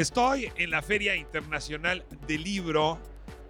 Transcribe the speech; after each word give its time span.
Estoy 0.00 0.50
en 0.56 0.70
la 0.70 0.80
Feria 0.80 1.14
Internacional 1.14 2.06
del 2.26 2.42
Libro 2.42 2.98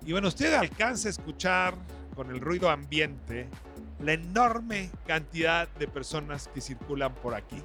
y 0.05 0.11
bueno, 0.11 0.27
usted 0.27 0.53
alcanza 0.53 1.07
a 1.07 1.11
escuchar 1.13 1.77
con 2.17 2.29
el 2.31 2.41
ruido 2.41 2.71
ambiente 2.71 3.49
la 4.01 4.15
enorme 4.15 4.91
cantidad 5.07 5.69
de 5.69 5.87
personas 5.87 6.51
que 6.53 6.61
circulan 6.61 7.15
por 7.15 7.37
aquí. 7.37 7.63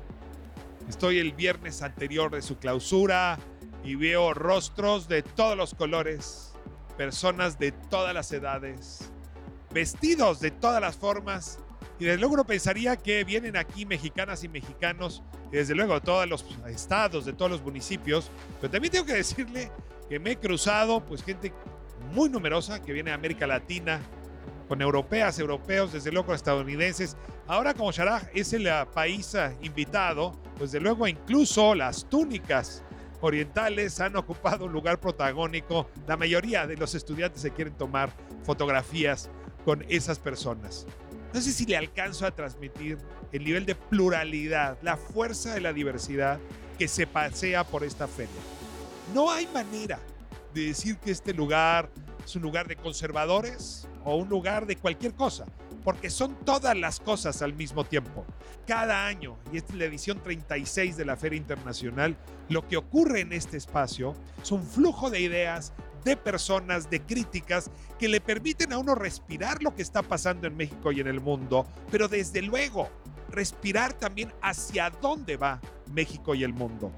Estoy 0.88 1.18
el 1.18 1.34
viernes 1.34 1.82
anterior 1.82 2.30
de 2.30 2.44
su 2.44 2.60
clausura 2.60 3.40
y 3.84 3.96
veo 3.96 4.36
rostros 4.36 5.08
de 5.08 5.24
todos 5.24 5.58
los 5.58 5.74
colores, 5.74 6.54
personas 6.96 7.58
de 7.58 7.72
todas 7.72 8.14
las 8.14 8.32
edades, 8.34 9.12
vestidos 9.72 10.40
de 10.42 10.52
todas 10.52 10.80
las 10.80 10.96
formas 10.96 11.58
y 12.00 12.06
desde 12.06 12.20
luego 12.20 12.34
uno 12.34 12.46
pensaría 12.46 12.98
que 12.98 13.24
vienen 13.24 13.56
aquí 13.56 13.86
mexicanas 13.86 14.44
y 14.44 14.50
mexicanos, 14.50 15.24
desde 15.52 15.76
luego 15.76 15.94
de 15.94 16.02
todos 16.02 16.28
los 16.28 16.46
estados, 16.68 17.26
de 17.26 17.34
todos 17.34 17.52
los 17.52 17.62
municipios, 17.62 18.30
pero 18.60 18.72
también 18.72 18.92
tengo 18.92 19.06
que 19.06 19.14
decirle 19.14 19.72
que 20.10 20.20
me 20.20 20.32
he 20.32 20.38
cruzado 20.38 21.04
pues 21.06 21.24
gente 21.24 21.54
muy 22.14 22.30
numerosa 22.30 22.82
que 22.82 22.94
viene 22.94 23.12
de 23.12 23.16
América 23.16 23.48
Latina, 23.48 24.02
con 24.68 24.82
europeas, 24.82 25.40
europeos, 25.40 25.94
desde 25.94 26.12
luego 26.12 26.34
estadounidenses. 26.34 27.16
Ahora 27.48 27.74
como 27.74 27.92
Sharaj 27.92 28.24
es 28.34 28.52
el 28.54 28.68
país 28.94 29.36
invitado, 29.62 30.34
pues 30.58 30.72
desde 30.72 30.84
luego 30.84 31.08
incluso 31.08 31.76
las 31.76 32.10
túnicas 32.10 32.84
orientales 33.22 34.00
han 34.00 34.16
ocupado 34.16 34.66
un 34.66 34.74
lugar 34.74 35.00
protagónico. 35.00 35.90
La 36.08 36.18
mayoría 36.18 36.68
de 36.68 36.78
los 36.78 36.96
estudiantes 36.96 37.42
se 37.42 37.52
quieren 37.52 37.76
tomar 37.76 38.10
fotografías 38.44 39.30
con 39.64 39.86
esas 39.90 40.20
personas. 40.20 40.86
No 41.36 41.42
sé 41.42 41.52
si 41.52 41.66
le 41.66 41.76
alcanzo 41.76 42.26
a 42.26 42.32
transmitir 42.32 42.98
el 43.34 43.44
nivel 43.44 43.66
de 43.66 43.76
pluralidad, 43.76 44.78
la 44.82 44.96
fuerza 44.96 45.54
de 45.54 45.60
la 45.60 45.74
diversidad 45.74 46.40
que 46.80 46.88
se 46.88 47.08
pasea 47.08 47.66
por 47.66 47.84
esta 47.84 48.08
feria. 48.08 48.40
No 49.14 49.30
hay 49.30 49.46
manera 49.48 50.00
de 50.54 50.68
decir 50.68 50.96
que 50.96 51.12
este 51.12 51.34
lugar 51.34 51.90
es 52.24 52.38
un 52.38 52.42
lugar 52.42 52.70
de 52.70 52.78
conservadores 52.78 53.86
o 54.06 54.16
un 54.16 54.30
lugar 54.30 54.66
de 54.66 54.78
cualquier 54.78 55.14
cosa, 55.14 55.44
porque 55.84 56.10
son 56.10 56.38
todas 56.46 56.78
las 56.78 57.02
cosas 57.02 57.42
al 57.42 57.52
mismo 57.52 57.84
tiempo. 57.84 58.24
Cada 58.66 59.06
año, 59.06 59.38
y 59.52 59.58
esta 59.58 59.74
es 59.74 59.80
la 59.80 59.86
edición 59.86 60.24
36 60.24 60.96
de 60.96 61.04
la 61.04 61.18
Feria 61.18 61.36
Internacional, 61.36 62.16
lo 62.48 62.66
que 62.66 62.78
ocurre 62.78 63.20
en 63.20 63.34
este 63.34 63.58
espacio 63.58 64.16
es 64.42 64.54
un 64.54 64.66
flujo 64.66 65.10
de 65.10 65.20
ideas, 65.20 65.74
de 66.06 66.16
personas, 66.16 66.90
de 66.90 67.02
críticas 67.02 67.70
que 68.00 68.08
le 68.08 68.22
permiten 68.22 68.72
a 68.72 68.78
uno 68.78 68.96
respirar 68.96 69.62
lo 69.62 69.76
que 69.76 69.82
está 69.82 70.02
pasando 70.02 70.48
en 70.48 70.56
México 70.56 70.92
y 70.92 71.02
en 71.02 71.08
el 71.08 71.20
mundo, 71.20 71.66
pero 71.92 72.08
desde 72.08 72.42
luego 72.42 72.90
respirar 73.30 73.92
también 73.92 74.32
hacia 74.42 74.90
dónde 74.90 75.36
va 75.36 75.60
México 75.92 76.36
y 76.36 76.44
el 76.44 76.54
mundo. 76.54 76.92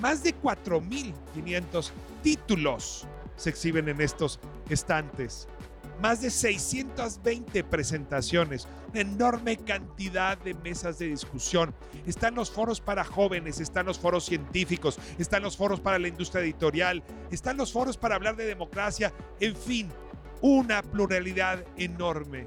Más 0.00 0.22
de 0.22 0.34
4.500 0.40 1.90
títulos 2.22 3.06
se 3.36 3.50
exhiben 3.50 3.88
en 3.88 4.00
estos 4.00 4.38
estantes 4.68 5.48
más 6.02 6.20
de 6.20 6.30
620 6.30 7.62
presentaciones, 7.62 8.66
una 8.90 9.02
enorme 9.02 9.56
cantidad 9.56 10.36
de 10.36 10.52
mesas 10.52 10.98
de 10.98 11.06
discusión. 11.06 11.72
Están 12.08 12.34
los 12.34 12.50
foros 12.50 12.80
para 12.80 13.04
jóvenes, 13.04 13.60
están 13.60 13.86
los 13.86 14.00
foros 14.00 14.24
científicos, 14.24 14.98
están 15.18 15.44
los 15.44 15.56
foros 15.56 15.78
para 15.78 16.00
la 16.00 16.08
industria 16.08 16.42
editorial, 16.42 17.04
están 17.30 17.56
los 17.56 17.72
foros 17.72 17.96
para 17.96 18.16
hablar 18.16 18.34
de 18.34 18.46
democracia, 18.46 19.12
en 19.38 19.54
fin, 19.54 19.88
una 20.40 20.82
pluralidad 20.82 21.64
enorme. 21.76 22.46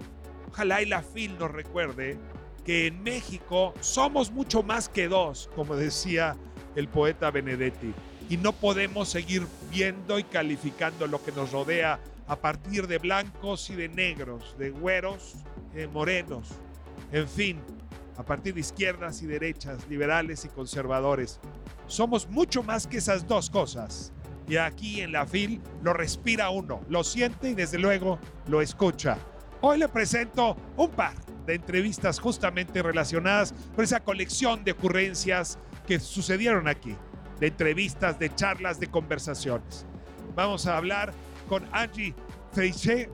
Ojalá 0.49 0.81
y 0.81 0.85
la 0.85 1.01
FIL 1.01 1.37
nos 1.39 1.51
recuerde 1.51 2.17
que 2.65 2.87
en 2.87 3.03
México 3.03 3.73
somos 3.79 4.31
mucho 4.31 4.63
más 4.63 4.89
que 4.89 5.07
dos, 5.07 5.49
como 5.55 5.77
decía 5.77 6.35
el 6.75 6.89
poeta 6.89 7.31
Benedetti, 7.31 7.93
y 8.29 8.35
no 8.35 8.51
podemos 8.51 9.07
seguir 9.07 9.47
viendo 9.71 10.19
y 10.19 10.25
calificando 10.25 11.07
lo 11.07 11.23
que 11.23 11.31
nos 11.31 11.53
rodea 11.53 12.01
a 12.27 12.35
partir 12.35 12.87
de 12.87 12.97
blancos 12.97 13.69
y 13.69 13.75
de 13.75 13.89
negros, 13.89 14.55
de 14.57 14.71
güeros, 14.71 15.35
de 15.73 15.87
morenos, 15.87 16.49
en 17.11 17.27
fin, 17.27 17.61
a 18.17 18.23
partir 18.23 18.53
de 18.53 18.61
izquierdas 18.61 19.21
y 19.21 19.27
derechas, 19.27 19.87
liberales 19.89 20.45
y 20.45 20.49
conservadores. 20.49 21.39
Somos 21.87 22.27
mucho 22.29 22.63
más 22.63 22.87
que 22.87 22.97
esas 22.97 23.27
dos 23.27 23.49
cosas. 23.49 24.11
Y 24.47 24.57
aquí 24.57 25.01
en 25.01 25.11
la 25.11 25.25
FIL 25.25 25.59
lo 25.81 25.93
respira 25.93 26.49
uno, 26.49 26.81
lo 26.87 27.03
siente 27.03 27.49
y 27.49 27.55
desde 27.55 27.79
luego 27.79 28.19
lo 28.47 28.61
escucha. 28.61 29.17
Hoy 29.61 29.79
le 29.79 29.87
presento 29.87 30.55
un 30.77 30.91
par 30.91 31.15
de 31.47 31.55
entrevistas 31.55 32.19
justamente 32.19 32.83
relacionadas 32.83 33.55
con 33.75 33.83
esa 33.83 34.01
colección 34.01 34.63
de 34.63 34.73
ocurrencias 34.73 35.57
que 35.87 35.99
sucedieron 35.99 36.67
aquí, 36.67 36.95
de 37.39 37.47
entrevistas, 37.47 38.19
de 38.19 38.33
charlas, 38.33 38.79
de 38.79 38.87
conversaciones. 38.87 39.85
Vamos 40.35 40.67
a 40.67 40.77
hablar 40.77 41.11
con 41.47 41.63
Angie 41.71 42.13
Freiche, 42.51 43.09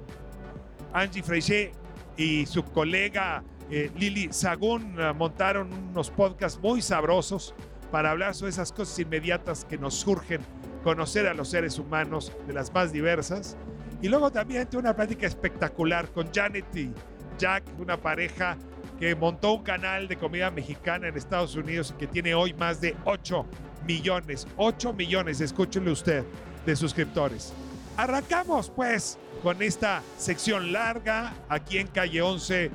Angie 0.94 1.24
Freiche 1.24 1.72
y 2.18 2.46
su 2.46 2.64
colega 2.64 3.44
eh, 3.70 3.90
Lili 3.96 4.28
Sagún 4.32 4.96
eh, 5.00 5.14
montaron 5.14 5.72
unos 5.72 6.10
podcasts 6.10 6.60
muy 6.62 6.82
sabrosos 6.82 7.56
para 7.90 8.12
hablar 8.12 8.36
sobre 8.36 8.52
esas 8.52 8.72
cosas 8.72 9.00
inmediatas 9.00 9.66
que 9.66 9.78
nos 9.78 9.96
surgen, 9.96 10.42
conocer 10.84 11.28
a 11.28 11.34
los 11.34 11.50
seres 11.50 11.80
humanos 11.80 12.32
de 12.48 12.54
las 12.54 12.74
más 12.74 12.92
diversas. 12.92 13.58
Y 14.02 14.10
luego 14.10 14.32
también 14.32 14.68
tuve 14.70 14.82
una 14.82 14.96
plática 14.96 15.28
espectacular 15.28 16.10
con 16.12 16.32
Janet 16.34 16.66
y 16.76 16.92
Jack, 17.38 17.64
una 17.80 17.98
pareja 17.98 18.58
que 19.00 19.16
montó 19.16 19.54
un 19.54 19.64
canal 19.64 20.08
de 20.08 20.18
comida 20.18 20.52
mexicana 20.52 21.08
en 21.08 21.18
Estados 21.18 21.56
Unidos 21.56 21.94
que 21.98 22.08
tiene 22.08 22.34
hoy 22.34 22.54
más 22.54 22.82
de 22.82 22.96
8 23.06 23.46
millones, 23.88 24.48
8 24.58 24.94
millones, 24.94 25.42
escúchenle 25.42 25.92
usted, 25.92 26.24
de 26.66 26.76
suscriptores. 26.76 27.54
Arrancamos 27.98 28.70
pues 28.70 29.18
con 29.44 29.62
esta 29.62 30.02
sección 30.18 30.72
larga 30.72 31.34
aquí 31.50 31.78
en 31.78 31.88
calle 31.88 32.22
11 32.22 32.72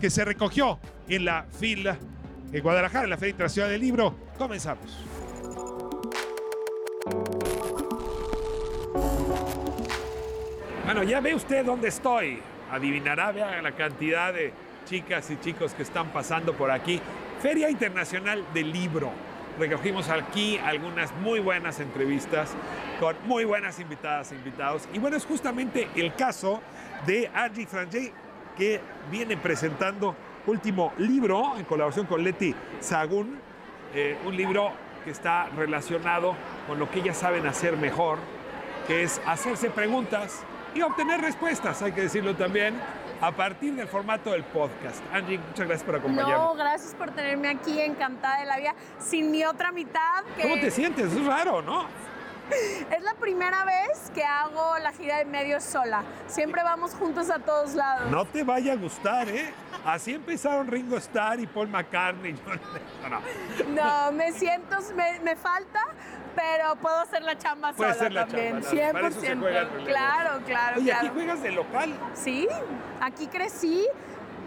que 0.00 0.10
se 0.10 0.24
recogió 0.24 0.78
en 1.08 1.24
la 1.24 1.46
fila 1.58 1.98
de 2.50 2.60
Guadalajara, 2.60 3.04
en 3.04 3.10
la 3.10 3.16
Feria 3.16 3.30
Internacional 3.30 3.70
del 3.70 3.80
Libro. 3.80 4.14
Comenzamos. 4.38 5.04
Bueno, 10.84 11.02
ya 11.02 11.20
ve 11.20 11.34
usted 11.34 11.64
dónde 11.64 11.88
estoy. 11.88 12.40
Adivinará, 12.70 13.32
vea 13.32 13.62
la 13.62 13.72
cantidad 13.72 14.32
de 14.32 14.52
chicas 14.86 15.30
y 15.30 15.38
chicos 15.40 15.74
que 15.74 15.82
están 15.82 16.08
pasando 16.12 16.54
por 16.54 16.70
aquí. 16.70 17.00
Feria 17.40 17.70
Internacional 17.70 18.44
del 18.54 18.72
Libro 18.72 19.12
recogimos 19.58 20.08
aquí 20.08 20.58
algunas 20.58 21.12
muy 21.16 21.40
buenas 21.40 21.80
entrevistas 21.80 22.50
con 23.00 23.16
muy 23.26 23.44
buenas 23.44 23.78
invitadas 23.80 24.32
e 24.32 24.36
invitados. 24.36 24.88
Y 24.92 24.98
bueno, 24.98 25.16
es 25.16 25.26
justamente 25.26 25.88
el 25.94 26.14
caso 26.14 26.60
de 27.06 27.30
Angie 27.34 27.66
Frangé, 27.66 28.12
que 28.56 28.80
viene 29.10 29.36
presentando 29.36 30.14
último 30.46 30.92
libro 30.98 31.56
en 31.56 31.64
colaboración 31.64 32.06
con 32.06 32.22
Leti 32.22 32.54
Sagún, 32.80 33.38
eh, 33.94 34.16
un 34.24 34.36
libro 34.36 34.72
que 35.04 35.10
está 35.10 35.46
relacionado 35.56 36.36
con 36.66 36.78
lo 36.78 36.90
que 36.90 37.00
ellas 37.00 37.16
saben 37.16 37.46
hacer 37.46 37.76
mejor, 37.76 38.18
que 38.86 39.02
es 39.02 39.20
hacerse 39.26 39.70
preguntas 39.70 40.42
y 40.74 40.82
obtener 40.82 41.20
respuestas, 41.20 41.82
hay 41.82 41.92
que 41.92 42.02
decirlo 42.02 42.34
también 42.34 42.74
a 43.22 43.30
partir 43.30 43.74
del 43.74 43.86
formato 43.86 44.32
del 44.32 44.42
podcast. 44.42 45.00
Angie, 45.12 45.38
muchas 45.38 45.66
gracias 45.66 45.84
por 45.84 45.94
acompañarme. 45.94 46.34
No, 46.34 46.54
gracias 46.54 46.94
por 46.94 47.12
tenerme 47.12 47.48
aquí, 47.48 47.80
encantada 47.80 48.40
de 48.40 48.46
la 48.46 48.56
vida, 48.58 48.74
sin 48.98 49.30
mi 49.30 49.44
otra 49.44 49.70
mitad. 49.70 50.24
¿Cómo 50.40 50.56
te 50.56 50.70
sientes? 50.72 51.12
Es 51.12 51.24
raro, 51.24 51.62
¿no? 51.62 51.86
Es 52.90 53.02
la 53.02 53.14
primera 53.14 53.64
vez 53.64 54.10
que 54.12 54.24
hago 54.24 54.76
la 54.80 54.92
gira 54.92 55.18
de 55.18 55.24
medios 55.24 55.62
sola. 55.62 56.02
Siempre 56.26 56.62
vamos 56.62 56.92
juntos 56.92 57.30
a 57.30 57.38
todos 57.38 57.74
lados. 57.74 58.10
No 58.10 58.24
te 58.26 58.42
vaya 58.42 58.72
a 58.72 58.76
gustar, 58.76 59.28
¿eh? 59.28 59.54
Así 59.86 60.12
empezaron 60.12 60.66
Ringo 60.66 60.96
Starr 60.96 61.40
y 61.40 61.46
Paul 61.46 61.68
McCartney. 61.68 62.34
No, 63.68 64.06
no 64.06 64.12
me 64.12 64.32
siento, 64.32 64.76
me, 64.94 65.20
me 65.20 65.36
falta, 65.36 65.80
pero 66.34 66.76
puedo 66.76 66.96
hacer 67.00 67.22
la 67.22 67.36
chamba 67.38 67.72
Puede 67.72 67.92
sola 67.92 68.02
ser 68.04 68.12
la 68.12 68.26
también. 68.26 68.60
chamba, 68.62 68.70
100%. 68.70 68.92
para 68.92 69.08
eso 69.08 69.20
se 69.20 69.36
juega 69.36 69.60
el 69.60 69.68
relevo. 69.70 69.86
claro, 69.86 70.40
claro, 70.46 70.76
Oye, 70.76 70.84
claro. 70.90 71.06
¿aquí 71.06 71.14
juegas 71.14 71.42
de 71.42 71.52
local? 71.52 71.94
Sí, 72.14 72.48
aquí 73.00 73.26
crecí. 73.28 73.86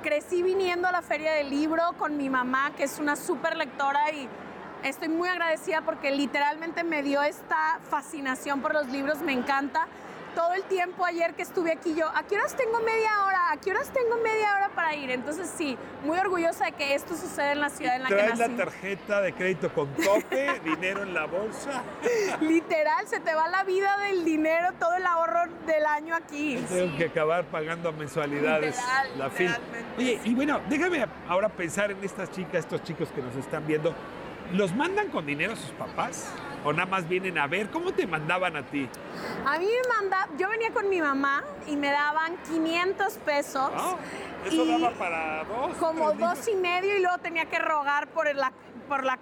Crecí 0.04 0.44
viniendo 0.44 0.88
a 0.88 0.92
la 0.92 1.02
Feria 1.02 1.34
del 1.34 1.50
Libro 1.50 1.82
con 1.98 2.16
mi 2.16 2.30
mamá, 2.30 2.72
que 2.78 2.84
es 2.84 3.00
una 3.00 3.16
súper 3.16 3.58
lectora 3.58 4.12
y 4.12 4.30
estoy 4.84 5.08
muy 5.10 5.28
agradecida 5.28 5.82
porque 5.82 6.12
literalmente 6.12 6.84
me 6.84 7.02
dio 7.02 7.24
esta 7.24 7.80
fascinación 7.90 8.62
por 8.62 8.74
los 8.74 8.88
libros, 8.90 9.20
me 9.22 9.34
encanta. 9.34 9.88
Todo 10.36 10.54
el 10.54 10.64
tiempo 10.64 11.06
ayer 11.06 11.34
que 11.34 11.44
estuve 11.44 11.72
aquí 11.72 11.96
yo, 11.96 12.08
¿a 12.14 12.24
qué 12.24 12.36
horas 12.36 12.56
tengo 12.56 12.80
media 12.82 13.24
hora? 13.26 13.52
¿A 13.52 13.58
qué 13.58 13.72
horas 13.72 13.90
tengo 13.94 14.18
media 14.22 14.54
hora 14.58 14.70
para 14.76 14.94
ir? 14.94 15.10
Entonces 15.10 15.50
sí, 15.58 15.78
muy 16.04 16.20
orgullosa 16.20 16.66
de 16.66 16.72
que 16.74 16.94
esto 16.94 17.16
suceda 17.16 17.54
en 17.54 17.62
la 17.62 17.70
ciudad 17.70 17.96
en 17.96 18.04
la 18.04 18.10
que 18.10 18.16
Traes 18.16 18.38
nací. 18.40 18.52
la 18.52 18.58
tarjeta 18.66 19.22
de 19.22 19.34
crédito 19.34 19.74
con 19.74 19.88
tope, 19.96 20.60
dinero 20.64 21.04
en 21.04 21.14
la 21.14 21.26
bolsa. 21.26 21.84
Literal, 22.42 23.08
se 23.08 23.22
te 23.22 23.34
va 23.34 23.48
la 23.48 23.64
vida 23.64 23.98
del 24.00 24.26
dinero, 24.26 24.74
todo 24.78 24.94
el 24.96 25.06
ahorro 25.06 25.44
del 25.66 25.86
año 25.86 26.14
aquí. 26.16 26.58
Tengo 26.68 26.98
que 26.98 27.06
acabar 27.06 27.46
pagando 27.46 27.94
mensualidades 27.94 28.76
Literal, 28.76 29.18
la 29.18 29.30
fila. 29.30 29.60
Oye, 29.98 30.20
y 30.24 30.36
bueno, 30.36 30.60
déjame 30.68 31.06
ahora 31.30 31.48
pensar 31.48 31.92
en 31.92 32.04
estas 32.04 32.30
chicas, 32.32 32.56
estos 32.66 32.84
chicos 32.84 33.10
que 33.16 33.22
nos 33.22 33.36
están 33.38 33.66
viendo. 33.66 33.96
¿Los 34.52 34.76
mandan 34.76 35.10
con 35.10 35.26
dinero 35.26 35.54
a 35.54 35.56
sus 35.56 35.72
papás? 35.72 36.30
¿O 36.66 36.74
nada 36.74 36.88
más 36.88 37.08
vienen 37.08 37.38
a 37.38 37.46
ver? 37.46 37.70
¿Cómo 37.70 37.94
te 37.94 38.08
mandaban 38.08 38.56
a 38.56 38.66
ti? 38.66 38.90
A 39.46 39.60
mí 39.60 39.68
me 39.68 39.88
manda, 39.96 40.28
yo 40.36 40.50
venía 40.50 40.72
con 40.74 40.90
mi 40.90 41.00
mamá 41.00 41.44
y 41.68 41.76
me 41.76 41.92
daban 41.92 42.36
500 42.50 43.14
pesos. 43.20 43.72
Ah, 43.76 43.96
eso 44.48 44.66
y 44.66 44.72
daba 44.82 44.90
para 44.98 45.44
dos. 45.44 45.76
Como 45.78 46.12
dos 46.14 46.48
y 46.48 46.56
medio 46.56 46.98
y 46.98 47.02
luego 47.02 47.20
tenía 47.20 47.46
que 47.46 47.60
rogar 47.60 48.08
por 48.08 48.34
la, 48.36 48.52
por 48.90 49.04
la, 49.04 49.20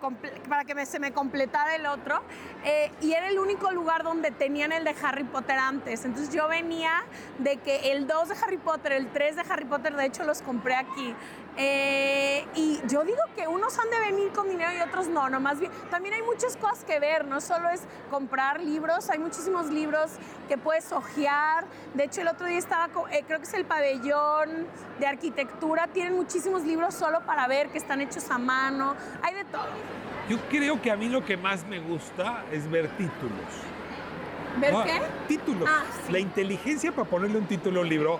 para 0.47 0.63
que 0.63 0.73
me- 0.73 0.85
se 0.85 0.99
me 0.99 1.11
completara 1.11 1.75
el 1.75 1.85
otro. 1.85 2.21
Eh, 2.63 2.89
y 3.01 3.11
era 3.11 3.27
el 3.27 3.37
único 3.37 3.71
lugar 3.71 4.03
donde 4.03 4.31
tenían 4.31 4.71
el 4.71 4.85
de 4.85 4.95
Harry 5.03 5.25
Potter 5.25 5.57
antes. 5.59 6.05
Entonces 6.05 6.33
yo 6.33 6.47
venía 6.47 7.03
de 7.39 7.57
que 7.57 7.91
el 7.91 8.07
2 8.07 8.29
de 8.29 8.35
Harry 8.41 8.57
Potter, 8.57 8.93
el 8.93 9.07
3 9.11 9.35
de 9.35 9.41
Harry 9.49 9.65
Potter, 9.65 9.93
de 9.97 10.05
hecho 10.05 10.23
los 10.23 10.41
compré 10.41 10.75
aquí. 10.75 11.13
Eh, 11.55 12.45
y 12.55 12.81
yo 12.87 13.03
digo 13.03 13.19
que 13.35 13.47
unos 13.47 13.77
han 13.77 13.89
de 13.89 13.99
venir 13.99 14.31
con 14.31 14.49
dinero 14.49 14.71
y 14.77 14.81
otros 14.81 15.07
no, 15.07 15.29
no 15.29 15.39
más 15.39 15.59
bien. 15.59 15.71
También 15.91 16.15
hay 16.15 16.23
muchas 16.23 16.57
cosas 16.57 16.83
que 16.83 16.99
ver, 16.99 17.25
no 17.25 17.41
solo 17.41 17.69
es 17.69 17.81
comprar 18.09 18.59
libros, 18.61 19.09
hay 19.09 19.19
muchísimos 19.19 19.69
libros 19.69 20.11
que 20.47 20.57
puedes 20.57 20.91
hojear. 20.91 21.65
De 21.93 22.05
hecho, 22.05 22.21
el 22.21 22.27
otro 22.27 22.47
día 22.47 22.57
estaba, 22.57 22.89
eh, 23.11 23.23
creo 23.27 23.39
que 23.39 23.45
es 23.45 23.53
el 23.53 23.65
pabellón 23.65 24.67
de 24.99 25.07
arquitectura, 25.07 25.87
tienen 25.87 26.15
muchísimos 26.15 26.63
libros 26.63 26.93
solo 26.95 27.21
para 27.25 27.47
ver 27.47 27.69
que 27.69 27.77
están 27.77 28.01
hechos 28.01 28.29
a 28.31 28.37
mano, 28.37 28.95
hay 29.21 29.35
de 29.35 29.45
todo. 29.45 29.67
Yo 30.29 30.37
creo 30.49 30.81
que 30.81 30.89
a 30.89 30.95
mí 30.95 31.09
lo 31.09 31.23
que 31.23 31.37
más 31.37 31.65
me 31.67 31.79
gusta 31.79 32.43
es 32.51 32.69
ver 32.69 32.89
títulos. 32.97 33.45
¿Ver 34.59 34.71
No, 34.73 34.83
qué? 34.83 35.01
Títulos. 35.27 35.67
Ah, 35.69 35.83
sí. 36.05 36.11
La 36.11 36.19
inteligencia 36.19 36.91
para 36.91 37.09
ponerle 37.09 37.37
un 37.39 37.45
título 37.47 37.79
a 37.79 37.83
un 37.83 37.89
libro 37.89 38.19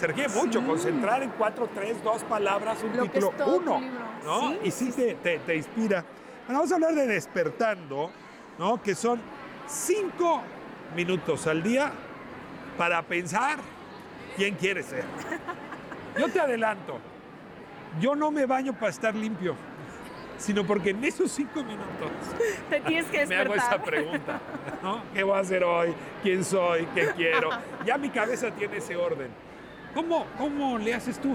se 0.00 0.06
requiere 0.06 0.28
mucho. 0.30 0.64
Concentrar 0.66 1.22
en 1.22 1.30
cuatro, 1.30 1.68
tres, 1.74 2.02
dos 2.02 2.22
palabras, 2.24 2.78
un 2.82 2.96
Lo 2.96 3.02
título, 3.04 3.32
uno. 3.46 3.80
libro. 3.80 4.00
¿no? 4.24 4.50
Sí, 4.50 4.58
y 4.64 4.70
sí, 4.70 4.92
te, 4.92 5.14
te- 5.16 5.38
te 5.40 5.56
inspira. 5.56 6.04
Bueno, 6.46 6.60
vamos 6.60 6.72
a 6.72 6.74
hablar 6.76 6.94
de 6.94 7.06
despertando, 7.06 8.10
¿no? 8.58 8.82
Que 8.82 8.94
son 8.94 9.20
cinco 9.66 10.42
minutos 10.96 11.46
al 11.46 11.62
día 11.62 11.92
para 12.78 13.02
pensar 13.02 13.58
quién 14.36 14.54
quieres 14.56 14.86
ser. 14.86 15.04
Yo 16.18 16.28
te 16.28 16.40
adelanto. 16.40 16.98
Yo 18.00 18.14
no 18.16 18.30
me 18.30 18.46
baño 18.46 18.72
para 18.72 18.88
estar 18.90 19.14
limpio, 19.14 19.54
sino 20.38 20.64
porque 20.64 20.90
en 20.90 21.04
esos 21.04 21.30
cinco 21.32 21.62
minutos 21.64 22.10
Te 22.68 22.80
tienes 22.80 23.06
que 23.06 23.26
me 23.26 23.36
hago 23.36 23.54
esa 23.54 23.64
despertar. 23.76 23.84
pregunta, 23.84 24.40
¿no? 24.82 25.02
¿Qué 25.12 25.22
voy 25.24 25.36
a 25.36 25.40
hacer 25.40 25.64
hoy? 25.64 25.92
¿Quién 26.22 26.44
soy? 26.44 26.86
¿Qué 26.94 27.08
quiero? 27.16 27.50
Ya 27.84 27.98
mi 27.98 28.10
cabeza 28.10 28.50
tiene 28.52 28.76
ese 28.78 28.94
orden. 28.96 29.28
¿Cómo, 29.94 30.24
cómo 30.38 30.78
le 30.78 30.94
haces 30.94 31.18
tú? 31.18 31.34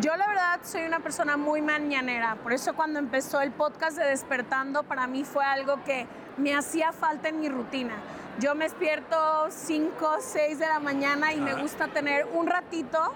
Yo 0.00 0.16
la 0.16 0.26
verdad 0.26 0.60
soy 0.62 0.82
una 0.82 1.00
persona 1.00 1.36
muy 1.36 1.60
mañanera, 1.60 2.36
por 2.42 2.52
eso 2.52 2.74
cuando 2.74 2.98
empezó 2.98 3.40
el 3.40 3.50
podcast 3.50 3.96
de 3.96 4.04
Despertando 4.06 4.82
para 4.82 5.06
mí 5.06 5.24
fue 5.24 5.44
algo 5.44 5.82
que 5.84 6.06
me 6.36 6.54
hacía 6.54 6.92
falta 6.92 7.28
en 7.28 7.40
mi 7.40 7.48
rutina. 7.48 7.94
Yo 8.40 8.54
me 8.54 8.64
despierto 8.64 9.16
5, 9.50 10.16
6 10.18 10.58
de 10.58 10.66
la 10.66 10.80
mañana 10.80 11.32
y 11.32 11.40
me 11.40 11.54
gusta 11.54 11.88
tener 11.88 12.26
un 12.34 12.46
ratito 12.48 13.12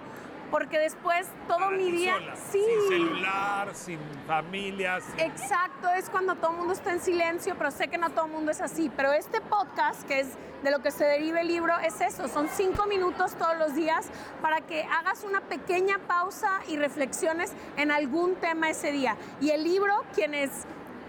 porque 0.50 0.78
después 0.78 1.26
todo 1.46 1.58
Para 1.58 1.70
mi 1.76 1.90
día... 1.90 2.14
sola, 2.14 2.34
Sí, 2.50 2.64
Sin 2.64 2.88
celular, 2.88 3.74
sin 3.74 3.98
familia, 4.26 5.00
sin- 5.00 5.20
Exacto, 5.20 5.88
es 5.96 6.08
cuando 6.10 6.34
todo 6.36 6.52
el 6.52 6.56
mundo 6.58 6.72
está 6.72 6.92
en 6.92 7.00
silencio, 7.00 7.54
pero 7.56 7.70
sé 7.70 7.88
que 7.88 7.98
no 7.98 8.10
todo 8.10 8.26
el 8.26 8.32
mundo 8.32 8.50
es 8.50 8.60
así. 8.60 8.90
Pero 8.96 9.12
este 9.12 9.40
podcast, 9.40 10.02
que 10.06 10.20
es 10.20 10.28
de 10.62 10.70
lo 10.70 10.80
que 10.80 10.90
se 10.90 11.04
deriva 11.04 11.40
el 11.40 11.48
libro, 11.48 11.78
es 11.78 12.00
eso, 12.00 12.26
son 12.28 12.48
cinco 12.48 12.86
minutos 12.86 13.34
todos 13.36 13.56
los 13.58 13.74
días 13.74 14.08
para 14.42 14.60
que 14.62 14.82
hagas 14.84 15.22
una 15.24 15.40
pequeña 15.42 15.98
pausa 16.06 16.60
y 16.68 16.76
reflexiones 16.76 17.52
en 17.76 17.90
algún 17.90 18.34
tema 18.36 18.70
ese 18.70 18.90
día. 18.92 19.16
Y 19.40 19.50
el 19.50 19.62
libro, 19.64 19.94
quienes 20.14 20.50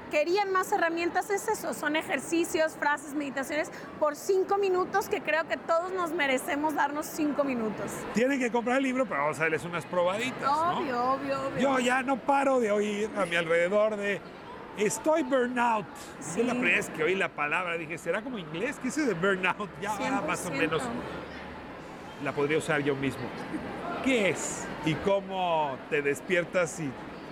querían 0.09 0.51
más 0.51 0.71
herramientas, 0.71 1.29
es 1.29 1.47
eso, 1.47 1.73
son 1.73 1.95
ejercicios, 1.95 2.73
frases, 2.73 3.13
meditaciones 3.13 3.71
por 3.99 4.15
cinco 4.15 4.57
minutos 4.57 5.09
que 5.09 5.21
creo 5.21 5.47
que 5.47 5.57
todos 5.57 5.91
nos 5.93 6.11
merecemos 6.11 6.75
darnos 6.75 7.05
cinco 7.05 7.43
minutos. 7.43 7.91
Tienen 8.13 8.39
que 8.39 8.51
comprar 8.51 8.77
el 8.77 8.83
libro, 8.83 9.05
pero 9.05 9.21
vamos 9.21 9.39
a 9.39 9.43
darles 9.43 9.63
unas 9.65 9.85
probaditas, 9.85 10.41
¿no? 10.41 10.79
Obvio, 10.79 11.03
obvio, 11.13 11.47
obvio. 11.47 11.59
Yo 11.59 11.79
ya 11.79 12.03
no 12.03 12.17
paro 12.17 12.59
de 12.59 12.71
oír 12.71 13.09
a 13.17 13.25
mi 13.25 13.35
alrededor 13.35 13.95
de 13.95 14.21
estoy 14.77 15.23
burnout. 15.23 15.85
Sí. 16.19 16.41
Es 16.41 16.45
la 16.47 16.53
primera 16.53 16.77
vez 16.77 16.89
que 16.89 17.03
oí 17.03 17.15
la 17.15 17.29
palabra, 17.29 17.77
dije, 17.77 17.97
¿será 17.97 18.21
como 18.21 18.37
inglés? 18.37 18.77
¿Qué 18.81 18.89
es 18.89 18.97
eso 18.97 19.07
de 19.07 19.13
burnout? 19.13 19.69
Ya 19.81 19.91
ahora 19.91 20.21
más 20.21 20.45
o 20.45 20.49
100%. 20.51 20.57
menos 20.57 20.81
la 22.23 22.31
podría 22.33 22.57
usar 22.57 22.81
yo 22.81 22.95
mismo. 22.95 23.23
¿Qué 24.03 24.29
es? 24.29 24.65
¿Y 24.85 24.93
cómo 24.95 25.77
te 25.89 26.01
despiertas 26.01 26.79
y 26.79 26.89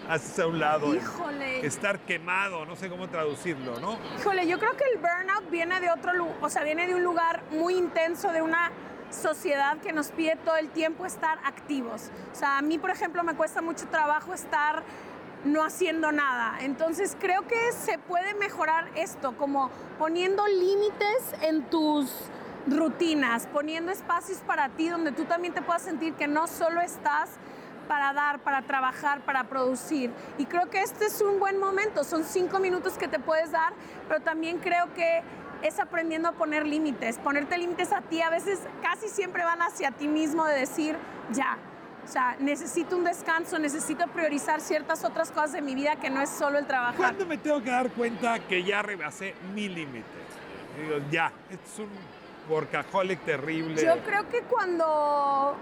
haces 0.09 0.39
a 0.39 0.47
un 0.47 0.59
lado 0.59 0.93
Híjole. 0.93 1.65
estar 1.65 1.99
quemado? 1.99 2.65
No 2.65 2.75
sé 2.75 2.89
cómo 2.89 3.07
traducirlo, 3.07 3.79
¿no? 3.79 3.97
Híjole, 4.19 4.47
yo 4.47 4.59
creo 4.59 4.75
que 4.75 4.85
el 4.93 4.97
burnout 4.97 5.49
viene 5.49 5.79
de 5.79 5.91
otro 5.91 6.11
o 6.41 6.49
sea, 6.49 6.63
viene 6.63 6.87
de 6.87 6.95
un 6.95 7.03
lugar 7.03 7.43
muy 7.51 7.75
intenso, 7.75 8.31
de 8.31 8.41
una 8.41 8.71
sociedad 9.09 9.77
que 9.77 9.93
nos 9.93 10.11
pide 10.11 10.35
todo 10.37 10.57
el 10.57 10.69
tiempo 10.69 11.05
estar 11.05 11.39
activos. 11.45 12.11
O 12.31 12.35
sea, 12.35 12.57
a 12.57 12.61
mí, 12.61 12.77
por 12.77 12.89
ejemplo, 12.89 13.23
me 13.23 13.35
cuesta 13.35 13.61
mucho 13.61 13.87
trabajo 13.87 14.33
estar 14.33 14.83
no 15.45 15.63
haciendo 15.63 16.11
nada. 16.11 16.57
Entonces, 16.61 17.15
creo 17.19 17.47
que 17.47 17.71
se 17.71 17.97
puede 17.99 18.33
mejorar 18.35 18.89
esto, 18.95 19.35
como 19.37 19.69
poniendo 19.97 20.45
límites 20.47 21.33
en 21.41 21.63
tus 21.69 22.11
rutinas, 22.67 23.47
poniendo 23.47 23.91
espacios 23.91 24.39
para 24.39 24.69
ti 24.69 24.89
donde 24.89 25.11
tú 25.11 25.23
también 25.23 25.53
te 25.53 25.61
puedas 25.61 25.83
sentir 25.83 26.13
que 26.13 26.27
no 26.27 26.47
solo 26.47 26.81
estás 26.81 27.29
para 27.87 28.13
dar, 28.13 28.39
para 28.39 28.61
trabajar, 28.61 29.21
para 29.21 29.45
producir. 29.45 30.11
Y 30.37 30.45
creo 30.45 30.69
que 30.69 30.81
este 30.81 31.05
es 31.05 31.21
un 31.21 31.39
buen 31.39 31.59
momento. 31.59 32.03
Son 32.03 32.23
cinco 32.23 32.59
minutos 32.59 32.97
que 32.97 33.07
te 33.07 33.19
puedes 33.19 33.51
dar, 33.51 33.73
pero 34.07 34.21
también 34.21 34.59
creo 34.59 34.93
que 34.93 35.23
es 35.63 35.79
aprendiendo 35.79 36.29
a 36.29 36.31
poner 36.33 36.65
límites, 36.65 37.17
ponerte 37.17 37.57
límites 37.57 37.91
a 37.91 38.01
ti. 38.01 38.21
A 38.21 38.29
veces 38.29 38.59
casi 38.81 39.07
siempre 39.07 39.43
van 39.43 39.61
hacia 39.61 39.91
ti 39.91 40.07
mismo 40.07 40.45
de 40.45 40.59
decir, 40.59 40.95
ya. 41.31 41.57
O 42.03 42.09
sea, 42.09 42.37
necesito 42.39 42.95
un 42.95 43.03
descanso, 43.03 43.59
necesito 43.59 44.07
priorizar 44.07 44.61
ciertas 44.61 45.03
otras 45.03 45.29
cosas 45.29 45.51
de 45.53 45.61
mi 45.61 45.75
vida 45.75 45.97
que 45.97 46.09
no 46.09 46.21
es 46.21 46.29
solo 46.29 46.57
el 46.57 46.65
trabajar. 46.65 46.95
¿Cuándo 46.95 47.25
me 47.25 47.37
tengo 47.37 47.61
que 47.61 47.69
dar 47.69 47.89
cuenta 47.91 48.39
que 48.39 48.63
ya 48.63 48.81
rebasé 48.81 49.35
mi 49.53 49.67
límite? 49.67 50.05
Digo, 50.81 50.99
ya, 51.11 51.33
es 51.49 51.79
un 51.79 51.89
workaholic 52.49 53.19
terrible. 53.25 53.83
Yo 53.83 53.97
creo 54.03 54.29
que 54.29 54.41
cuando 54.43 55.57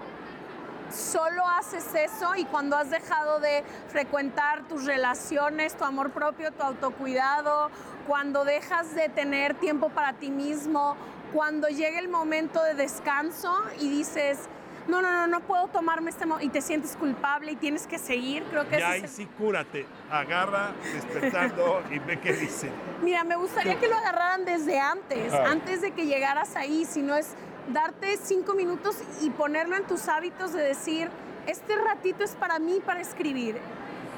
solo 0.90 1.46
haces 1.48 1.86
eso 1.94 2.34
y 2.36 2.44
cuando 2.44 2.76
has 2.76 2.90
dejado 2.90 3.40
de 3.40 3.64
frecuentar 3.88 4.66
tus 4.68 4.84
relaciones, 4.84 5.76
tu 5.76 5.84
amor 5.84 6.10
propio, 6.10 6.52
tu 6.52 6.62
autocuidado, 6.62 7.70
cuando 8.06 8.44
dejas 8.44 8.94
de 8.94 9.08
tener 9.08 9.54
tiempo 9.54 9.88
para 9.90 10.12
ti 10.14 10.30
mismo, 10.30 10.96
cuando 11.32 11.68
llega 11.68 11.98
el 11.98 12.08
momento 12.08 12.62
de 12.62 12.74
descanso 12.74 13.54
y 13.80 13.88
dices, 13.90 14.38
no, 14.86 15.02
no, 15.02 15.10
no, 15.10 15.26
no 15.26 15.40
puedo 15.40 15.66
tomarme 15.66 16.10
este 16.10 16.26
momento 16.26 16.46
y 16.46 16.50
te 16.50 16.60
sientes 16.62 16.94
culpable 16.96 17.50
y 17.50 17.56
tienes 17.56 17.88
que 17.88 17.98
seguir, 17.98 18.44
creo 18.44 18.68
que 18.68 18.76
ese 18.76 18.84
ahí 18.84 18.98
es 18.98 19.04
el- 19.04 19.10
sí 19.10 19.26
cúrate, 19.36 19.84
agarra 20.08 20.70
despertando 20.94 21.82
y 21.90 21.98
ve 21.98 22.20
qué 22.20 22.32
dice. 22.32 22.70
Mira, 23.02 23.24
me 23.24 23.34
gustaría 23.34 23.74
que 23.80 23.88
lo 23.88 23.96
agarraran 23.96 24.44
desde 24.44 24.78
antes, 24.78 25.32
Ah. 25.34 25.46
antes 25.50 25.80
de 25.80 25.90
que 25.90 26.06
llegaras 26.06 26.54
ahí, 26.54 26.84
si 26.84 27.02
no 27.02 27.16
es 27.16 27.34
darte 27.72 28.16
cinco 28.16 28.54
minutos 28.54 28.96
y 29.22 29.30
ponerlo 29.30 29.76
en 29.76 29.84
tus 29.86 30.08
hábitos 30.08 30.52
de 30.52 30.62
decir, 30.62 31.08
este 31.46 31.76
ratito 31.76 32.24
es 32.24 32.32
para 32.34 32.58
mí, 32.58 32.80
para 32.84 33.00
escribir. 33.00 33.56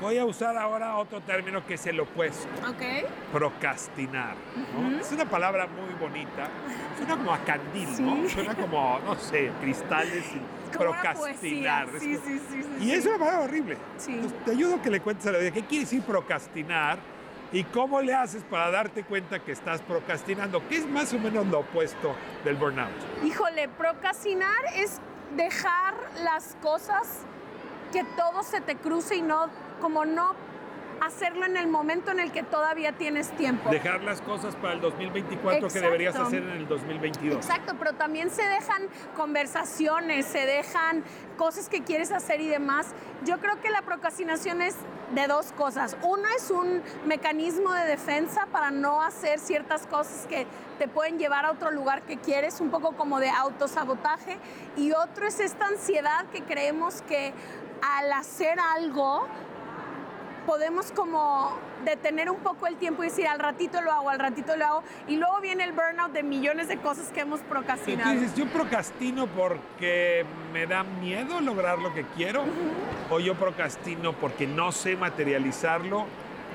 Voy 0.00 0.16
a 0.16 0.24
usar 0.24 0.56
ahora 0.56 0.96
otro 0.96 1.20
término 1.22 1.66
que 1.66 1.74
es 1.74 1.84
el 1.86 1.98
opuesto, 1.98 2.46
¿Ok? 2.68 2.82
procrastinar. 3.32 4.36
¿no? 4.80 4.96
Es 5.00 5.10
una 5.10 5.24
palabra 5.24 5.66
muy 5.66 5.92
bonita, 5.98 6.48
suena 6.96 7.16
como 7.16 7.34
a 7.34 7.38
candil, 7.38 7.88
Sí. 7.94 8.02
¿no? 8.02 8.28
Suena 8.28 8.54
como, 8.54 9.00
no 9.00 9.16
sé, 9.16 9.50
cristales 9.60 10.24
y 10.36 10.72
Como 10.76 10.90
procrastinar. 10.92 11.88
Sí, 11.98 12.14
sí, 12.16 12.38
sí, 12.48 12.62
sí, 12.62 12.66
Y 12.78 12.84
sí. 12.84 12.92
es 12.92 13.06
una 13.06 13.18
palabra 13.18 13.40
horrible. 13.46 13.76
Sí. 13.96 14.12
Entonces, 14.12 14.44
te 14.44 14.50
ayudo 14.52 14.76
a 14.76 14.82
que 14.82 14.90
le 14.90 15.00
cuentes 15.00 15.26
a 15.26 15.32
la 15.32 15.38
vida 15.38 15.50
qué 15.50 15.62
quiere 15.64 15.84
decir 15.84 16.02
procrastinar 16.02 16.98
y 17.52 17.64
cómo 17.64 18.00
le 18.00 18.14
haces 18.14 18.42
para 18.44 18.70
darte 18.70 19.04
cuenta 19.04 19.38
que 19.38 19.52
estás 19.52 19.80
procrastinando, 19.82 20.66
que 20.68 20.76
es 20.76 20.86
más 20.86 21.12
o 21.12 21.18
menos 21.18 21.46
lo 21.46 21.60
opuesto 21.60 22.14
del 22.44 22.56
burnout. 22.56 22.92
Híjole, 23.24 23.68
procrastinar 23.68 24.64
es 24.74 25.00
dejar 25.36 25.94
las 26.22 26.56
cosas 26.62 27.24
que 27.92 28.04
todo 28.16 28.42
se 28.42 28.60
te 28.60 28.76
cruce 28.76 29.16
y 29.16 29.22
no, 29.22 29.48
como 29.80 30.04
no 30.04 30.34
hacerlo 31.00 31.46
en 31.46 31.56
el 31.56 31.68
momento 31.68 32.10
en 32.10 32.20
el 32.20 32.32
que 32.32 32.42
todavía 32.42 32.92
tienes 32.92 33.30
tiempo. 33.36 33.70
Dejar 33.70 34.02
las 34.02 34.20
cosas 34.20 34.56
para 34.56 34.74
el 34.74 34.80
2024 34.80 35.68
que 35.68 35.80
deberías 35.80 36.14
Exacto. 36.14 36.28
hacer 36.28 36.42
en 36.42 36.56
el 36.56 36.68
2022. 36.68 37.36
Exacto, 37.36 37.74
pero 37.78 37.94
también 37.94 38.30
se 38.30 38.42
dejan 38.42 38.82
conversaciones, 39.16 40.26
se 40.26 40.44
dejan 40.44 41.04
cosas 41.36 41.68
que 41.68 41.82
quieres 41.82 42.10
hacer 42.10 42.40
y 42.40 42.48
demás. 42.48 42.94
Yo 43.24 43.38
creo 43.38 43.60
que 43.60 43.70
la 43.70 43.82
procrastinación 43.82 44.60
es 44.60 44.74
de 45.14 45.26
dos 45.26 45.52
cosas. 45.52 45.96
Uno 46.02 46.24
es 46.36 46.50
un 46.50 46.82
mecanismo 47.06 47.72
de 47.72 47.84
defensa 47.84 48.46
para 48.52 48.70
no 48.70 49.02
hacer 49.02 49.38
ciertas 49.38 49.86
cosas 49.86 50.26
que 50.26 50.46
te 50.78 50.88
pueden 50.88 51.18
llevar 51.18 51.44
a 51.44 51.52
otro 51.52 51.70
lugar 51.70 52.02
que 52.02 52.18
quieres, 52.18 52.60
un 52.60 52.70
poco 52.70 52.92
como 52.92 53.20
de 53.20 53.30
autosabotaje. 53.30 54.38
Y 54.76 54.92
otro 54.92 55.26
es 55.26 55.40
esta 55.40 55.66
ansiedad 55.66 56.26
que 56.32 56.42
creemos 56.42 57.02
que 57.02 57.32
al 57.80 58.12
hacer 58.12 58.58
algo 58.60 59.26
podemos 60.48 60.92
como 60.92 61.52
detener 61.84 62.30
un 62.30 62.38
poco 62.38 62.66
el 62.66 62.76
tiempo 62.76 63.04
y 63.04 63.08
decir 63.08 63.26
al 63.26 63.38
ratito 63.38 63.82
lo 63.82 63.92
hago, 63.92 64.08
al 64.08 64.18
ratito 64.18 64.56
lo 64.56 64.64
hago, 64.64 64.82
y 65.06 65.16
luego 65.16 65.42
viene 65.42 65.62
el 65.62 65.72
burnout 65.72 66.10
de 66.12 66.22
millones 66.22 66.68
de 66.68 66.78
cosas 66.78 67.12
que 67.12 67.20
hemos 67.20 67.40
procrastinado. 67.40 68.12
Entonces, 68.12 68.34
yo 68.34 68.46
procrastino 68.46 69.26
porque 69.26 70.24
me 70.54 70.66
da 70.66 70.84
miedo 70.84 71.42
lograr 71.42 71.78
lo 71.78 71.92
que 71.92 72.02
quiero, 72.16 72.44
o 73.10 73.20
yo 73.20 73.34
procrastino 73.34 74.14
porque 74.14 74.46
no 74.46 74.72
sé 74.72 74.96
materializarlo, 74.96 76.06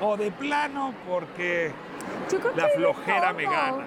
o 0.02 0.18
de 0.18 0.32
plano 0.32 0.96
porque 1.08 1.72
la 2.56 2.70
flojera 2.70 3.32
me 3.32 3.44
gana. 3.44 3.86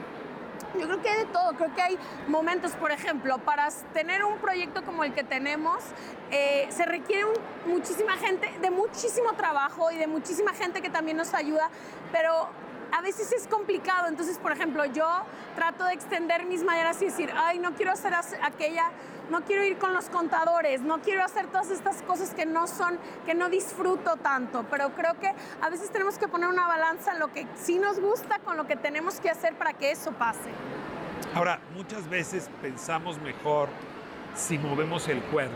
Yo 0.79 0.87
creo 0.87 1.03
que 1.03 1.09
hay 1.09 1.19
de 1.19 1.27
todo, 1.27 1.53
creo 1.55 1.75
que 1.75 1.83
hay 1.83 1.99
momentos, 2.29 2.73
por 2.73 2.91
ejemplo, 2.91 3.39
para 3.39 3.69
tener 3.93 4.25
un 4.25 4.39
proyecto 4.39 4.85
como 4.85 5.05
el 5.05 5.13
que 5.15 5.25
tenemos, 5.25 5.83
eh, 6.31 6.67
se 6.71 6.85
requiere 6.85 7.25
muchísima 7.67 8.13
gente, 8.15 8.51
de 8.61 8.71
muchísimo 8.71 9.33
trabajo 9.35 9.91
y 9.91 9.97
de 9.97 10.07
muchísima 10.07 10.53
gente 10.53 10.83
que 10.83 10.91
también 10.91 11.17
nos 11.17 11.35
ayuda, 11.35 11.71
pero 12.13 12.49
a 12.93 13.03
veces 13.03 13.33
es 13.33 13.47
complicado. 13.47 14.09
Entonces, 14.09 14.39
por 14.39 14.53
ejemplo, 14.53 14.85
yo 14.87 15.07
trato 15.55 15.85
de 15.85 15.93
extender 15.93 16.47
mis 16.47 16.63
maneras 16.63 17.01
y 17.03 17.07
decir, 17.07 17.33
ay, 17.37 17.59
no 17.59 17.75
quiero 17.75 17.93
hacer 17.93 18.15
aquella, 18.43 18.91
no 19.31 19.43
quiero 19.43 19.65
ir 19.65 19.79
con 19.79 19.93
los 19.93 20.09
contadores, 20.09 20.83
no 20.83 21.01
quiero 21.01 21.25
hacer 21.25 21.47
todas 21.47 21.71
estas 21.71 22.03
cosas 22.03 22.35
que 22.35 22.47
no 22.47 22.67
son, 22.67 22.99
que 23.25 23.35
no 23.35 23.49
disfruto 23.49 24.17
tanto. 24.17 24.65
Pero 24.71 24.91
creo 24.95 25.19
que 25.19 25.33
a 25.61 25.71
veces 25.71 25.91
tenemos 25.91 26.19
que 26.19 26.29
poner 26.29 26.49
una 26.49 26.67
balanza 26.67 27.13
en 27.13 27.19
lo 27.19 27.33
que 27.33 27.47
sí 27.57 27.79
nos 27.79 28.01
gusta 28.01 28.39
con 28.41 28.57
lo 28.57 28.67
que 28.67 28.77
tenemos 28.77 29.21
que 29.21 29.31
hacer 29.31 29.55
para 29.55 29.73
que 29.73 29.91
eso 29.91 30.13
pase. 30.13 30.51
Ahora, 31.35 31.61
muchas 31.75 32.09
veces 32.09 32.49
pensamos 32.63 33.21
mejor 33.21 33.69
si 34.35 34.59
movemos 34.59 35.09
el 35.09 35.21
cuerpo. 35.23 35.55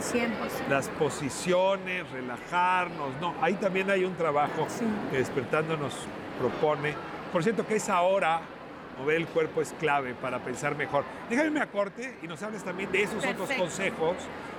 100%. 0.00 0.68
Las 0.68 0.88
posiciones, 0.88 2.10
relajarnos, 2.10 3.18
no, 3.20 3.34
ahí 3.40 3.54
también 3.54 3.90
hay 3.90 4.04
un 4.04 4.14
trabajo 4.14 4.66
que 5.10 5.18
despertando 5.18 5.76
nos 5.76 5.94
propone. 6.38 6.94
Por 7.32 7.42
cierto, 7.42 7.66
que 7.66 7.76
esa 7.76 8.00
hora 8.02 8.40
mover 8.98 9.16
el 9.16 9.26
cuerpo 9.26 9.60
es 9.60 9.74
clave 9.78 10.14
para 10.14 10.38
pensar 10.38 10.76
mejor. 10.76 11.04
Déjame 11.28 11.50
me 11.50 11.60
acorte 11.60 12.18
y 12.22 12.26
nos 12.26 12.42
hables 12.42 12.62
también 12.64 12.90
de 12.90 13.02
esos 13.02 13.24
otros 13.24 13.50
consejos 13.52 14.16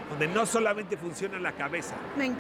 donde 0.10 0.27
no 0.27 0.46
solamente 0.46 0.96
funciona 0.96 1.39
la 1.39 1.51
cabeza, 1.51 1.96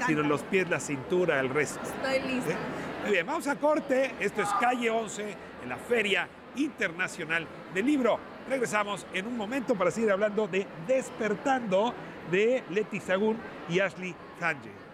sino 0.05 0.23
los 0.23 0.41
pies, 0.43 0.69
la 0.69 0.79
cintura, 0.79 1.39
el 1.39 1.49
resto. 1.49 1.79
Estoy 1.83 2.31
lista. 2.31 2.51
¿Eh? 2.51 2.57
Muy 3.03 3.11
bien, 3.11 3.25
vamos 3.25 3.47
a 3.47 3.55
corte. 3.55 4.13
Esto 4.19 4.41
es 4.41 4.49
Calle 4.59 4.89
11 4.89 5.35
en 5.63 5.69
la 5.69 5.77
Feria 5.77 6.27
Internacional 6.55 7.45
del 7.73 7.85
Libro. 7.85 8.19
Regresamos 8.49 9.05
en 9.13 9.27
un 9.27 9.35
momento 9.35 9.75
para 9.75 9.91
seguir 9.91 10.11
hablando 10.11 10.47
de 10.47 10.65
Despertando 10.87 11.93
de 12.31 12.63
Leti 12.69 12.99
Sagún 12.99 13.37
y 13.69 13.79
Ashley 13.79 14.15
Hange. 14.39 14.86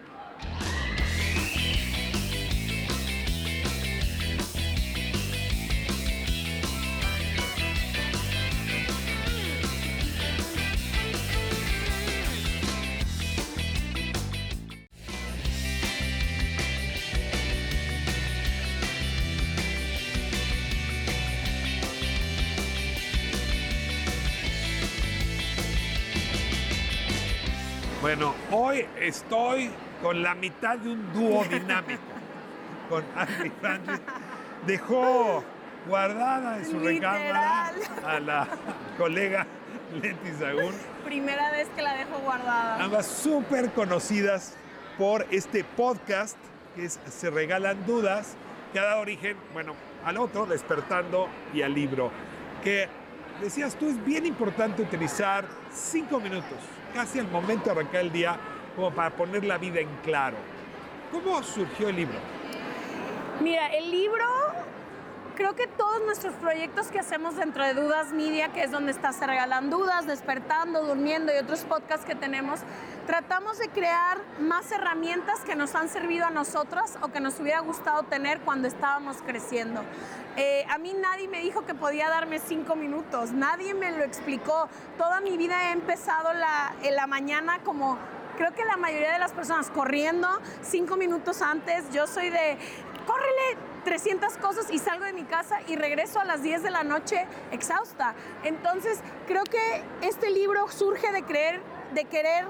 Bueno, 28.16 28.32
hoy 28.52 28.86
estoy 29.00 29.72
con 30.00 30.22
la 30.22 30.36
mitad 30.36 30.78
de 30.78 30.88
un 30.88 31.12
dúo 31.12 31.42
dinámico 31.46 32.00
con 32.88 33.04
Andy 33.16 33.50
Francis. 33.60 34.00
Dejó 34.64 35.42
guardada 35.88 36.58
en 36.58 36.64
su 36.64 36.78
recámara 36.78 37.72
a 38.06 38.20
la 38.20 38.46
colega 38.96 39.48
Leti 40.00 40.30
Sagún. 40.38 40.72
Primera 41.04 41.50
vez 41.50 41.66
que 41.74 41.82
la 41.82 41.96
dejo 41.96 42.20
guardada. 42.20 42.84
Ambas 42.84 43.06
súper 43.06 43.72
conocidas 43.72 44.54
por 44.96 45.26
este 45.32 45.64
podcast 45.64 46.36
que 46.76 46.84
es 46.84 47.00
Se 47.10 47.30
Regalan 47.30 47.84
Dudas, 47.84 48.36
que 48.72 48.78
ha 48.78 48.84
dado 48.84 49.00
origen, 49.00 49.36
bueno, 49.52 49.74
al 50.04 50.18
otro, 50.18 50.46
Despertando 50.46 51.28
y 51.52 51.62
al 51.62 51.74
libro. 51.74 52.12
Que 52.62 52.88
decías 53.40 53.74
tú, 53.74 53.88
es 53.88 54.04
bien 54.04 54.24
importante 54.24 54.82
utilizar 54.82 55.46
cinco 55.72 56.20
minutos 56.20 56.58
casi 56.94 57.18
al 57.18 57.28
momento 57.28 57.64
de 57.66 57.70
arrancar 57.72 58.00
el 58.02 58.12
día, 58.12 58.38
como 58.76 58.92
para 58.92 59.10
poner 59.10 59.44
la 59.44 59.58
vida 59.58 59.80
en 59.80 59.88
claro. 60.04 60.36
¿Cómo 61.12 61.42
surgió 61.42 61.88
el 61.88 61.96
libro? 61.96 62.16
Mira, 63.40 63.66
el 63.74 63.90
libro, 63.90 64.24
creo 65.34 65.54
que 65.56 65.66
todos 65.66 66.00
nuestros 66.04 66.34
proyectos 66.34 66.88
que 66.88 66.98
hacemos 66.98 67.36
dentro 67.36 67.64
de 67.64 67.74
Dudas 67.74 68.12
Media, 68.12 68.48
que 68.52 68.62
es 68.62 68.70
donde 68.70 68.92
está 68.92 69.12
Se 69.12 69.26
Regalan 69.26 69.70
Dudas, 69.70 70.06
Despertando, 70.06 70.84
Durmiendo 70.84 71.34
y 71.34 71.38
otros 71.38 71.60
podcasts 71.60 72.06
que 72.06 72.14
tenemos, 72.14 72.60
tratamos 73.06 73.58
de 73.58 73.68
crear 73.68 74.18
más 74.40 74.70
herramientas 74.70 75.40
que 75.40 75.56
nos 75.56 75.74
han 75.74 75.88
servido 75.88 76.26
a 76.26 76.30
nosotros 76.30 76.92
o 77.02 77.08
que 77.08 77.20
nos 77.20 77.38
hubiera 77.40 77.60
gustado 77.60 78.04
tener 78.04 78.40
cuando 78.40 78.68
estábamos 78.68 79.18
creciendo. 79.22 79.82
Eh, 80.36 80.64
a 80.70 80.78
mí 80.78 80.94
nadie 80.94 81.28
me 81.28 81.40
dijo 81.40 81.64
que 81.66 81.74
podía 81.74 82.08
darme 82.08 82.38
cinco 82.38 82.76
minutos, 82.76 83.32
nadie 83.32 83.74
me 83.74 83.90
lo 83.92 84.04
explicó. 84.04 84.68
Toda 84.98 85.20
mi 85.20 85.36
vida 85.36 85.68
he 85.68 85.72
empezado 85.72 86.30
en 86.82 86.94
la 86.96 87.06
mañana 87.06 87.58
como 87.64 87.98
creo 88.36 88.52
que 88.52 88.64
la 88.64 88.76
mayoría 88.76 89.12
de 89.12 89.18
las 89.18 89.32
personas 89.32 89.70
corriendo 89.70 90.28
cinco 90.62 90.96
minutos 90.96 91.42
antes. 91.42 91.88
Yo 91.90 92.06
soy 92.06 92.30
de, 92.30 92.58
córrele 93.06 93.73
300 93.84 94.36
cosas 94.38 94.66
y 94.70 94.78
salgo 94.78 95.04
de 95.04 95.12
mi 95.12 95.24
casa 95.24 95.58
y 95.68 95.76
regreso 95.76 96.20
a 96.20 96.24
las 96.24 96.42
10 96.42 96.62
de 96.62 96.70
la 96.70 96.84
noche 96.84 97.26
exhausta. 97.52 98.14
Entonces 98.42 99.00
creo 99.26 99.44
que 99.44 99.82
este 100.02 100.30
libro 100.30 100.68
surge 100.70 101.12
de 101.12 101.22
creer, 101.22 101.60
de 101.92 102.04
querer 102.04 102.46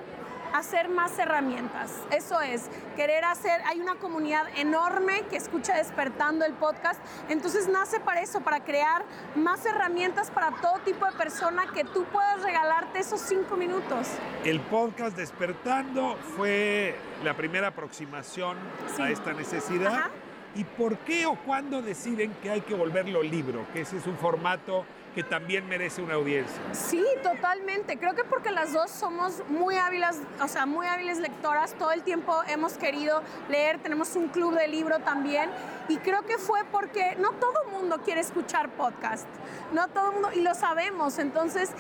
hacer 0.55 0.89
más 0.89 1.19
herramientas. 1.19 1.91
Eso 2.13 2.41
es, 2.41 2.71
querer 2.95 3.25
hacer, 3.25 3.61
hay 3.67 3.81
una 3.81 3.97
comunidad 3.97 4.47
enorme 4.57 5.23
que 5.29 5.37
escucha 5.37 5.77
despertando 5.77 6.45
el 6.45 6.53
podcast, 6.53 7.01
entonces 7.29 7.67
nace 7.67 7.99
para 7.99 8.23
eso, 8.23 8.41
para 8.41 8.63
crear 8.63 9.05
más 9.35 9.67
herramientas 9.67 10.31
para 10.31 10.53
todo 10.53 10.79
tipo 10.85 11.07
de 11.07 11.13
persona 11.13 11.67
que 11.75 11.83
tú 11.83 12.05
puedas 12.05 12.41
regalarte 12.43 13.01
esos 13.01 13.21
cinco 13.21 13.57
minutos. 13.57 14.07
El 14.45 14.61
podcast 14.61 15.17
Despertando 15.17 16.17
fue 16.37 16.95
la 17.25 17.35
primera 17.35 17.69
aproximación 17.69 18.57
a 19.01 19.11
esta 19.11 19.33
necesidad. 19.33 20.09
¿Y 20.55 20.65
por 20.65 20.99
qué 20.99 21.27
o 21.27 21.37
cuándo 21.45 21.83
deciden 21.83 22.33
que 22.43 22.51
hay 22.51 22.61
que 22.61 22.75
volverlo 22.75 23.23
libro? 23.23 23.67
Que 23.73 23.81
ese 23.81 23.97
es 23.97 24.07
un 24.07 24.17
formato 24.17 24.85
que 25.15 25.23
también 25.23 25.69
merece 25.69 26.03
una 26.03 26.15
audiencia. 26.15 26.61
Sí, 26.73 27.05
totalmente. 27.23 27.99
Creo 27.99 28.15
que 28.15 28.25
porque 28.25 28.51
las 28.51 28.73
dos 28.73 28.91
somos 28.91 29.43
muy 29.49 29.77
hábiles, 29.77 30.21
o 30.43 30.49
sea, 30.49 30.67
muy 30.67 30.87
hábiles 30.87 31.19
lectoras. 31.19 31.75
Todo 31.75 31.93
el 31.93 32.03
tiempo 32.03 32.43
hemos 32.49 32.75
querido 32.75 33.23
leer. 33.49 33.79
Tenemos 33.79 34.15
un 34.17 34.29
club 34.29 34.55
de 34.55 34.69
libro 34.69 34.99
también. 35.01 35.51
Y 35.89 35.99
creo 35.99 36.23
que 36.23 36.39
fue 36.39 36.61
porque 36.71 37.17
no 37.19 37.31
todo 37.33 37.65
mundo 37.71 38.01
quiere 38.05 38.21
escuchar 38.21 38.71
podcast. 38.71 39.27
No 39.73 39.89
todo 39.89 40.13
mundo, 40.13 40.31
y 40.35 40.41
lo 40.41 40.55
sabemos. 40.55 41.19
Entonces 41.19 41.71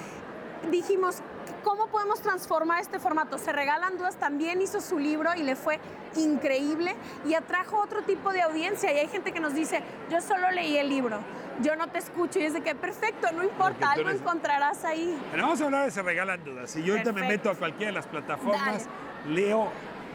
dijimos, 0.71 1.23
¿cómo 1.65 1.89
podemos 1.89 2.21
transformar 2.21 2.81
este 2.81 3.01
formato? 3.01 3.39
Se 3.39 3.53
regalan 3.53 3.99
dudas, 3.99 4.17
también 4.17 4.63
hizo 4.63 4.81
su 4.81 4.99
libro 4.99 5.31
y 5.35 5.43
le 5.43 5.57
fue 5.57 5.81
increíble 6.17 6.95
y 7.27 7.35
atrajo 7.35 7.81
otro 7.81 8.03
tipo 8.03 8.33
de 8.33 8.43
audiencia. 8.43 8.93
Y 8.93 8.99
hay 8.99 9.09
gente 9.09 9.33
que 9.33 9.41
nos 9.41 9.55
dice, 9.55 9.83
yo 10.11 10.21
solo 10.21 10.51
leí 10.53 10.77
el 10.77 10.89
libro 10.89 11.19
yo 11.61 11.77
no 11.77 11.89
te 11.89 11.99
escucho. 11.99 12.39
Y 12.39 12.45
es 12.45 12.53
de 12.53 12.61
que 12.63 12.75
perfecto, 12.75 13.29
no 13.33 13.43
importa, 13.43 13.93
algo 13.93 14.11
encontrarás 14.11 14.85
ahí. 14.85 15.19
Pero 15.31 15.45
vamos 15.45 15.61
a 15.61 15.65
hablar 15.65 15.85
de 15.85 15.91
Se 15.91 16.03
Regalan 16.03 16.45
Dudas. 16.45 16.71
Si 16.71 16.83
yo 16.83 16.95
ahorita 16.95 17.13
me 17.13 17.23
meto 17.23 17.51
a 17.51 17.55
cualquiera 17.55 17.91
de 17.91 17.95
las 17.95 18.07
plataformas, 18.07 18.87
leo 19.29 19.71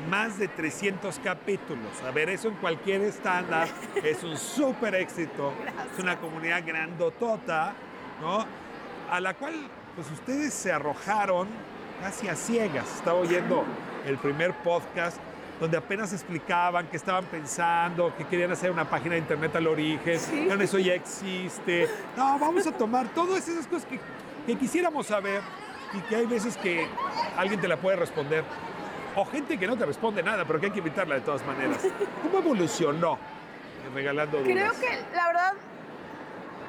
más 0.09 0.37
de 0.37 0.47
300 0.47 1.19
capítulos. 1.19 2.01
A 2.07 2.11
ver, 2.11 2.29
eso 2.29 2.47
en 2.49 2.55
cualquier 2.55 3.01
estándar 3.01 3.67
es 4.03 4.23
un 4.23 4.37
súper 4.37 4.95
éxito. 4.95 5.53
Es 5.93 5.99
una 6.01 6.17
comunidad 6.19 6.63
grandotota, 6.65 7.73
¿no? 8.21 8.45
A 9.11 9.19
la 9.19 9.33
cual, 9.33 9.55
pues 9.95 10.09
ustedes 10.11 10.53
se 10.53 10.71
arrojaron 10.71 11.47
casi 12.01 12.27
a 12.27 12.35
ciegas. 12.35 12.85
Estaba 12.95 13.19
oyendo 13.19 13.63
el 14.05 14.17
primer 14.17 14.53
podcast 14.55 15.17
donde 15.59 15.77
apenas 15.77 16.13
explicaban 16.13 16.87
que 16.87 16.97
estaban 16.97 17.25
pensando, 17.25 18.15
que 18.15 18.25
querían 18.25 18.51
hacer 18.51 18.71
una 18.71 18.89
página 18.89 19.15
de 19.15 19.19
internet 19.19 19.55
al 19.57 19.67
origen, 19.67 20.17
sí. 20.17 20.47
eso 20.61 20.79
ya 20.79 20.93
existe. 20.93 21.87
No, 22.15 22.39
vamos 22.39 22.65
a 22.65 22.71
tomar 22.71 23.09
todas 23.09 23.47
esas 23.47 23.67
cosas 23.67 23.85
que, 23.85 23.99
que 24.45 24.57
quisiéramos 24.57 25.07
saber 25.07 25.41
y 25.93 25.99
que 26.01 26.15
hay 26.15 26.25
veces 26.25 26.55
que 26.55 26.87
alguien 27.37 27.59
te 27.59 27.67
la 27.67 27.77
puede 27.77 27.97
responder. 27.97 28.43
O 29.15 29.25
gente 29.25 29.57
que 29.57 29.67
no 29.67 29.77
te 29.77 29.85
responde 29.85 30.23
nada, 30.23 30.45
pero 30.45 30.59
que 30.59 30.67
hay 30.67 30.71
que 30.71 30.79
invitarla 30.79 31.15
de 31.15 31.21
todas 31.21 31.45
maneras. 31.45 31.85
¿Cómo 32.23 32.39
evolucionó 32.39 33.17
regalando 33.93 34.37
dudas? 34.37 34.53
Creo 34.53 34.71
que 34.79 35.15
la 35.15 35.27
verdad 35.27 35.53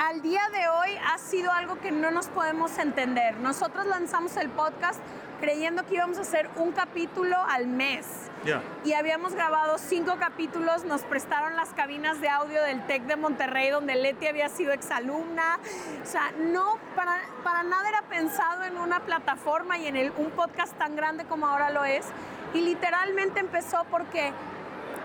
al 0.01 0.23
día 0.23 0.41
de 0.51 0.67
hoy 0.67 0.97
ha 1.13 1.19
sido 1.19 1.53
algo 1.53 1.79
que 1.79 1.93
no 1.93 2.11
nos 2.11 2.29
podemos 2.29 2.79
entender. 2.79 3.37
Nosotros 3.37 3.85
lanzamos 3.85 4.35
el 4.39 4.49
podcast 4.49 4.99
creyendo 5.41 5.85
que 5.85 5.97
íbamos 5.97 6.17
a 6.17 6.23
hacer 6.23 6.49
un 6.57 6.73
capítulo 6.73 7.37
al 7.51 7.67
mes. 7.67 8.07
Ya. 8.47 8.63
Y 8.83 8.95
habíamos 8.95 9.35
grabado 9.35 9.77
cinco 9.77 10.17
capítulos, 10.19 10.85
nos 10.85 11.03
prestaron 11.03 11.55
las 11.55 11.75
cabinas 11.75 12.19
de 12.23 12.31
audio 12.31 12.63
del 12.63 12.87
TEC 12.87 13.03
de 13.03 13.17
Monterrey, 13.17 13.69
donde 13.69 13.95
Leti 13.95 14.27
había 14.27 14.49
sido 14.49 14.73
exalumna. 14.73 15.59
O 16.03 16.07
sea, 16.07 16.33
no, 16.39 16.79
para, 16.97 17.21
para 17.45 17.63
nada 17.63 17.87
era 17.87 18.01
pensado 18.03 18.65
en 18.65 18.79
una 18.79 19.01
plataforma 19.01 19.77
y 19.77 19.87
en 19.87 19.97
el, 19.97 20.13
un 20.17 20.31
podcast 20.31 20.73
tan 20.79 20.97
grande 20.97 21.27
como 21.27 21.47
ahora 21.47 21.69
lo 21.69 21.85
es. 21.85 22.07
Y 22.55 22.63
literalmente 22.63 23.41
empezó 23.41 23.85
porque 23.91 24.33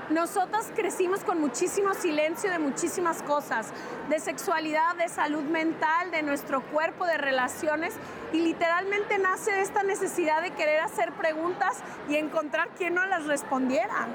nosotras 0.10 0.72
crecimos 0.76 1.24
con 1.24 1.40
muchísimo 1.40 1.94
silencio 1.94 2.52
de 2.52 2.60
muchísimas 2.60 3.24
cosas, 3.24 3.72
de 4.10 4.20
sexualidad, 4.20 4.96
de 4.96 5.10
salud 5.10 5.44
mental, 5.44 6.12
de 6.12 6.22
nuestro 6.22 6.62
cuerpo, 6.62 7.06
de 7.06 7.18
relaciones, 7.18 7.96
y 8.32 8.42
literalmente 8.42 9.18
nace 9.18 9.62
esta 9.62 9.84
necesidad 9.84 10.42
de 10.42 10.52
querer 10.52 10.82
hacer 10.82 11.12
preguntas 11.14 11.82
y 12.08 12.16
encontrar 12.16 12.70
quien 12.78 12.96
nos 12.96 13.08
las 13.08 13.26
respondiera. 13.26 14.08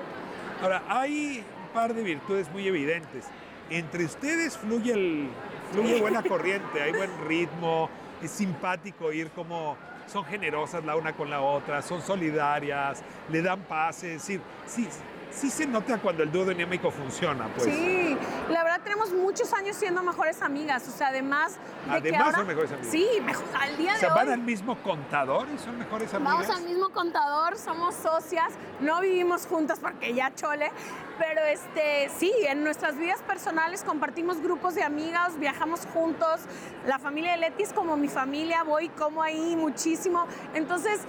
Ahora, 0.63 0.83
hay 0.89 1.45
un 1.65 1.73
par 1.73 1.95
de 1.95 2.03
virtudes 2.03 2.51
muy 2.51 2.69
evidentes. 2.69 3.27
Entre 3.69 4.05
ustedes 4.05 4.59
fluye, 4.59 4.93
el, 4.93 5.29
fluye 5.73 6.01
buena 6.01 6.23
corriente, 6.23 6.83
hay 6.83 6.93
buen 6.93 7.11
ritmo, 7.27 7.89
es 8.23 8.31
simpático 8.31 9.13
ir 9.13 9.31
como 9.31 9.77
son 10.07 10.25
generosas 10.25 10.85
la 10.85 10.97
una 10.97 11.13
con 11.13 11.31
la 11.31 11.41
otra, 11.41 11.83
son 11.83 12.03
solidarias, 12.03 13.03
le 13.31 13.43
dan 13.43 13.61
paz, 13.61 14.03
es 14.03 14.15
decir, 14.15 14.41
sí, 14.67 14.89
sí 15.33 15.51
se 15.51 15.67
nota 15.67 15.99
cuando 15.99 16.23
el 16.23 16.31
dúo 16.33 16.45
dinámico 16.45 16.91
funciona, 16.91 17.49
pues. 17.55 17.65
Sí, 17.65 18.17
la 18.49 18.63
verdad 18.65 18.81
tenemos 18.83 19.13
muchos 19.13 19.53
años 19.53 19.77
siendo 19.77 20.03
mejores 20.03 20.43
amigas, 20.43 20.87
o 20.89 20.91
sea, 20.91 21.09
además 21.09 21.55
de 21.87 22.03
que 22.03 22.09
Además 22.11 22.21
ahora- 22.27 22.39
son 22.39 22.47
mejores 22.47 22.73
amigas. 22.73 22.91
Sí, 22.91 23.07
mejor, 23.25 23.45
al 23.61 23.77
día 23.77 23.91
O 23.93 23.95
de 23.95 24.01
sea, 24.01 24.15
van 24.15 24.29
al 24.31 24.41
mismo 24.41 24.77
contador 24.83 25.47
y 25.55 25.59
son 25.59 25.79
mejores 25.79 26.13
amigas. 26.15 26.33
vamos 26.35 26.51
al 26.51 26.63
mismo 26.65 26.91
contador, 26.91 27.57
somos 27.59 27.95
socias, 27.95 28.49
no 28.81 29.01
vivimos 29.01 29.47
juntas 29.47 29.79
porque 29.81 30.15
ya 30.15 30.35
chole, 30.35 30.71
pero 31.19 31.43
este, 31.45 32.11
sí, 32.19 32.33
en 32.49 32.65
nuestras 32.65 32.97
vidas 32.97 33.21
personales 33.23 33.83
compartimos 33.85 34.41
grupos 34.41 34.75
de 34.75 34.83
amigas, 34.83 35.39
viajamos 35.39 35.87
juntos, 35.93 36.41
la 36.87 36.99
familia 36.99 37.33
de 37.33 37.39
Leti 37.39 37.63
es 37.63 37.73
como 37.73 37.97
mi 37.97 38.09
familia, 38.09 38.63
voy 38.65 38.89
como 38.91 39.23
ahí 39.23 39.55
muchísimo, 39.57 40.27
entonces 40.55 41.01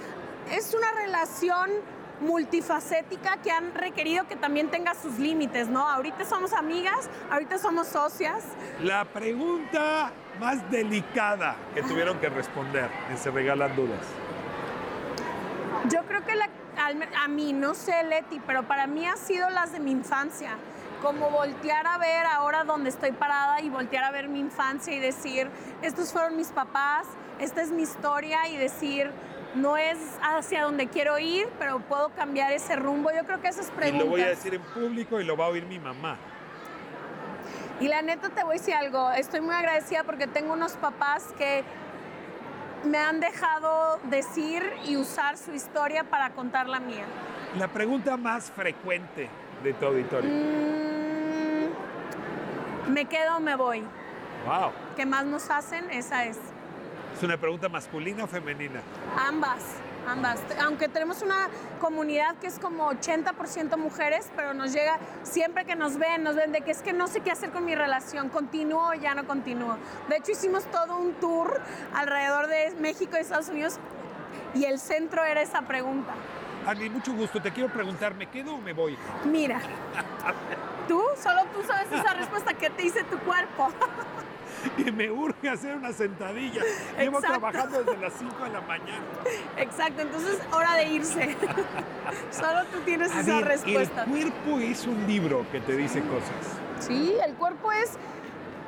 es 0.50 0.74
una 0.74 0.90
relación 0.92 1.70
multifacética 2.22 3.36
que 3.42 3.50
han 3.50 3.74
requerido 3.74 4.26
que 4.26 4.36
también 4.36 4.70
tenga 4.70 4.94
sus 4.94 5.18
límites, 5.18 5.68
¿no? 5.68 5.86
Ahorita 5.88 6.24
somos 6.24 6.52
amigas, 6.52 7.10
ahorita 7.30 7.58
somos 7.58 7.88
socias. 7.88 8.42
La 8.80 9.04
pregunta 9.04 10.12
más 10.40 10.70
delicada 10.70 11.56
que 11.74 11.82
tuvieron 11.82 12.18
que 12.18 12.28
responder 12.28 12.88
en 13.10 13.18
Se 13.18 13.30
Regalan 13.30 13.74
Dudas. 13.76 14.06
Yo 15.90 16.02
creo 16.06 16.24
que 16.24 16.34
la- 16.36 16.48
a 17.22 17.28
mí, 17.28 17.52
no 17.52 17.74
sé 17.74 18.02
Leti, 18.04 18.40
pero 18.46 18.62
para 18.62 18.86
mí 18.86 19.06
ha 19.06 19.16
sido 19.16 19.50
las 19.50 19.72
de 19.72 19.80
mi 19.80 19.90
infancia. 19.90 20.50
Como 21.02 21.30
voltear 21.30 21.86
a 21.86 21.98
ver 21.98 22.24
ahora 22.26 22.62
donde 22.64 22.88
estoy 22.88 23.10
parada 23.12 23.60
y 23.60 23.68
voltear 23.68 24.04
a 24.04 24.12
ver 24.12 24.28
mi 24.28 24.38
infancia 24.38 24.94
y 24.94 25.00
decir, 25.00 25.50
estos 25.82 26.12
fueron 26.12 26.36
mis 26.36 26.48
papás, 26.48 27.06
esta 27.40 27.60
es 27.60 27.70
mi 27.72 27.82
historia 27.82 28.46
y 28.46 28.56
decir, 28.56 29.10
no 29.54 29.76
es 29.76 29.98
hacia 30.22 30.62
donde 30.62 30.88
quiero 30.88 31.18
ir, 31.18 31.48
pero 31.58 31.80
puedo 31.80 32.08
cambiar 32.10 32.52
ese 32.52 32.76
rumbo. 32.76 33.10
Yo 33.12 33.24
creo 33.24 33.40
que 33.40 33.48
esas 33.48 33.68
Y 33.68 33.72
preguntas. 33.72 34.04
lo 34.06 34.10
voy 34.10 34.22
a 34.22 34.28
decir 34.28 34.54
en 34.54 34.62
público 34.62 35.20
y 35.20 35.24
lo 35.24 35.36
va 35.36 35.46
a 35.46 35.48
oír 35.48 35.66
mi 35.66 35.78
mamá. 35.78 36.16
Y 37.80 37.88
la 37.88 38.00
neta 38.02 38.28
te 38.30 38.42
voy 38.44 38.56
a 38.56 38.58
decir 38.58 38.74
algo, 38.74 39.10
estoy 39.10 39.40
muy 39.40 39.54
agradecida 39.54 40.04
porque 40.04 40.26
tengo 40.26 40.52
unos 40.52 40.72
papás 40.74 41.34
que 41.36 41.64
me 42.84 42.98
han 42.98 43.20
dejado 43.20 43.98
decir 44.04 44.62
y 44.84 44.96
usar 44.96 45.36
su 45.36 45.52
historia 45.52 46.04
para 46.04 46.30
contar 46.30 46.68
la 46.68 46.80
mía. 46.80 47.04
La 47.58 47.68
pregunta 47.68 48.16
más 48.16 48.50
frecuente 48.50 49.28
de 49.62 49.72
tu 49.74 49.86
auditorio. 49.86 50.30
Mm, 50.30 51.68
me 52.92 53.04
quedo 53.06 53.36
o 53.36 53.40
me 53.40 53.56
voy. 53.56 53.80
Wow. 54.46 54.70
¿Qué 54.96 55.06
más 55.06 55.24
nos 55.24 55.50
hacen? 55.50 55.90
Esa 55.90 56.24
es. 56.24 56.38
¿Es 57.16 57.22
una 57.22 57.36
pregunta 57.36 57.68
masculina 57.68 58.24
o 58.24 58.26
femenina? 58.26 58.80
Ambas, 59.16 59.62
ambas. 60.08 60.40
Aunque 60.60 60.88
tenemos 60.88 61.22
una 61.22 61.48
comunidad 61.80 62.36
que 62.36 62.46
es 62.46 62.58
como 62.58 62.90
80% 62.90 63.76
mujeres, 63.76 64.30
pero 64.34 64.54
nos 64.54 64.72
llega 64.72 64.98
siempre 65.22 65.64
que 65.64 65.76
nos 65.76 65.98
ven, 65.98 66.22
nos 66.22 66.36
ven 66.36 66.52
de 66.52 66.62
que 66.62 66.70
es 66.70 66.82
que 66.82 66.92
no 66.92 67.06
sé 67.06 67.20
qué 67.20 67.30
hacer 67.30 67.50
con 67.50 67.64
mi 67.64 67.74
relación, 67.74 68.28
continúo 68.28 68.88
o 68.90 68.94
ya 68.94 69.14
no 69.14 69.26
continúo. 69.26 69.78
De 70.08 70.16
hecho, 70.16 70.32
hicimos 70.32 70.64
todo 70.70 70.96
un 70.96 71.14
tour 71.14 71.60
alrededor 71.94 72.48
de 72.48 72.74
México 72.80 73.16
y 73.16 73.20
Estados 73.20 73.48
Unidos 73.48 73.78
y 74.54 74.64
el 74.64 74.78
centro 74.78 75.24
era 75.24 75.42
esa 75.42 75.62
pregunta. 75.62 76.12
Ani, 76.66 76.88
mucho 76.88 77.12
gusto. 77.12 77.40
Te 77.40 77.50
quiero 77.50 77.72
preguntar, 77.72 78.14
¿me 78.14 78.26
quedo 78.26 78.54
o 78.54 78.58
me 78.58 78.72
voy? 78.72 78.96
Mira, 79.24 79.60
tú, 80.88 81.02
solo 81.20 81.42
tú 81.54 81.62
sabes 81.66 81.90
esa 81.92 82.14
respuesta 82.14 82.54
que 82.54 82.70
te 82.70 82.82
dice 82.82 83.04
tu 83.04 83.18
cuerpo. 83.18 83.68
Que 84.76 84.92
me 84.92 85.10
urge 85.10 85.48
hacer 85.48 85.76
una 85.76 85.92
sentadilla. 85.92 86.62
Llevo 86.98 87.20
trabajando 87.20 87.82
desde 87.82 87.98
las 88.00 88.12
5 88.14 88.44
de 88.44 88.50
la 88.50 88.60
mañana. 88.62 89.04
Exacto, 89.56 90.02
entonces 90.02 90.38
hora 90.52 90.74
de 90.76 90.84
irse. 90.88 91.36
Solo 92.30 92.64
tú 92.72 92.80
tienes 92.84 93.10
A 93.12 93.20
esa 93.20 93.36
ver, 93.36 93.44
respuesta. 93.46 94.04
El 94.04 94.10
cuerpo 94.10 94.58
es 94.60 94.86
un 94.86 95.06
libro 95.06 95.44
que 95.50 95.60
te 95.60 95.76
dice 95.76 96.00
cosas. 96.02 96.58
Sí, 96.80 97.14
el 97.24 97.34
cuerpo 97.34 97.70
es 97.72 97.92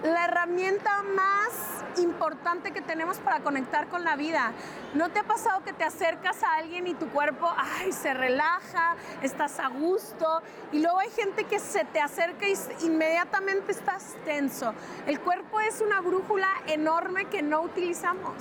la 0.04 0.26
herramienta 0.26 1.02
más 1.02 1.82
importante 1.98 2.72
que 2.72 2.82
tenemos 2.82 3.18
para 3.18 3.40
conectar 3.40 3.88
con 3.88 4.04
la 4.04 4.16
vida. 4.16 4.52
¿No 4.92 5.08
te 5.08 5.20
ha 5.20 5.22
pasado 5.22 5.64
que 5.64 5.72
te 5.72 5.82
acercas 5.82 6.42
a 6.42 6.56
alguien 6.56 6.86
y 6.86 6.94
tu 6.94 7.08
cuerpo, 7.08 7.50
ay, 7.56 7.90
se 7.90 8.12
relaja, 8.12 8.96
estás 9.22 9.58
a 9.58 9.68
gusto? 9.68 10.42
Y 10.72 10.80
luego 10.80 10.98
hay 10.98 11.10
gente 11.10 11.44
que 11.44 11.58
se 11.58 11.84
te 11.86 12.00
acerca 12.00 12.46
y 12.46 12.54
inmediatamente 12.82 13.72
estás 13.72 14.14
tenso. 14.26 14.74
El 15.06 15.20
cuerpo 15.20 15.60
es 15.60 15.80
una 15.80 16.00
brújula 16.02 16.50
enorme 16.66 17.24
que 17.26 17.42
no 17.42 17.62
utilizamos. 17.62 18.34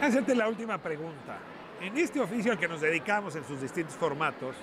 Hacerte 0.00 0.34
la 0.34 0.48
última 0.48 0.78
pregunta. 0.78 1.38
En 1.80 1.96
este 1.96 2.20
oficio 2.20 2.52
al 2.52 2.58
que 2.58 2.68
nos 2.68 2.80
dedicamos 2.80 3.36
en 3.36 3.44
sus 3.44 3.60
distintos 3.60 3.94
formatos, 3.94 4.56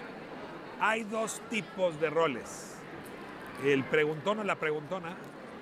hay 0.81 1.03
dos 1.03 1.41
tipos 1.49 1.99
de 1.99 2.09
roles. 2.09 2.75
El 3.63 3.83
preguntón 3.85 4.39
o 4.39 4.43
la 4.43 4.55
preguntona, 4.55 5.15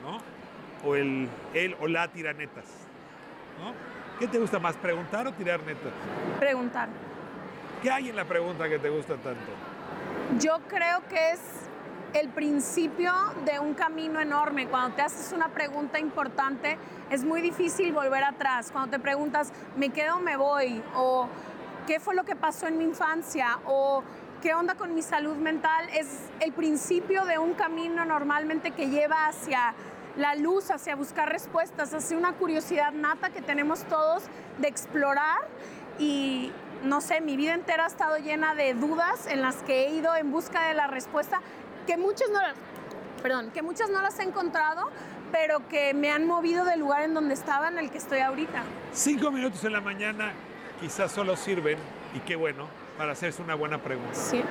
¿no? 0.04 0.37
O 0.84 0.96
el 0.96 1.28
él 1.54 1.76
o 1.80 1.88
la 1.88 2.08
tiranetas, 2.08 2.66
¿no? 3.60 3.74
¿Qué 4.20 4.28
te 4.28 4.40
gusta 4.40 4.60
más, 4.60 4.76
preguntar 4.76 5.28
o 5.28 5.34
tirar 5.34 5.60
netas? 5.62 5.92
Preguntar. 6.40 6.90
¿Qué 7.82 7.92
hay 7.92 8.10
en 8.10 8.16
la 8.16 8.26
pregunta 8.26 8.68
que 8.68 8.80
te 8.80 8.90
gusta 8.90 9.16
tanto? 9.16 9.52
Yo 10.40 10.60
creo 10.68 11.08
que 11.08 11.32
es 11.32 11.40
el 12.14 12.30
principio 12.30 13.14
de 13.46 13.60
un 13.60 13.74
camino 13.74 14.20
enorme. 14.20 14.68
Cuando 14.68 14.96
te 14.96 15.04
haces 15.04 15.32
una 15.34 15.50
pregunta 15.50 16.00
importante, 16.00 16.78
es 17.12 17.24
muy 17.24 17.42
difícil 17.42 17.94
volver 17.94 18.24
atrás. 18.24 18.72
Cuando 18.72 18.90
te 18.92 19.00
preguntas, 19.00 19.52
¿me 19.76 19.90
quedo 19.90 20.18
o 20.18 20.20
me 20.20 20.36
voy? 20.38 20.82
O 20.96 21.28
¿qué 21.86 22.00
fue 22.00 22.16
lo 22.16 22.24
que 22.24 22.36
pasó 22.36 22.68
en 22.68 22.78
mi 22.78 22.86
infancia? 22.86 23.60
O 23.66 24.04
¿qué 24.42 24.54
onda 24.54 24.76
con 24.76 24.96
mi 24.96 25.02
salud 25.02 25.36
mental? 25.36 25.88
Es 25.94 26.30
el 26.40 26.54
principio 26.54 27.26
de 27.26 27.38
un 27.38 27.54
camino 27.54 28.06
normalmente 28.06 28.72
que 28.72 28.90
lleva 28.90 29.28
hacia 29.28 29.74
la 30.18 30.36
luz, 30.36 30.72
hacia 30.72 30.96
buscar 30.96 31.30
respuestas, 31.30 31.94
hacia 31.94 32.18
una 32.18 32.34
curiosidad 32.34 32.92
nata 32.92 33.30
que 33.30 33.42
tenemos 33.42 33.84
todos 33.86 34.24
de 34.58 34.68
explorar 34.68 35.40
y 36.00 36.52
no 36.84 37.02
sé, 37.02 37.22
mi 37.22 37.38
vida 37.38 37.54
entera 37.54 37.86
ha 37.86 37.88
estado 37.88 38.18
llena 38.18 38.56
de 38.56 38.74
dudas 38.74 39.28
en 39.28 39.42
las 39.42 39.58
que 39.58 39.86
he 39.86 39.92
ido 39.92 40.16
en 40.16 40.32
busca 40.32 40.68
de 40.68 40.74
la 40.74 40.88
respuesta, 40.88 41.42
que 41.86 41.98
muchas 41.98 42.30
no 42.30 42.42
las, 42.42 42.54
perdón, 43.22 43.52
que 43.52 43.62
muchas 43.62 43.90
no 43.90 44.02
las 44.02 44.20
he 44.20 44.24
encontrado, 44.24 44.90
pero 45.32 45.68
que 45.68 45.94
me 45.94 46.12
han 46.12 46.26
movido 46.26 46.66
del 46.66 46.80
lugar 46.80 47.04
en 47.04 47.14
donde 47.14 47.34
estaba 47.34 47.68
en 47.68 47.78
el 47.78 47.90
que 47.92 47.98
estoy 47.98 48.20
ahorita. 48.20 48.64
Cinco 48.94 49.32
minutos 49.32 49.64
en 49.64 49.74
la 49.74 49.82
mañana 49.82 50.34
quizás 50.80 51.12
solo 51.12 51.36
sirven, 51.36 51.78
y 52.14 52.20
qué 52.20 52.36
bueno, 52.36 52.68
para 52.98 53.14
hacerse 53.14 53.42
una 53.42 53.56
buena 53.56 53.82
pregunta. 53.82 54.14
100%. 54.14 54.44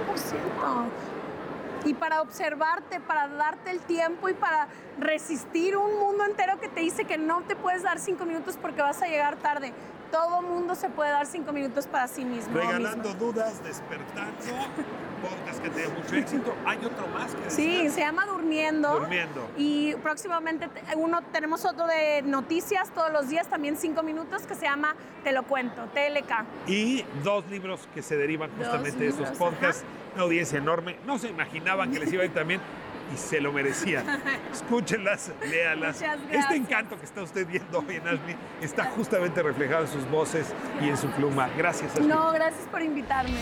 Y 1.86 1.94
para 1.94 2.20
observarte, 2.20 2.98
para 2.98 3.28
darte 3.28 3.70
el 3.70 3.78
tiempo 3.78 4.28
y 4.28 4.34
para 4.34 4.66
resistir 4.98 5.76
un 5.76 6.00
mundo 6.00 6.24
entero 6.24 6.58
que 6.58 6.68
te 6.68 6.80
dice 6.80 7.04
que 7.04 7.16
no 7.16 7.42
te 7.42 7.54
puedes 7.54 7.84
dar 7.84 8.00
cinco 8.00 8.24
minutos 8.24 8.58
porque 8.60 8.82
vas 8.82 9.00
a 9.02 9.06
llegar 9.06 9.36
tarde. 9.36 9.72
Todo 10.10 10.42
mundo 10.42 10.74
se 10.74 10.88
puede 10.88 11.10
dar 11.10 11.26
cinco 11.26 11.52
minutos 11.52 11.86
para 11.86 12.06
sí 12.08 12.24
mismo. 12.24 12.54
Regalando 12.54 13.12
dudas, 13.14 13.62
despertando, 13.64 14.32
podcast 15.22 15.62
que 15.62 15.70
tenga 15.70 15.88
mucho 15.90 16.14
éxito. 16.16 16.54
Hay 16.64 16.78
otro 16.78 17.06
más 17.08 17.34
que 17.34 17.50
Sí, 17.50 17.88
se 17.90 18.00
llama 18.00 18.24
Durmiendo. 18.26 19.00
Durmiendo. 19.00 19.48
Y 19.56 19.94
próximamente 19.96 20.68
te- 20.68 20.96
uno 20.96 21.20
tenemos 21.32 21.64
otro 21.64 21.86
de 21.86 22.22
noticias 22.22 22.90
todos 22.90 23.12
los 23.12 23.28
días, 23.28 23.48
también 23.48 23.76
cinco 23.76 24.02
minutos, 24.02 24.42
que 24.42 24.54
se 24.54 24.62
llama 24.66 24.94
Te 25.24 25.32
lo 25.32 25.42
cuento, 25.44 25.82
TLK. 25.94 26.44
Y 26.68 27.04
dos 27.24 27.44
libros 27.48 27.88
que 27.94 28.02
se 28.02 28.16
derivan 28.16 28.50
Dos 28.50 28.66
justamente 28.68 28.98
de 29.04 29.08
esos 29.10 29.30
podcasts. 29.36 29.84
Una 30.14 30.22
audiencia 30.24 30.58
enorme. 30.58 30.96
No 31.06 31.18
se 31.18 31.28
imaginaban 31.28 31.90
que 31.90 31.98
les 31.98 32.10
iba 32.12 32.22
a 32.22 32.26
ir 32.26 32.32
también. 32.32 32.60
Y 33.12 33.16
se 33.16 33.40
lo 33.40 33.52
merecían. 33.52 34.04
Escúchenlas, 34.52 35.32
léalas. 35.48 36.00
Muchas 36.00 36.18
Este 36.30 36.56
encanto 36.56 36.98
que 36.98 37.04
está 37.04 37.22
usted 37.22 37.46
viendo 37.46 37.78
hoy 37.78 37.96
en 37.96 38.08
Ashley 38.08 38.36
está 38.60 38.84
justamente 38.84 39.42
reflejado 39.42 39.82
en 39.82 39.88
sus 39.88 40.08
voces 40.10 40.52
y 40.80 40.88
en 40.88 40.96
su 40.96 41.08
pluma. 41.08 41.48
Gracias, 41.56 41.92
Ashley. 41.92 42.08
No, 42.08 42.32
gracias 42.32 42.66
por 42.68 42.82
invitarme. 42.82 43.36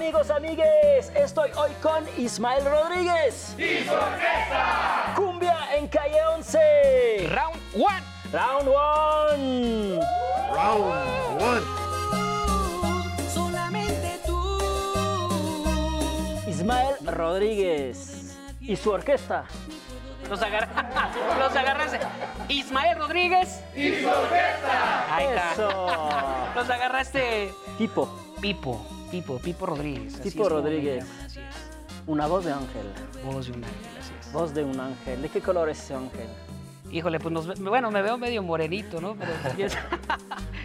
Amigos, 0.00 0.30
amigues, 0.30 1.12
estoy 1.14 1.50
hoy 1.58 1.72
con 1.82 2.02
Ismael 2.16 2.64
Rodríguez. 2.64 3.54
¡Y 3.58 3.84
Cumbia 5.14 5.76
en 5.76 5.88
calle 5.88 6.24
11. 6.36 7.28
Round 7.28 7.60
one. 7.74 8.02
Round 8.32 8.68
one. 8.68 10.00
Round 10.54 11.42
one. 11.42 11.60
Solamente 13.34 14.18
tú. 14.24 14.58
Ismael 16.48 16.94
Rodríguez 17.04 18.38
y 18.62 18.76
su 18.76 18.92
orquesta. 18.92 19.44
Los, 20.30 20.40
agar... 20.40 20.66
Los 21.38 21.54
agarraste. 21.54 22.00
Ismael 22.48 22.96
Rodríguez. 22.96 23.62
Y 23.76 24.00
su 24.00 24.08
orquesta. 24.08 25.14
Ahí 25.14 25.26
está. 25.26 25.52
Eso. 25.52 26.08
Los 26.54 26.70
agarraste. 26.70 27.52
Tipo, 27.76 28.08
Pipo. 28.40 28.99
Pipo. 29.10 29.38
Pipo 29.38 29.66
Rodríguez. 29.66 30.14
así 30.20 30.30
Pipo 30.30 30.48
Rodríguez. 30.48 31.04
llaman, 31.04 31.24
Así 31.26 31.40
es. 31.40 31.54
una 32.06 32.26
voz 32.26 32.44
de 32.44 32.52
ángel. 32.52 32.86
Voz 33.24 33.46
de 33.46 33.52
un 33.52 33.64
ángel. 33.64 33.98
Así 34.00 34.12
es. 34.20 34.32
Voz 34.32 34.54
de 34.54 34.64
un 34.64 34.80
ángel. 34.80 35.22
¿De 35.22 35.28
qué 35.28 35.40
color 35.40 35.68
es 35.68 35.78
ese 35.82 35.94
ángel? 35.94 36.28
Híjole, 36.92 37.20
pues 37.20 37.32
nos 37.32 37.60
bueno, 37.60 37.90
me 37.90 38.02
veo 38.02 38.18
medio 38.18 38.42
morenito, 38.42 39.00
¿no? 39.00 39.14
Pero 39.16 39.32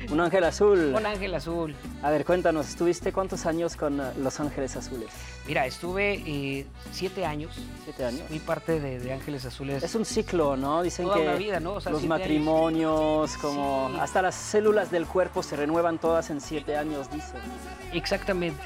Un 0.11 0.19
ángel 0.19 0.43
azul. 0.43 0.93
un 0.95 1.05
ángel 1.05 1.33
azul. 1.33 1.75
A 2.03 2.09
ver, 2.11 2.25
cuéntanos, 2.25 2.67
¿estuviste 2.67 3.11
cuántos 3.11 3.45
años 3.45 3.75
con 3.75 3.99
eh, 3.99 4.03
Los 4.17 4.39
Ángeles 4.39 4.75
Azules? 4.75 5.09
Mira, 5.47 5.65
estuve 5.65 6.21
eh, 6.25 6.65
siete 6.91 7.25
años. 7.25 7.55
¿Siete 7.83 8.05
años? 8.05 8.21
Fui 8.27 8.39
parte 8.39 8.79
de, 8.79 8.99
de 8.99 9.13
Ángeles 9.13 9.45
Azules. 9.45 9.81
Es 9.83 9.95
un 9.95 10.05
ciclo, 10.05 10.57
¿no? 10.57 10.83
Dicen 10.83 11.05
Toda 11.05 11.17
que 11.17 11.23
una 11.23 11.35
vida, 11.35 11.59
¿no? 11.59 11.73
O 11.73 11.81
sea, 11.81 11.91
los 11.91 12.01
años. 12.01 12.09
matrimonios, 12.09 13.37
como 13.37 13.89
Sí. 13.93 13.97
hasta 13.99 14.21
las 14.21 14.35
células 14.35 14.91
del 14.91 15.05
cuerpo 15.07 15.41
se 15.43 15.55
renuevan 15.55 15.97
todas 15.99 16.29
en 16.29 16.39
siete 16.41 16.75
años, 16.77 17.09
dicen. 17.11 17.39
Exactamente, 17.93 18.61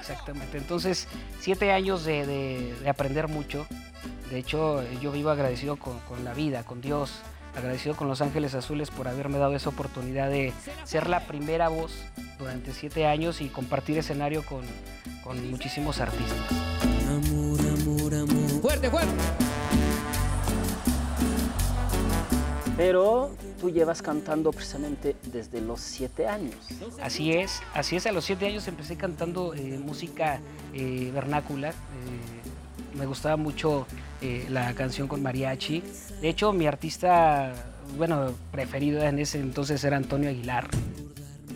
exactamente. 0.00 0.56
Entonces, 0.58 1.06
siete 1.40 1.72
años 1.72 2.04
de, 2.04 2.26
de- 2.26 2.74
de 2.82 2.88
aprender 2.88 3.28
mucho. 3.28 3.66
De 4.30 4.38
hecho, 4.38 4.82
yo 5.00 5.10
vivo 5.10 5.30
agradecido 5.30 5.76
con, 5.76 5.98
con 6.00 6.24
la 6.24 6.34
vida, 6.34 6.62
con 6.62 6.80
Dios, 6.80 7.12
agradecido 7.56 7.96
con 7.96 8.08
Los 8.08 8.20
Ángeles 8.20 8.54
Azules 8.54 8.90
por 8.90 9.08
haberme 9.08 9.38
dado 9.38 9.54
esa 9.56 9.70
oportunidad 9.70 10.28
de 10.28 10.52
ser 10.84 11.08
la 11.08 11.20
primera 11.20 11.68
voz 11.68 11.92
durante 12.38 12.72
siete 12.72 13.06
años 13.06 13.40
y 13.40 13.48
compartir 13.48 13.96
escenario 13.98 14.44
con, 14.44 14.60
con 15.24 15.50
muchísimos 15.50 16.00
artistas. 16.00 16.38
Amor, 17.08 17.58
amor, 17.60 18.14
amor. 18.14 18.60
Fuerte, 18.60 18.90
fuerte. 18.90 19.12
Pero 22.76 23.34
tú 23.60 23.70
llevas 23.70 24.02
cantando 24.02 24.52
precisamente 24.52 25.16
desde 25.32 25.60
los 25.60 25.80
siete 25.80 26.28
años. 26.28 26.54
Así 27.02 27.32
es, 27.32 27.60
así 27.74 27.96
es. 27.96 28.06
A 28.06 28.12
los 28.12 28.24
siete 28.24 28.46
años 28.46 28.68
empecé 28.68 28.96
cantando 28.96 29.52
eh, 29.54 29.80
música 29.82 30.38
eh, 30.72 31.10
vernácula. 31.12 31.70
eh, 31.70 32.37
me 32.94 33.06
gustaba 33.06 33.36
mucho 33.36 33.86
eh, 34.20 34.46
la 34.50 34.72
canción 34.74 35.08
con 35.08 35.22
mariachi. 35.22 35.82
De 36.20 36.28
hecho, 36.28 36.52
mi 36.52 36.66
artista, 36.66 37.52
bueno, 37.96 38.32
preferido 38.50 39.02
en 39.02 39.18
ese 39.18 39.38
entonces 39.40 39.82
era 39.84 39.96
Antonio 39.96 40.30
Aguilar. 40.30 40.68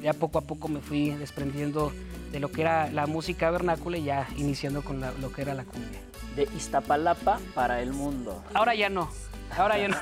Ya 0.02 0.12
poco 0.12 0.38
a 0.38 0.42
poco 0.42 0.68
me 0.68 0.80
fui 0.80 1.10
desprendiendo 1.10 1.92
de 2.32 2.40
lo 2.40 2.50
que 2.50 2.62
era 2.62 2.90
la 2.90 3.06
música 3.06 3.50
vernácula 3.50 3.98
y 3.98 4.04
ya 4.04 4.26
iniciando 4.36 4.82
con 4.82 5.00
la- 5.00 5.12
lo 5.20 5.30
que 5.32 5.42
era 5.42 5.54
la 5.54 5.64
cumbia. 5.64 6.00
De 6.36 6.48
Iztapalapa 6.56 7.38
para 7.54 7.80
el 7.82 7.92
mundo. 7.92 8.42
Ahora 8.54 8.74
ya 8.74 8.88
no, 8.88 9.08
ahora 9.56 9.78
ya 9.78 9.88
no. 9.88 9.96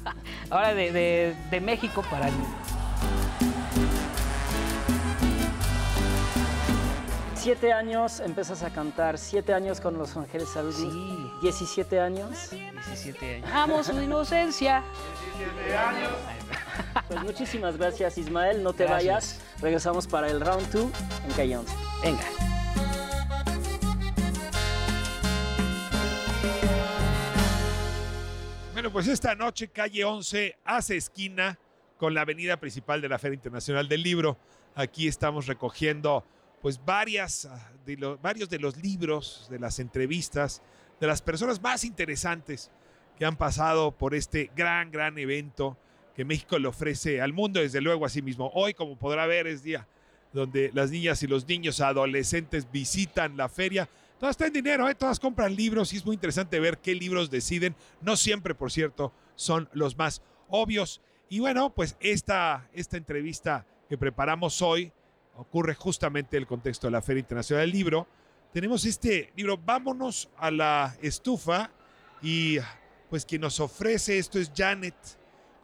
Ahora 0.50 0.74
de, 0.74 0.92
de- 0.92 1.34
de 1.50 1.60
México 1.60 2.04
para 2.10 2.28
el 2.28 2.34
mundo. 2.34 2.56
Siete 7.40 7.72
años 7.72 8.20
empiezas 8.20 8.62
a 8.62 8.70
cantar, 8.70 9.16
siete 9.16 9.54
años 9.54 9.80
con 9.80 9.96
Los 9.96 10.14
Ángeles 10.14 10.54
Azules. 10.54 10.76
Sí. 10.76 11.30
17 11.40 11.98
años. 11.98 12.50
17 12.50 13.36
años. 13.36 13.50
Amo 13.50 13.82
su 13.82 13.98
inocencia. 13.98 14.84
Pues 17.08 17.22
muchísimas 17.22 17.78
gracias 17.78 18.18
Ismael, 18.18 18.62
no 18.62 18.74
te 18.74 18.84
Gracias. 18.84 19.38
vayas. 19.38 19.62
Regresamos 19.62 20.06
para 20.06 20.28
el 20.28 20.38
round 20.42 20.70
2 20.70 20.84
en 21.28 21.32
Calle 21.32 21.56
11. 21.56 21.74
Venga. 22.02 22.24
Bueno, 28.74 28.92
pues 28.92 29.08
esta 29.08 29.34
noche 29.34 29.68
calle 29.68 30.04
11 30.04 30.58
hace 30.64 30.98
esquina 30.98 31.58
con 31.96 32.12
la 32.12 32.20
avenida 32.20 32.58
principal 32.58 33.00
de 33.00 33.08
la 33.08 33.18
Feria 33.18 33.36
Internacional 33.36 33.88
del 33.88 34.02
Libro. 34.02 34.36
Aquí 34.74 35.08
estamos 35.08 35.46
recogiendo 35.46 36.22
pues 36.60 36.84
varias 36.84 37.46
ah, 37.46 37.70
de 37.86 37.96
lo- 37.96 38.18
varios 38.18 38.48
de 38.48 38.58
los 38.58 38.76
libros, 38.76 39.46
de 39.50 39.58
las 39.58 39.78
entrevistas, 39.78 40.62
de 41.00 41.06
las 41.06 41.22
personas 41.22 41.60
más 41.62 41.84
interesantes 41.84 42.70
que 43.18 43.24
han 43.24 43.36
pasado 43.36 43.92
por 43.92 44.14
este 44.14 44.50
gran, 44.56 44.90
gran 44.90 45.18
evento 45.18 45.76
que 46.14 46.24
México 46.24 46.58
le 46.58 46.68
ofrece 46.68 47.20
al 47.20 47.32
mundo, 47.32 47.60
desde 47.60 47.80
luego, 47.80 48.04
así 48.04 48.20
mismo. 48.22 48.50
Hoy, 48.54 48.74
como 48.74 48.96
podrá 48.98 49.26
ver, 49.26 49.46
es 49.46 49.62
día 49.62 49.86
donde 50.32 50.70
las 50.74 50.90
niñas 50.90 51.22
y 51.22 51.26
los 51.26 51.46
niños 51.48 51.80
adolescentes 51.80 52.70
visitan 52.70 53.36
la 53.36 53.48
feria. 53.48 53.88
Todas 54.18 54.36
traen 54.36 54.52
dinero, 54.52 54.88
¿eh? 54.88 54.94
todas 54.94 55.18
compran 55.18 55.56
libros 55.56 55.92
y 55.92 55.96
es 55.96 56.04
muy 56.04 56.14
interesante 56.14 56.60
ver 56.60 56.78
qué 56.78 56.94
libros 56.94 57.30
deciden. 57.30 57.74
No 58.00 58.16
siempre, 58.16 58.54
por 58.54 58.70
cierto, 58.70 59.12
son 59.34 59.68
los 59.72 59.96
más 59.96 60.22
obvios. 60.48 61.00
Y 61.28 61.40
bueno, 61.40 61.70
pues 61.74 61.96
esta, 62.00 62.68
esta 62.74 62.96
entrevista 62.96 63.66
que 63.88 63.96
preparamos 63.96 64.60
hoy 64.62 64.92
ocurre 65.40 65.74
justamente 65.74 66.36
en 66.36 66.42
el 66.42 66.46
contexto 66.46 66.86
de 66.86 66.90
la 66.92 67.02
Feria 67.02 67.20
Internacional 67.20 67.64
del 67.64 67.72
Libro. 67.72 68.06
Tenemos 68.52 68.84
este 68.84 69.32
libro, 69.36 69.56
Vámonos 69.56 70.28
a 70.36 70.50
la 70.50 70.96
estufa, 71.00 71.70
y 72.22 72.58
pues 73.08 73.24
quien 73.24 73.40
nos 73.40 73.58
ofrece 73.60 74.18
esto 74.18 74.38
es 74.38 74.52
Janet, 74.54 74.94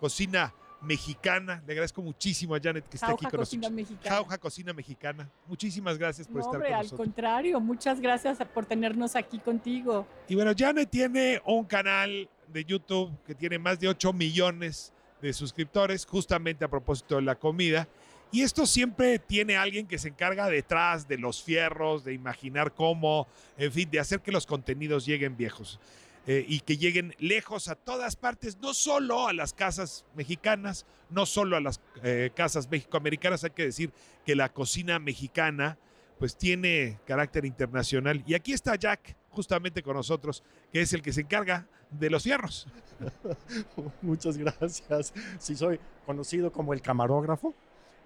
cocina 0.00 0.54
mexicana. 0.82 1.62
Le 1.66 1.72
agradezco 1.72 2.00
muchísimo 2.00 2.54
a 2.54 2.60
Janet 2.60 2.88
que 2.88 2.96
está 2.96 3.10
aquí 3.12 3.26
con 3.26 3.38
Cocina 3.40 3.68
nosotros. 3.68 3.90
Mexicana. 3.90 4.16
Jauja 4.16 4.38
Cocina 4.38 4.72
Mexicana. 4.72 5.30
Muchísimas 5.46 5.98
gracias 5.98 6.26
por 6.26 6.36
No, 6.36 6.40
estar 6.40 6.54
hombre, 6.54 6.68
con 6.70 6.76
al 6.78 6.82
nosotros. 6.84 7.06
contrario, 7.06 7.60
muchas 7.60 8.00
gracias 8.00 8.38
por 8.54 8.64
tenernos 8.66 9.16
aquí 9.16 9.38
contigo. 9.38 10.06
Y 10.28 10.34
bueno, 10.34 10.52
Janet 10.56 10.88
tiene 10.88 11.42
un 11.44 11.64
canal 11.64 12.28
de 12.48 12.64
YouTube 12.64 13.12
que 13.26 13.34
tiene 13.34 13.58
más 13.58 13.78
de 13.80 13.88
8 13.88 14.12
millones 14.12 14.92
de 15.20 15.32
suscriptores, 15.32 16.06
justamente 16.06 16.64
a 16.64 16.68
propósito 16.68 17.16
de 17.16 17.22
la 17.22 17.34
comida. 17.34 17.88
Y 18.32 18.42
esto 18.42 18.66
siempre 18.66 19.18
tiene 19.18 19.56
alguien 19.56 19.86
que 19.86 19.98
se 19.98 20.08
encarga 20.08 20.48
detrás 20.48 21.06
de 21.08 21.18
los 21.18 21.42
fierros, 21.42 22.04
de 22.04 22.12
imaginar 22.12 22.74
cómo, 22.74 23.28
en 23.56 23.72
fin, 23.72 23.90
de 23.90 24.00
hacer 24.00 24.20
que 24.20 24.32
los 24.32 24.46
contenidos 24.46 25.06
lleguen 25.06 25.36
viejos 25.36 25.78
eh, 26.26 26.44
y 26.46 26.60
que 26.60 26.76
lleguen 26.76 27.14
lejos 27.18 27.68
a 27.68 27.76
todas 27.76 28.16
partes, 28.16 28.58
no 28.58 28.74
solo 28.74 29.28
a 29.28 29.32
las 29.32 29.52
casas 29.54 30.04
mexicanas, 30.16 30.84
no 31.08 31.24
solo 31.24 31.56
a 31.56 31.60
las 31.60 31.80
eh, 32.02 32.30
casas 32.34 32.68
mexicoamericanas. 32.68 33.44
Hay 33.44 33.50
que 33.50 33.64
decir 33.64 33.92
que 34.24 34.34
la 34.34 34.52
cocina 34.52 34.98
mexicana 34.98 35.78
pues 36.18 36.36
tiene 36.36 36.98
carácter 37.06 37.44
internacional. 37.44 38.24
Y 38.26 38.34
aquí 38.34 38.52
está 38.52 38.74
Jack 38.74 39.16
justamente 39.30 39.82
con 39.82 39.94
nosotros, 39.94 40.42
que 40.72 40.80
es 40.80 40.92
el 40.92 41.02
que 41.02 41.12
se 41.12 41.20
encarga 41.20 41.68
de 41.90 42.10
los 42.10 42.24
fierros. 42.24 42.66
Muchas 44.02 44.36
gracias. 44.36 45.12
Si 45.38 45.54
soy 45.54 45.78
conocido 46.04 46.50
como 46.50 46.72
el 46.72 46.80
camarógrafo, 46.80 47.54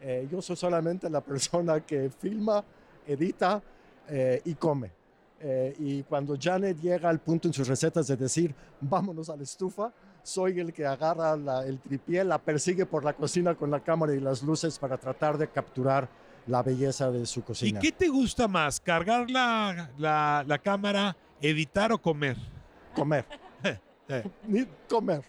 eh, 0.01 0.27
yo 0.31 0.41
soy 0.43 0.57
solamente 0.57 1.09
la 1.11 1.21
persona 1.21 1.81
que 1.81 2.11
filma, 2.11 2.65
edita 3.07 3.63
eh, 4.09 4.41
y 4.45 4.55
come. 4.55 4.91
Eh, 5.43 5.75
y 5.79 6.03
cuando 6.03 6.37
Janet 6.39 6.79
llega 6.81 7.09
al 7.09 7.19
punto 7.19 7.49
en 7.49 7.55
sus 7.55 7.67
recetas 7.67 8.07
de 8.09 8.17
decir, 8.17 8.55
vámonos 8.81 9.31
a 9.31 9.37
la 9.37 9.43
estufa, 9.43 9.91
soy 10.23 10.61
el 10.61 10.73
que 10.73 10.85
agarra 10.85 11.35
la- 11.37 11.65
el 11.65 11.79
tripié, 11.81 12.23
la 12.25 12.39
persigue 12.39 12.85
por 12.85 13.05
la 13.05 13.15
cocina 13.15 13.55
con 13.55 13.71
la 13.71 13.81
cámara 13.81 14.15
y 14.15 14.21
las 14.21 14.43
luces 14.43 14.79
para 14.79 14.99
tratar 14.99 15.39
de 15.39 15.49
capturar 15.49 16.09
la 16.47 16.63
belleza 16.63 17.11
de 17.11 17.25
su 17.25 17.41
¿Y 17.41 17.43
cocina. 17.43 17.81
qué 17.81 17.91
te 17.93 18.09
gusta 18.09 18.47
más? 18.49 18.81
¿Cargar 18.81 19.31
la, 19.31 19.91
la- 19.97 20.45
la 20.47 20.59
cámara, 20.59 21.17
editar 21.41 21.91
o 21.93 21.99
comer? 21.99 22.37
Comer. 22.95 23.25
Eh, 24.13 24.25
Ni 24.49 24.67
comer. 24.89 25.23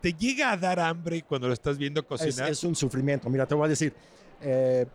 ¿Te 0.00 0.12
llega 0.14 0.50
a 0.52 0.56
dar 0.56 0.80
hambre 0.80 1.22
cuando 1.22 1.46
lo 1.48 1.52
estás 1.54 1.76
viendo 1.76 2.00
Es, 2.00 2.06
cocinar? 2.06 2.50
es 2.50 2.64
un 2.64 2.74
sufrimiento. 2.74 3.28
Mira, 3.28 3.46
te 3.46 3.54
voy 3.54 3.66
a 3.66 3.68
decir, 3.68 3.92
eh, 4.40 4.86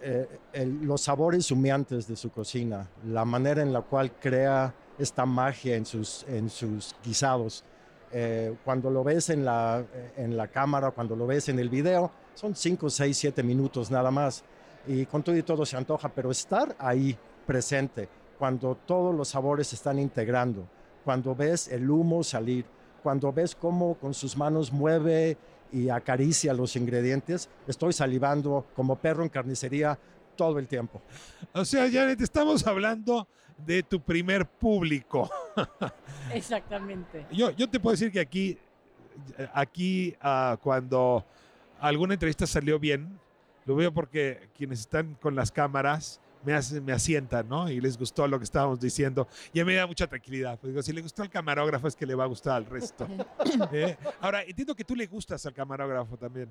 eh, 0.00 0.26
el- 0.52 0.84
los 0.86 1.02
sabores 1.02 1.50
humeantes 1.50 2.06
de 2.06 2.16
su 2.16 2.30
cocina, 2.30 2.88
la 3.06 3.24
manera 3.24 3.62
en 3.62 3.72
la 3.72 3.82
cual 3.82 4.12
crea 4.12 4.72
esta 4.98 5.26
magia 5.26 5.76
en 5.76 5.84
sus, 5.84 6.24
en 6.28 6.48
sus 6.48 6.94
guisados. 7.04 7.64
Eh, 8.10 8.54
cuando 8.64 8.90
lo 8.90 9.04
ves 9.04 9.28
en 9.28 9.44
la, 9.44 9.84
en 10.16 10.36
la 10.36 10.48
cámara, 10.48 10.92
cuando 10.92 11.14
lo 11.14 11.26
ves 11.26 11.48
en 11.50 11.58
el 11.58 11.68
video, 11.68 12.10
son 12.34 12.54
5, 12.56 12.88
6, 12.88 13.16
7 13.18 13.42
minutos 13.42 13.90
nada 13.90 14.10
más. 14.10 14.44
Y 14.86 15.04
con 15.06 15.22
todo 15.22 15.36
y 15.36 15.42
todo 15.42 15.66
se 15.66 15.76
antoja, 15.76 16.08
pero 16.08 16.30
estar 16.30 16.74
ahí 16.78 17.16
presente, 17.46 18.08
cuando 18.38 18.76
todos 18.86 19.14
los 19.14 19.28
sabores 19.28 19.66
se 19.68 19.76
están 19.76 19.98
integrando, 19.98 20.66
cuando 21.04 21.34
ves 21.34 21.68
el 21.68 21.90
humo 21.90 22.22
salir, 22.22 22.64
cuando 23.02 23.32
ves 23.32 23.54
cómo 23.54 23.94
con 23.94 24.14
sus 24.14 24.36
manos 24.36 24.72
mueve 24.72 25.36
y 25.72 25.88
acaricia 25.88 26.54
los 26.54 26.76
ingredientes, 26.76 27.48
estoy 27.66 27.92
salivando 27.92 28.66
como 28.74 28.96
perro 28.96 29.22
en 29.22 29.28
carnicería 29.28 29.98
todo 30.36 30.58
el 30.58 30.68
tiempo. 30.68 31.02
O 31.52 31.64
sea, 31.64 31.90
Janet, 31.90 32.20
estamos 32.20 32.66
hablando 32.66 33.26
de 33.66 33.82
tu 33.82 34.00
primer 34.00 34.46
público. 34.46 35.28
Exactamente. 36.32 37.26
Yo, 37.32 37.50
yo 37.50 37.68
te 37.68 37.80
puedo 37.80 37.92
decir 37.92 38.12
que 38.12 38.20
aquí, 38.20 38.58
aquí 39.52 40.14
ah, 40.20 40.56
cuando 40.62 41.24
alguna 41.80 42.14
entrevista 42.14 42.46
salió 42.46 42.78
bien, 42.78 43.18
lo 43.64 43.76
veo 43.76 43.92
porque 43.92 44.48
quienes 44.56 44.80
están 44.80 45.14
con 45.20 45.34
las 45.34 45.52
cámaras 45.52 46.20
me, 46.44 46.54
hacen- 46.54 46.84
me 46.84 46.92
asientan, 46.92 47.48
¿no? 47.48 47.68
Y 47.70 47.80
les 47.80 47.96
gustó 47.98 48.26
lo 48.28 48.38
que 48.38 48.44
estábamos 48.44 48.80
diciendo. 48.80 49.26
Y 49.52 49.60
a 49.60 49.64
mí 49.64 49.72
me 49.72 49.76
da 49.76 49.86
mucha 49.86 50.06
tranquilidad. 50.06 50.58
Pues 50.58 50.72
digo, 50.72 50.82
si 50.82 50.92
le 50.92 51.02
gustó 51.02 51.22
al 51.22 51.30
camarógrafo 51.30 51.88
es 51.88 51.96
que 51.96 52.06
le 52.06 52.14
va 52.14 52.24
a 52.24 52.26
gustar 52.28 52.56
al 52.56 52.66
resto. 52.66 53.06
¿eh? 53.72 53.96
Ahora, 54.20 54.42
entiendo 54.42 54.74
que 54.74 54.84
tú 54.84 54.94
le 54.94 55.06
gustas 55.06 55.44
al 55.46 55.52
camarógrafo 55.54 56.16
también. 56.16 56.48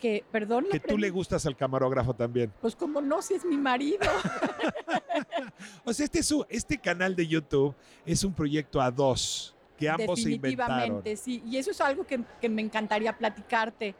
Que, 0.00 0.22
perdón, 0.30 0.66
Que 0.70 0.80
tú 0.80 0.98
le 0.98 1.08
gustas 1.08 1.46
al 1.46 1.56
camarógrafo 1.56 2.12
también. 2.14 2.52
Pues 2.60 2.76
como 2.76 3.00
no, 3.00 3.22
si 3.22 3.34
es 3.34 3.44
mi 3.44 3.56
marido. 3.56 4.00
O 5.84 5.92
sea, 5.92 6.04
este, 6.04 6.18
es 6.20 6.26
su- 6.26 6.44
este 6.48 6.78
canal 6.78 7.14
de 7.14 7.26
YouTube 7.26 7.74
es 8.04 8.24
un 8.24 8.32
proyecto 8.34 8.80
a 8.80 8.90
dos 8.90 9.54
que 9.78 9.88
ambos 9.88 10.20
se 10.22 10.32
inventaron. 10.32 10.66
Definitivamente, 11.02 11.16
sí. 11.16 11.42
Y 11.46 11.56
eso 11.56 11.70
es 11.70 11.80
algo 11.80 12.06
que, 12.06 12.20
que 12.40 12.48
me 12.48 12.62
encantaría 12.62 13.16
platicarte, 13.16 13.94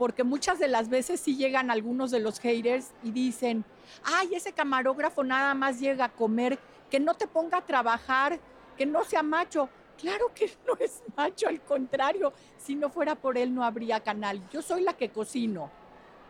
porque 0.00 0.24
muchas 0.24 0.58
de 0.58 0.66
las 0.66 0.88
veces 0.88 1.20
sí 1.20 1.36
llegan 1.36 1.70
algunos 1.70 2.10
de 2.10 2.20
los 2.20 2.40
haters 2.40 2.92
y 3.02 3.10
dicen, 3.10 3.66
ay, 4.02 4.34
ese 4.34 4.52
camarógrafo 4.52 5.22
nada 5.22 5.52
más 5.52 5.78
llega 5.78 6.06
a 6.06 6.08
comer, 6.08 6.58
que 6.90 6.98
no 6.98 7.12
te 7.12 7.26
ponga 7.26 7.58
a 7.58 7.66
trabajar, 7.66 8.40
que 8.78 8.86
no 8.86 9.04
sea 9.04 9.22
macho. 9.22 9.68
Claro 9.98 10.32
que 10.34 10.50
no 10.66 10.72
es 10.80 11.02
macho, 11.14 11.48
al 11.48 11.60
contrario, 11.60 12.32
si 12.56 12.76
no 12.76 12.88
fuera 12.88 13.14
por 13.14 13.36
él 13.36 13.54
no 13.54 13.62
habría 13.62 14.00
canal. 14.00 14.40
Yo 14.50 14.62
soy 14.62 14.84
la 14.84 14.94
que 14.94 15.10
cocino, 15.10 15.70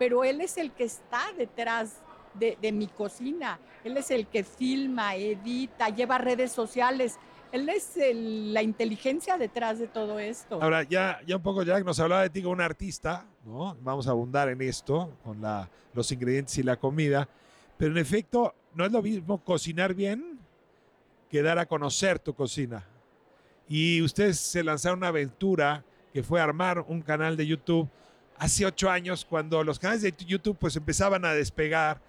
pero 0.01 0.25
él 0.25 0.41
es 0.41 0.59
el 0.59 0.73
que 0.73 0.83
está 0.83 1.27
detrás 1.39 2.03
de, 2.35 2.73
mi 2.73 2.89
cocina. 2.89 3.61
Él 3.85 3.97
es 3.97 4.11
el 4.11 4.27
que 4.27 4.43
filma, 4.43 5.15
edita, 5.15 5.91
lleva 5.91 6.19
redes 6.19 6.51
sociales. 6.51 7.21
Él 7.53 7.69
es 7.69 7.93
la 7.97 8.63
inteligencia 8.63 9.39
detrás 9.39 9.79
de 9.79 9.87
todo 9.87 10.19
esto. 10.19 10.61
Ahora, 10.61 10.83
ya, 10.83 11.21
ya 11.25 11.37
un 11.37 11.43
poco, 11.43 11.63
Jack, 11.63 11.85
nos 11.85 12.01
hablaba 12.01 12.23
de 12.23 12.31
ti 12.31 12.43
como 12.43 12.55
un 12.55 12.63
artista, 12.63 13.27
¿no? 13.45 13.77
Vamos 13.83 14.07
a 14.07 14.11
abundar 14.11 14.49
en 14.49 14.61
esto, 14.63 15.13
con 15.25 15.41
la, 15.41 15.69
los 15.95 16.11
ingredientes 16.13 16.57
y 16.59 16.63
la 16.63 16.77
comida. 16.77 17.29
Pero 17.77 17.93
en 17.93 17.99
efecto, 17.99 18.55
no 18.75 18.85
es 18.85 18.93
lo 18.93 19.03
mismo 19.03 19.39
cocinar 19.39 19.95
bien 19.95 20.39
que 21.31 21.43
dar 21.43 21.59
a 21.59 21.67
conocer 21.67 22.19
tu 22.19 22.35
cocina. 22.35 22.85
Y 23.69 24.03
ustedes 24.03 24.39
se 24.39 24.65
lanzaron 24.65 24.99
una 24.99 25.09
aventura 25.09 25.85
que 26.13 26.23
fue 26.23 26.41
armar 26.41 26.85
un 26.89 27.03
canal 27.03 27.37
de 27.37 27.47
YouTube 27.47 27.89
hace 28.37 28.67
ocho 28.67 28.91
años, 28.91 29.25
cuando 29.25 29.63
los 29.63 29.79
canales 29.79 30.03
de 30.03 30.15
YouTube 30.27 30.57
pues 30.59 30.75
empezaban 30.75 31.25
a 31.25 31.33
despegar. 31.33 32.01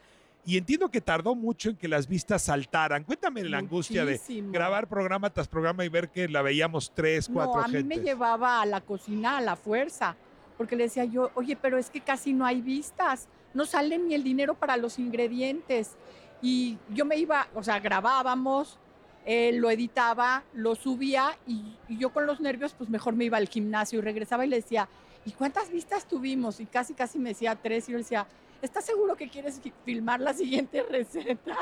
Y 0.43 0.57
entiendo 0.57 0.89
que 0.89 1.01
tardó 1.01 1.35
mucho 1.35 1.69
en 1.69 1.75
que 1.75 1.87
las 1.87 2.07
vistas 2.07 2.41
saltaran. 2.41 3.03
Cuéntame 3.03 3.43
la 3.43 3.59
angustia 3.59 4.05
de 4.05 4.19
grabar 4.51 4.87
programa 4.87 5.29
tras 5.29 5.47
programa 5.47 5.85
y 5.85 5.89
ver 5.89 6.09
que 6.09 6.27
la 6.27 6.41
veíamos 6.41 6.91
tres, 6.95 7.29
cuatro 7.31 7.59
No, 7.59 7.65
a 7.65 7.67
mí 7.67 7.83
me 7.83 7.97
llevaba 7.97 8.59
a 8.59 8.65
la 8.65 8.81
cocina 8.81 9.37
a 9.37 9.41
la 9.41 9.55
fuerza, 9.55 10.15
porque 10.61 10.75
le 10.75 10.83
decía 10.83 11.05
yo, 11.05 11.31
oye, 11.33 11.55
pero 11.55 11.79
es 11.79 11.89
que 11.89 12.01
casi 12.01 12.33
no 12.33 12.45
hay 12.45 12.61
vistas, 12.61 13.27
no 13.55 13.65
sale 13.65 13.97
ni 13.97 14.13
el 14.13 14.23
dinero 14.23 14.53
para 14.53 14.77
los 14.77 14.99
ingredientes. 14.99 15.95
Y 16.39 16.77
yo 16.89 17.03
me 17.03 17.15
iba, 17.15 17.47
o 17.55 17.63
sea, 17.63 17.79
grabábamos, 17.79 18.77
lo 19.25 19.71
editaba, 19.71 20.43
lo 20.53 20.75
subía 20.75 21.35
y, 21.47 21.75
y 21.89 21.97
yo 21.97 22.13
con 22.13 22.27
los 22.27 22.39
nervios, 22.39 22.75
pues 22.77 22.91
mejor 22.91 23.15
me 23.15 23.25
iba 23.25 23.37
al 23.39 23.47
gimnasio 23.49 23.97
y 23.97 24.01
regresaba 24.03 24.45
y 24.45 24.49
le 24.49 24.57
decía, 24.57 24.87
¿y 25.25 25.31
cuántas 25.31 25.71
vistas 25.71 26.07
tuvimos? 26.07 26.59
Y 26.59 26.67
casi, 26.67 26.93
casi 26.93 27.17
me 27.17 27.29
decía 27.29 27.55
tres 27.55 27.89
y 27.89 27.93
yo 27.93 27.97
le 27.97 28.03
decía, 28.03 28.27
¿estás 28.61 28.85
seguro 28.85 29.15
que 29.15 29.27
quieres 29.29 29.59
fi- 29.59 29.73
filmar 29.83 30.19
la 30.19 30.33
siguiente 30.35 30.83
receta? 30.91 31.57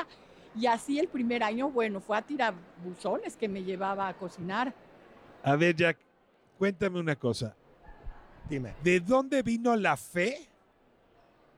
Y 0.54 0.66
así 0.66 0.98
el 0.98 1.08
primer 1.08 1.42
año, 1.42 1.70
bueno, 1.70 2.02
fue 2.02 2.18
a 2.18 2.20
tirar 2.22 2.52
buzones 2.84 3.34
que 3.34 3.48
me 3.48 3.64
llevaba 3.64 4.08
a 4.08 4.12
cocinar. 4.14 4.74
A 5.42 5.56
ver, 5.56 5.74
Jack, 5.74 5.96
cuéntame 6.58 7.00
una 7.00 7.16
cosa. 7.16 7.56
Dime. 8.50 8.74
¿De 8.82 8.98
dónde 9.00 9.42
vino 9.42 9.76
la 9.76 9.96
fe 9.96 10.48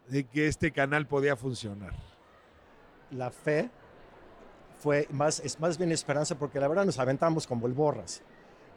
de 0.08 0.24
que 0.24 0.46
este 0.46 0.70
canal 0.70 1.06
podía 1.06 1.34
funcionar? 1.34 1.92
La 3.10 3.30
fe 3.30 3.70
fue 4.80 5.08
más, 5.10 5.40
es 5.40 5.58
más 5.58 5.78
bien 5.78 5.90
esperanza 5.90 6.34
porque 6.38 6.60
la 6.60 6.68
verdad 6.68 6.84
nos 6.84 6.98
aventamos 6.98 7.46
como 7.46 7.66
el 7.66 7.72
borras. 7.72 8.20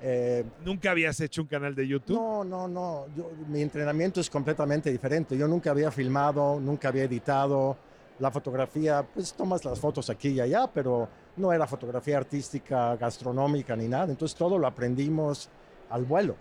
Eh, 0.02 0.44
¿Nunca 0.64 0.92
habías 0.92 1.20
hecho 1.20 1.42
un 1.42 1.48
canal 1.48 1.74
de 1.76 1.88
YouTube? 1.88 2.16
No, 2.18 2.44
no, 2.44 2.68
no. 2.68 3.06
Yo- 3.16 3.32
mi 3.48 3.62
entrenamiento 3.62 4.22
es 4.22 4.30
completamente 4.30 4.92
diferente. 4.92 5.38
Yo 5.38 5.48
nunca 5.48 5.72
había 5.72 5.92
filmado, 5.92 6.60
nunca 6.60 6.88
había 6.90 7.04
editado. 7.04 7.78
La 8.20 8.32
fotografía, 8.32 9.06
pues 9.14 9.34
tomas 9.34 9.66
las 9.66 9.78
fotos 9.80 10.10
aquí 10.10 10.30
y 10.30 10.40
allá, 10.40 10.68
pero 10.74 11.10
no 11.36 11.52
era 11.52 11.68
fotografía 11.68 12.18
artística, 12.18 12.96
gastronómica 12.96 13.76
ni 13.76 13.90
nada. 13.90 14.06
Entonces 14.06 14.38
todo 14.38 14.58
lo 14.58 14.68
aprendimos 14.68 15.50
al 15.90 16.06
vuelo. 16.06 16.36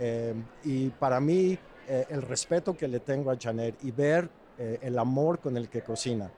Eh, 0.00 0.34
y 0.64 0.88
para 0.88 1.20
mí, 1.20 1.58
eh, 1.86 2.06
el 2.08 2.22
respeto 2.22 2.74
que 2.76 2.88
le 2.88 3.00
tengo 3.00 3.30
a 3.30 3.36
Janet 3.38 3.76
y 3.82 3.90
ver 3.90 4.28
eh, 4.58 4.78
el 4.82 4.98
amor 4.98 5.38
con 5.38 5.56
el 5.56 5.68
que 5.68 5.82
cocina. 5.82 6.30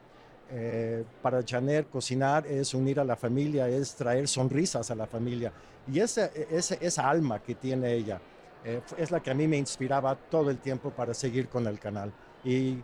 Eh, 0.51 1.05
para 1.23 1.43
Janet, 1.47 1.89
cocinar 1.89 2.47
es 2.47 2.75
unir 2.75 3.01
a 3.01 3.05
la 3.05 3.17
familia, 3.17 3.69
es 3.69 3.95
traer 3.95 4.27
sonrisas 4.29 4.91
a 4.91 4.95
la 4.95 5.07
familia. 5.07 5.53
Y 5.91 6.01
esa, 6.01 6.27
esa, 6.51 6.75
esa 6.75 7.09
alma 7.09 7.41
que 7.43 7.55
tiene 7.55 7.93
ella 7.95 8.21
eh, 8.65 8.81
es 8.99 9.11
la 9.11 9.21
que 9.21 9.31
a 9.31 9.35
mí 9.35 9.47
me 9.49 9.57
inspiraba 9.57 10.15
todo 10.17 10.51
el 10.51 10.59
tiempo 10.59 10.91
para 10.91 11.15
seguir 11.15 11.49
con 11.49 11.67
el 11.67 11.79
canal. 11.79 12.13
Y 12.45 12.79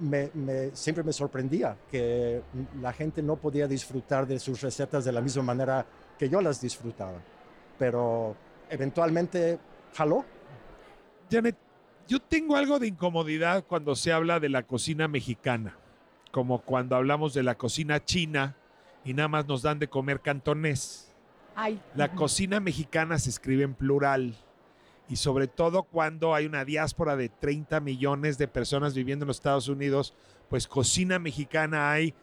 me, 0.00 0.30
me- 0.34 0.70
siempre 0.74 1.04
me 1.04 1.12
sorprendía 1.12 1.76
que 1.90 2.42
la 2.80 2.92
gente 2.92 3.22
no 3.22 3.36
podía 3.36 3.68
disfrutar 3.68 4.26
de 4.26 4.38
sus 4.38 4.60
recetas 4.60 5.04
de 5.04 5.12
la 5.12 5.20
misma 5.20 5.42
manera 5.42 5.86
que 6.18 6.28
yo 6.28 6.40
las 6.40 6.60
disfrutaba. 6.60 7.18
Pero 7.78 8.34
eventualmente 8.70 9.58
jaló. 9.94 10.24
Janet, 11.30 11.56
yo 12.06 12.20
tengo 12.20 12.56
algo 12.56 12.78
de 12.78 12.88
incomodidad 12.88 13.64
cuando 13.66 13.94
se 13.94 14.12
habla 14.12 14.40
de 14.40 14.48
la 14.48 14.64
cocina 14.64 15.08
mexicana, 15.08 15.78
como 16.32 16.60
cuando 16.60 16.96
hablamos 16.96 17.32
de 17.32 17.42
la 17.42 17.54
cocina 17.54 18.04
china 18.04 18.56
y 19.04 19.14
nada 19.14 19.28
más 19.28 19.46
nos 19.46 19.62
dan 19.62 19.78
de 19.78 19.88
comer 19.88 20.20
cantonés. 20.20 21.10
Ay, 21.56 21.80
La 21.94 22.12
cocina 22.12 22.58
mexicana 22.60 23.18
se 23.18 23.30
escribe 23.30 23.62
en 23.62 23.74
plural 23.74 24.34
y 25.08 25.16
sobre 25.16 25.46
todo 25.46 25.84
cuando 25.84 26.34
hay 26.34 26.46
una 26.46 26.64
diáspora 26.64 27.16
de 27.16 27.28
30 27.28 27.78
millones 27.80 28.38
de 28.38 28.48
personas 28.48 28.94
viviendo 28.94 29.24
en 29.24 29.28
los 29.28 29.36
Estados 29.36 29.68
Unidos, 29.68 30.14
pues 30.48 30.66
cocina 30.66 31.18
mexicana 31.18 31.92
hay 31.92 32.14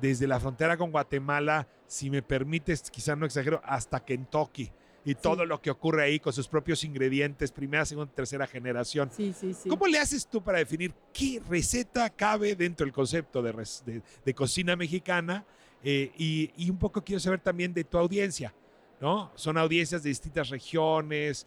desde 0.00 0.26
la 0.26 0.40
frontera 0.40 0.76
con 0.76 0.90
Guatemala, 0.90 1.68
si 1.86 2.10
me 2.10 2.22
permites, 2.22 2.90
quizá 2.90 3.14
no 3.16 3.26
exagero, 3.26 3.60
hasta 3.64 4.00
Kentucky 4.00 4.72
y 5.04 5.14
todo 5.14 5.46
lo 5.46 5.60
que 5.62 5.70
ocurre 5.70 6.04
ahí 6.04 6.20
con 6.20 6.32
sus 6.32 6.46
propios 6.46 6.84
ingredientes, 6.84 7.50
primera, 7.52 7.84
segunda, 7.86 8.12
tercera 8.12 8.46
generación. 8.46 9.10
sí, 9.14 9.32
sí, 9.38 9.54
sí. 9.54 9.68
¿Cómo 9.68 9.86
le 9.86 9.98
haces 9.98 10.26
tú 10.26 10.42
para 10.42 10.58
definir 10.58 10.92
qué 11.12 11.40
receta 11.48 12.10
cabe 12.10 12.54
dentro 12.54 12.84
del 12.84 12.92
concepto 12.92 13.40
de, 13.42 13.52
de- 13.86 14.02
de 14.24 14.34
cocina 14.34 14.76
mexicana? 14.76 15.44
Eh, 15.82 16.12
y, 16.18 16.50
y 16.58 16.68
un 16.68 16.76
poco 16.78 17.02
quiero 17.02 17.18
saber 17.20 17.40
también 17.40 17.72
de 17.72 17.84
tu 17.84 17.96
audiencia, 17.96 18.52
¿no? 19.00 19.32
Son 19.34 19.56
audiencias 19.56 20.02
de 20.02 20.10
distintas 20.10 20.50
regiones, 20.50 21.46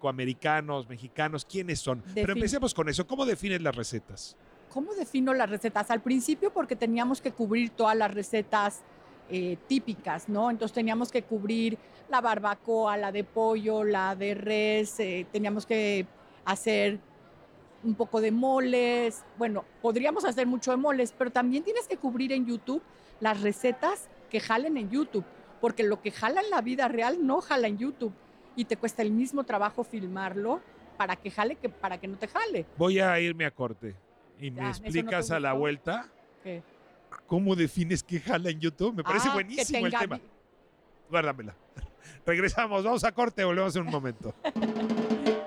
mexicoamericanos, 0.00 0.88
mexicanos, 0.88 1.44
¿quiénes 1.44 1.80
son? 1.80 2.02
Pero 2.14 2.32
empecemos 2.34 2.74
con 2.74 2.88
eso, 2.88 3.06
¿cómo 3.06 3.24
defines 3.26 3.60
las 3.62 3.74
recetas? 3.74 4.36
¿Cómo 4.70 4.94
defino 4.94 5.34
las 5.34 5.50
recetas? 5.50 5.90
Al 5.90 6.00
principio 6.02 6.52
porque 6.52 6.76
teníamos 6.76 7.20
que 7.20 7.32
cubrir 7.32 7.70
todas 7.70 7.96
las 7.96 8.12
recetas 8.14 8.82
eh, 9.30 9.56
típicas, 9.68 10.28
¿no? 10.28 10.50
Entonces 10.50 10.74
teníamos 10.74 11.12
que 11.12 11.22
cubrir 11.22 11.78
la 12.08 12.20
barbacoa, 12.20 12.96
la 12.96 13.12
de 13.12 13.24
pollo, 13.24 13.84
la 13.84 14.16
de 14.16 14.34
res, 14.34 14.98
eh, 14.98 15.26
teníamos 15.30 15.66
que 15.66 16.06
hacer 16.44 16.98
un 17.84 17.94
poco 17.94 18.20
de 18.20 18.30
moles, 18.30 19.24
bueno, 19.38 19.64
podríamos 19.80 20.24
hacer 20.24 20.46
mucho 20.46 20.72
de 20.72 20.76
moles, 20.76 21.14
pero 21.16 21.30
también 21.30 21.62
tienes 21.62 21.86
que 21.86 21.96
cubrir 21.96 22.32
en 22.32 22.44
YouTube 22.46 22.82
las 23.20 23.40
recetas 23.40 24.08
que 24.30 24.40
jalen 24.40 24.76
en 24.76 24.90
YouTube, 24.90 25.24
porque 25.60 25.82
lo 25.82 26.02
que 26.02 26.10
jala 26.10 26.40
en 26.40 26.50
la 26.50 26.60
vida 26.60 26.88
real 26.88 27.24
no 27.26 27.40
jala 27.40 27.68
en 27.68 27.78
YouTube 27.78 28.12
y 28.56 28.64
te 28.64 28.76
cuesta 28.76 29.02
el 29.02 29.12
mismo 29.12 29.44
trabajo 29.44 29.84
filmarlo 29.84 30.60
para 30.96 31.16
que 31.16 31.30
jale 31.30 31.54
que 31.54 31.68
para 31.68 31.98
que 31.98 32.08
no 32.08 32.18
te 32.18 32.28
jale. 32.28 32.66
Voy 32.76 32.98
a 32.98 33.18
irme 33.20 33.46
a 33.46 33.50
corte 33.50 33.94
y 34.38 34.50
me 34.50 34.60
Ya, 34.60 34.70
¿eso 34.70 34.80
no 34.80 34.82
te 34.82 34.98
explicas 34.98 35.30
a 35.30 35.40
la 35.40 35.52
vuelta 35.52 36.08
¿Qué? 36.42 36.62
¿Cómo 37.26 37.54
defines 37.56 38.02
que 38.02 38.20
jala 38.20 38.50
en 38.50 38.60
YouTube? 38.60 38.94
Me 38.96 39.02
parece 39.04 39.28
Ah, 39.28 39.34
buenísimo 39.34 39.86
el 39.86 39.92
tema. 39.92 40.20
Guárdamela. 41.08 41.54
Regresamos, 42.26 42.84
vamos 42.84 43.04
a 43.04 43.12
corte, 43.12 43.44
volvemos 43.44 43.74
en 43.76 43.82
un 43.82 43.90
momento. 43.90 44.34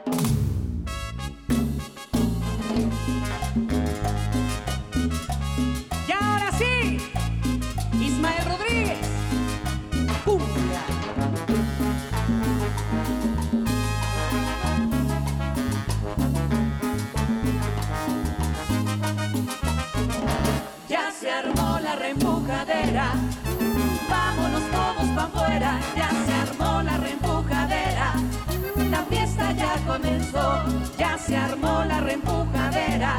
se 31.33 31.37
armó 31.37 31.83
la 31.85 31.99
reempujadera. 31.99 33.17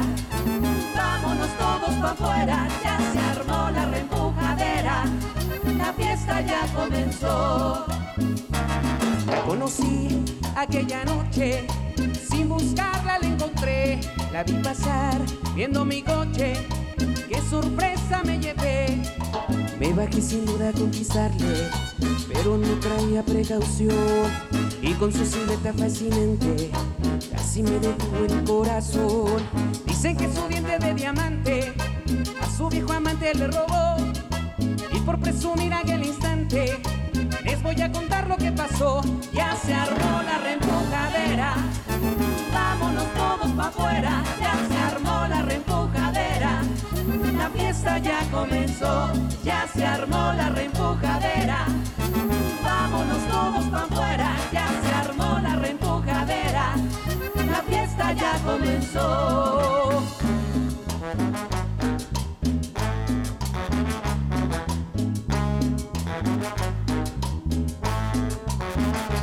Vámonos 0.95 1.49
todos 1.57 1.93
pa' 1.95 2.11
afuera, 2.11 2.67
ya 2.81 2.97
se 3.11 3.19
armó 3.19 3.69
la 3.71 3.85
reempujadera. 3.87 5.03
La 5.77 5.91
fiesta 5.91 6.39
ya 6.39 6.61
comenzó. 6.73 7.85
Conocí 9.45 10.23
aquella 10.55 11.03
noche, 11.03 11.67
sin 12.29 12.47
buscarla 12.47 13.19
la 13.19 13.27
encontré. 13.27 13.99
La 14.31 14.45
vi 14.45 14.53
pasar 14.63 15.19
viendo 15.53 15.83
mi 15.83 16.01
coche, 16.01 16.53
qué 17.27 17.41
sorpresa 17.49 18.23
me 18.23 18.39
llevé. 18.39 19.01
Me 19.77 19.91
bajé 19.91 20.21
sin 20.21 20.45
duda 20.45 20.69
a 20.69 20.71
conquistarle, 20.71 21.69
pero 22.31 22.57
no 22.57 22.79
traía 22.79 23.23
precaución. 23.23 24.31
Y 24.81 24.93
con 24.93 25.11
su 25.11 25.25
silueta 25.25 25.73
fascinante, 25.73 26.71
casi 27.55 27.63
me 27.63 27.79
detuvo 27.79 28.25
el 28.25 28.43
corazón. 28.43 29.41
Dicen 29.85 30.17
que 30.17 30.29
su 30.33 30.45
diente 30.49 30.77
de 30.77 30.93
diamante 30.93 31.73
a 32.41 32.49
su 32.49 32.67
viejo 32.67 32.91
amante 32.91 33.33
le 33.33 33.47
robó. 33.47 33.95
Y 34.91 34.99
por 34.99 35.19
presumir 35.19 35.73
aquel 35.73 36.05
instante, 36.05 36.77
les 37.45 37.63
voy 37.63 37.81
a 37.81 37.89
contar 37.91 38.27
lo 38.27 38.35
que 38.35 38.51
pasó. 38.51 39.01
Ya 39.31 39.55
se 39.55 39.73
armó 39.73 40.21
la 40.23 40.37
reempujadera. 40.39 41.55
Vámonos 42.53 43.13
todos 43.13 43.51
pa' 43.53 43.67
afuera, 43.67 44.23
ya 44.41 44.53
se 44.67 44.95
armó 44.95 45.27
la 45.27 45.41
reempujadera. 45.43 46.61
La 47.37 47.49
fiesta 47.51 47.99
ya 47.99 48.19
comenzó, 48.31 49.13
ya 49.45 49.65
se 49.73 49.85
armó 49.85 50.33
la 50.33 50.49
reempujadera. 50.49 51.67
Vámonos 52.63 53.27
todos 53.29 53.65
pa' 53.65 53.83
afuera, 53.83 54.35
ya 54.51 54.67
se 54.67 54.94
fiesta 57.67 58.13
ya 58.13 58.39
comenzó. 58.45 60.03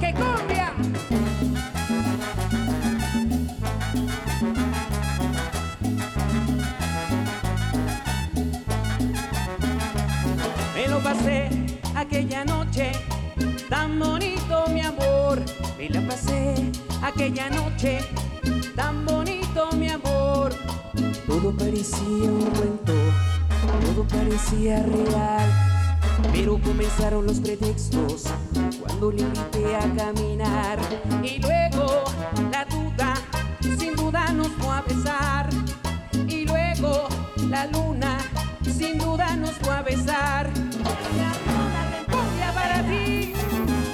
¡Que 0.00 0.14
cumbia! 0.14 0.72
Me 10.74 10.88
lo 10.88 10.98
pasé 11.02 11.50
aquella 11.94 12.44
noche, 12.44 12.92
tan 13.68 13.98
bonito 13.98 14.66
mi 14.68 14.80
amor. 14.80 15.40
Me 15.78 15.88
la 15.88 16.00
pasé 16.06 16.70
aquella 17.02 17.50
noche, 17.50 17.61
parecía 24.32 24.82
real. 24.82 25.50
Pero 26.32 26.58
comenzaron 26.58 27.26
los 27.26 27.38
pretextos 27.40 28.24
cuando 28.80 29.12
le 29.12 29.22
invité 29.22 29.76
a 29.76 29.94
caminar. 29.94 30.78
Y 31.22 31.38
luego 31.38 32.04
la 32.50 32.64
duda, 32.64 33.14
sin 33.78 33.94
duda 33.94 34.32
nos 34.32 34.48
fue 34.48 34.74
a 34.74 34.82
besar. 34.82 35.50
Y 36.26 36.46
luego 36.46 37.08
la 37.50 37.66
luna, 37.66 38.18
sin 38.62 38.98
duda 38.98 39.36
nos 39.36 39.52
fue 39.52 39.74
a 39.74 39.82
besar. 39.82 40.50
Cumbia 42.10 42.52
para 42.54 42.82
ti. 42.84 43.34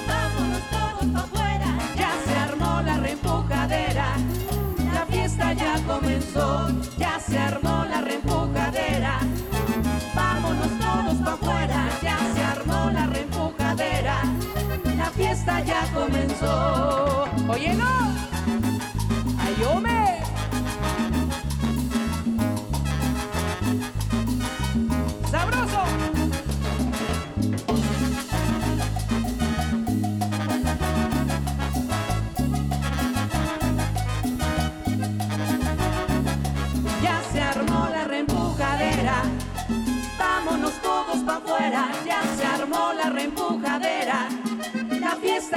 Vámonos 0.07 0.61
todos 0.71 1.23
afuera. 1.23 1.77
Ya 1.97 2.11
se 2.25 2.35
armó 2.37 2.81
la 2.81 2.97
reempujadera. 2.97 4.15
La 4.93 5.05
fiesta 5.05 5.53
ya 5.53 5.81
comenzó. 5.85 6.69
Ya 6.97 7.19
se 7.19 7.37
armó 7.37 7.83
la 7.85 8.01
reempujadera. 8.01 8.38
Fiesta 15.49 15.59
ya 15.61 15.87
comenzó. 15.93 17.27
Oye, 17.47 17.73
no. 17.73 18.38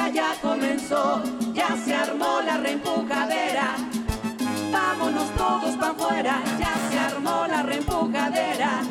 Ya 0.09 0.35
comenzó. 0.41 1.23
Ya 1.53 1.77
se 1.77 1.95
armó 1.95 2.41
la 2.43 2.57
reempujadera. 2.59 3.77
Vámonos 4.73 5.31
todos 5.37 5.77
pa' 5.77 5.91
afuera. 5.91 6.43
Ya 6.59 6.75
se 6.91 6.99
armó 6.99 7.47
la 7.47 7.62
reempujadera. 7.62 8.83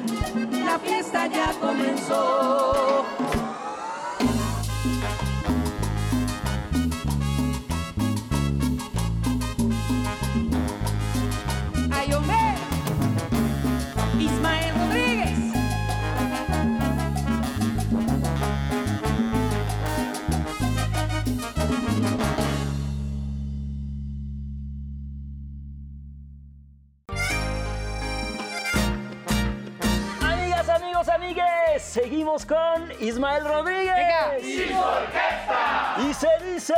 La 0.65 0.79
fiesta 0.79 1.27
ya 1.27 1.53
comenzó. 1.59 2.60
Ismael 33.01 33.43
Rodríguez. 33.43 34.43
Y 34.43 36.13
se 36.13 36.27
dice. 36.45 36.75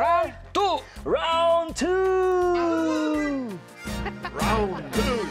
Round 0.00 0.34
two. 0.52 0.80
Round 1.04 1.74
two. 1.76 3.48
Round 4.32 4.90
two. 4.92 5.28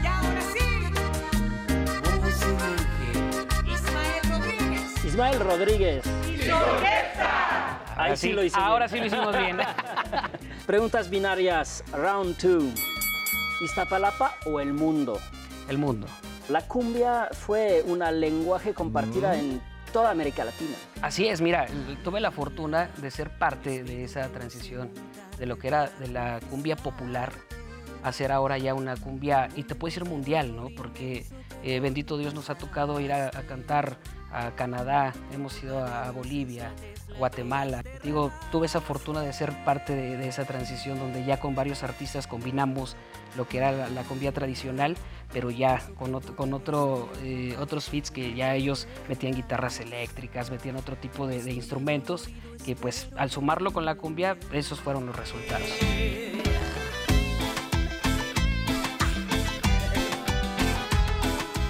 Y 0.00 0.06
ahora 0.06 0.40
sí, 0.52 0.60
Ismael 3.66 4.30
Rodríguez. 4.30 5.04
Ismael 5.04 5.40
Rodríguez. 5.40 6.06
Ahí 7.96 8.12
Ahora 8.12 8.16
sí 8.16 8.32
lo 8.32 8.44
hice 8.44 8.56
Ahora 8.60 8.88
sí 8.88 9.00
lo 9.00 9.06
hicimos 9.06 9.36
bien. 9.36 9.58
Preguntas 10.66 11.10
binarias, 11.10 11.82
round 11.92 12.38
two. 12.38 12.72
¿Iztapalapa 13.60 14.36
o 14.46 14.60
el 14.60 14.72
mundo? 14.72 15.20
El 15.68 15.78
mundo. 15.78 16.06
La 16.48 16.62
cumbia 16.62 17.28
fue 17.32 17.82
un 17.86 17.98
lenguaje 18.20 18.72
compartida 18.72 19.32
Mm. 19.34 19.38
en 19.40 19.60
toda 19.92 20.10
América 20.10 20.44
Latina. 20.44 20.76
Así 21.02 21.28
es, 21.28 21.40
mira, 21.40 21.66
tuve 22.04 22.20
la 22.20 22.30
fortuna 22.30 22.90
de 22.98 23.10
ser 23.10 23.30
parte 23.38 23.82
de 23.84 24.04
esa 24.04 24.28
transición 24.28 24.90
de 25.38 25.46
lo 25.46 25.58
que 25.58 25.68
era 25.68 25.86
de 25.98 26.08
la 26.08 26.40
cumbia 26.50 26.76
popular 26.76 27.32
a 28.02 28.12
ser 28.12 28.30
ahora 28.32 28.58
ya 28.58 28.74
una 28.74 28.96
cumbia, 28.96 29.48
y 29.56 29.64
te 29.64 29.74
puedes 29.74 29.94
decir 29.96 30.08
mundial, 30.08 30.54
¿no? 30.54 30.68
Porque 30.76 31.26
eh, 31.64 31.80
bendito 31.80 32.16
Dios 32.16 32.32
nos 32.32 32.48
ha 32.48 32.54
tocado 32.54 33.00
ir 33.00 33.12
a, 33.12 33.26
a 33.26 33.42
cantar 33.42 33.96
a 34.30 34.52
Canadá, 34.52 35.12
hemos 35.32 35.60
ido 35.62 35.82
a 35.84 36.10
Bolivia, 36.12 36.70
Guatemala. 37.16 37.82
Digo, 38.02 38.30
tuve 38.52 38.66
esa 38.66 38.80
fortuna 38.80 39.22
de 39.22 39.32
ser 39.32 39.52
parte 39.64 39.94
de, 39.94 40.28
esa 40.28 40.44
transición 40.44 40.98
donde 40.98 41.24
ya 41.24 41.40
con 41.40 41.54
varios 41.54 41.82
artistas 41.82 42.26
combinamos 42.26 42.96
lo 43.36 43.46
que 43.46 43.58
era 43.58 43.88
la, 43.88 44.02
cumbia 44.02 44.32
tradicional, 44.32 44.96
pero 45.32 45.50
ya 45.50 45.80
con, 45.96 46.14
otro, 46.14 46.36
con 46.36 46.52
otro, 46.54 47.08
eh, 47.22 47.56
otros 47.58 47.88
feats 47.88 48.10
que 48.10 48.34
ya 48.34 48.54
ellos 48.54 48.86
metían 49.08 49.34
guitarras 49.34 49.80
eléctricas, 49.80 50.50
metían 50.50 50.76
otro 50.76 50.96
tipo 50.96 51.26
de, 51.26 51.38
instrumentos, 51.52 52.28
que 52.64 52.76
pues 52.76 53.08
al 53.16 53.30
sumarlo 53.30 53.72
con 53.72 53.84
la 53.84 53.96
cumbia, 53.96 54.36
esos 54.52 54.80
fueron 54.80 55.06
los 55.06 55.16
resultados. 55.16 55.68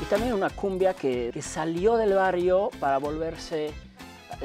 Y 0.01 0.05
también 0.09 0.33
una 0.33 0.51
cumbia 0.51 0.95
que, 0.95 1.33
salió 1.43 1.97
del 1.97 2.15
barrio 2.15 2.71
para 2.81 2.99
volverse 2.99 3.73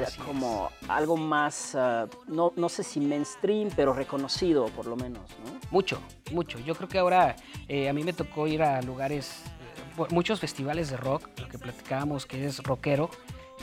Así 0.02 0.18
como 0.18 0.70
algo 0.88 1.16
más, 1.16 1.74
ah, 1.74 2.06
no, 2.26 2.52
no 2.56 2.68
sé 2.68 2.82
si 2.82 3.00
mainstream, 3.00 3.70
pero 3.76 3.92
reconocido 3.92 4.66
por 4.66 4.86
lo 4.86 4.96
menos, 4.96 5.22
¿no? 5.44 5.52
Mucho, 5.70 6.00
mucho. 6.32 6.58
Yo 6.60 6.74
creo 6.74 6.88
que 6.88 6.98
ahora 6.98 7.36
eh, 7.68 7.88
a 7.88 7.92
mí 7.92 8.02
me 8.02 8.12
tocó 8.12 8.46
ir 8.46 8.62
a 8.62 8.82
lugares, 8.82 9.42
eh, 9.98 10.04
muchos 10.10 10.40
festivales 10.40 10.90
de 10.90 10.96
rock, 10.96 11.28
lo 11.38 11.48
que 11.48 11.58
platicábamos 11.58 12.26
que 12.26 12.44
es 12.44 12.58
rockero, 12.62 13.08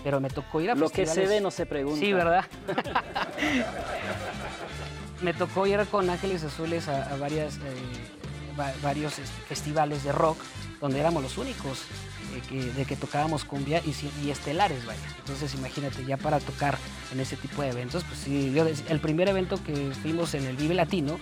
pero 0.04 0.20
me 0.22 0.30
tocó 0.30 0.62
ir 0.62 0.72
a 0.72 0.76
Lo 0.76 0.90
que 0.90 1.06
festivales... 1.06 1.30
se 1.30 1.36
ve 1.36 1.42
no 1.42 1.52
se 1.52 1.66
pregunta. 1.66 2.00
Sí, 2.00 2.14
¿verdad? 2.14 2.46
me 5.22 5.34
tocó 5.34 5.68
ir 5.68 5.86
con 5.88 6.10
Ángeles 6.10 6.44
Azules 6.44 6.88
a, 6.88 7.14
a 7.14 7.18
varias, 7.18 7.58
eh, 7.58 7.60
va- 8.60 8.74
varios 8.82 9.20
este, 9.20 9.42
festivales 9.44 10.04
de 10.04 10.12
rock 10.12 10.38
donde 10.80 11.00
éramos 11.00 11.22
los 11.22 11.38
únicos 11.38 11.84
de 12.52 12.86
que 12.86 12.96
tocábamos 12.96 13.46
cumbia 13.46 13.82
y, 13.86 13.94
y 14.26 14.32
estelares, 14.32 14.86
vaya. 14.86 15.02
Entonces 15.20 15.54
imagínate, 15.56 16.06
ya 16.06 16.18
para 16.18 16.40
tocar 16.40 16.78
en 17.12 17.20
ese 17.20 17.36
tipo 17.38 17.62
de 17.62 17.70
eventos, 17.70 18.04
pues 18.04 18.20
sí, 18.20 18.52
yo, 18.54 18.66
el 18.66 19.00
primer 19.00 19.30
evento 19.30 19.62
que 19.64 19.92
fuimos 20.02 20.34
en 20.34 20.46
el 20.46 20.56
Vive 20.56 20.74
Latino, 20.74 21.20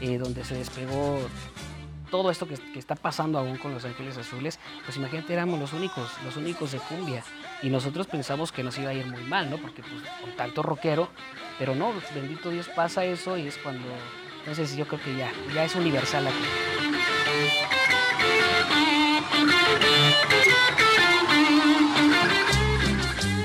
eh, 0.00 0.18
donde 0.18 0.44
se 0.44 0.54
despegó 0.54 1.18
todo 2.10 2.30
esto 2.30 2.46
que, 2.46 2.56
que 2.56 2.78
está 2.78 2.94
pasando 2.94 3.38
aún 3.38 3.56
con 3.56 3.72
Los 3.72 3.84
Ángeles 3.86 4.18
Azules, 4.18 4.58
pues 4.84 4.96
imagínate, 4.98 5.32
éramos 5.32 5.58
los 5.58 5.72
únicos, 5.72 6.10
los 6.24 6.36
únicos 6.36 6.72
de 6.72 6.78
cumbia. 6.78 7.24
Y 7.62 7.70
nosotros 7.70 8.06
pensamos 8.06 8.52
que 8.52 8.62
nos 8.62 8.76
iba 8.78 8.90
a 8.90 8.94
ir 8.94 9.06
muy 9.06 9.22
mal, 9.22 9.48
¿no? 9.48 9.56
Porque 9.56 9.82
pues 9.82 10.02
con 10.20 10.36
tanto 10.36 10.62
rockero, 10.62 11.08
pero 11.58 11.74
no, 11.74 11.92
bendito 12.14 12.50
Dios 12.50 12.68
pasa 12.68 13.04
eso 13.04 13.38
y 13.38 13.46
es 13.46 13.56
cuando, 13.56 13.88
entonces 14.40 14.76
yo 14.76 14.86
creo 14.86 15.00
que 15.00 15.16
ya, 15.16 15.32
ya 15.54 15.64
es 15.64 15.74
universal 15.74 16.26
aquí. 16.26 16.44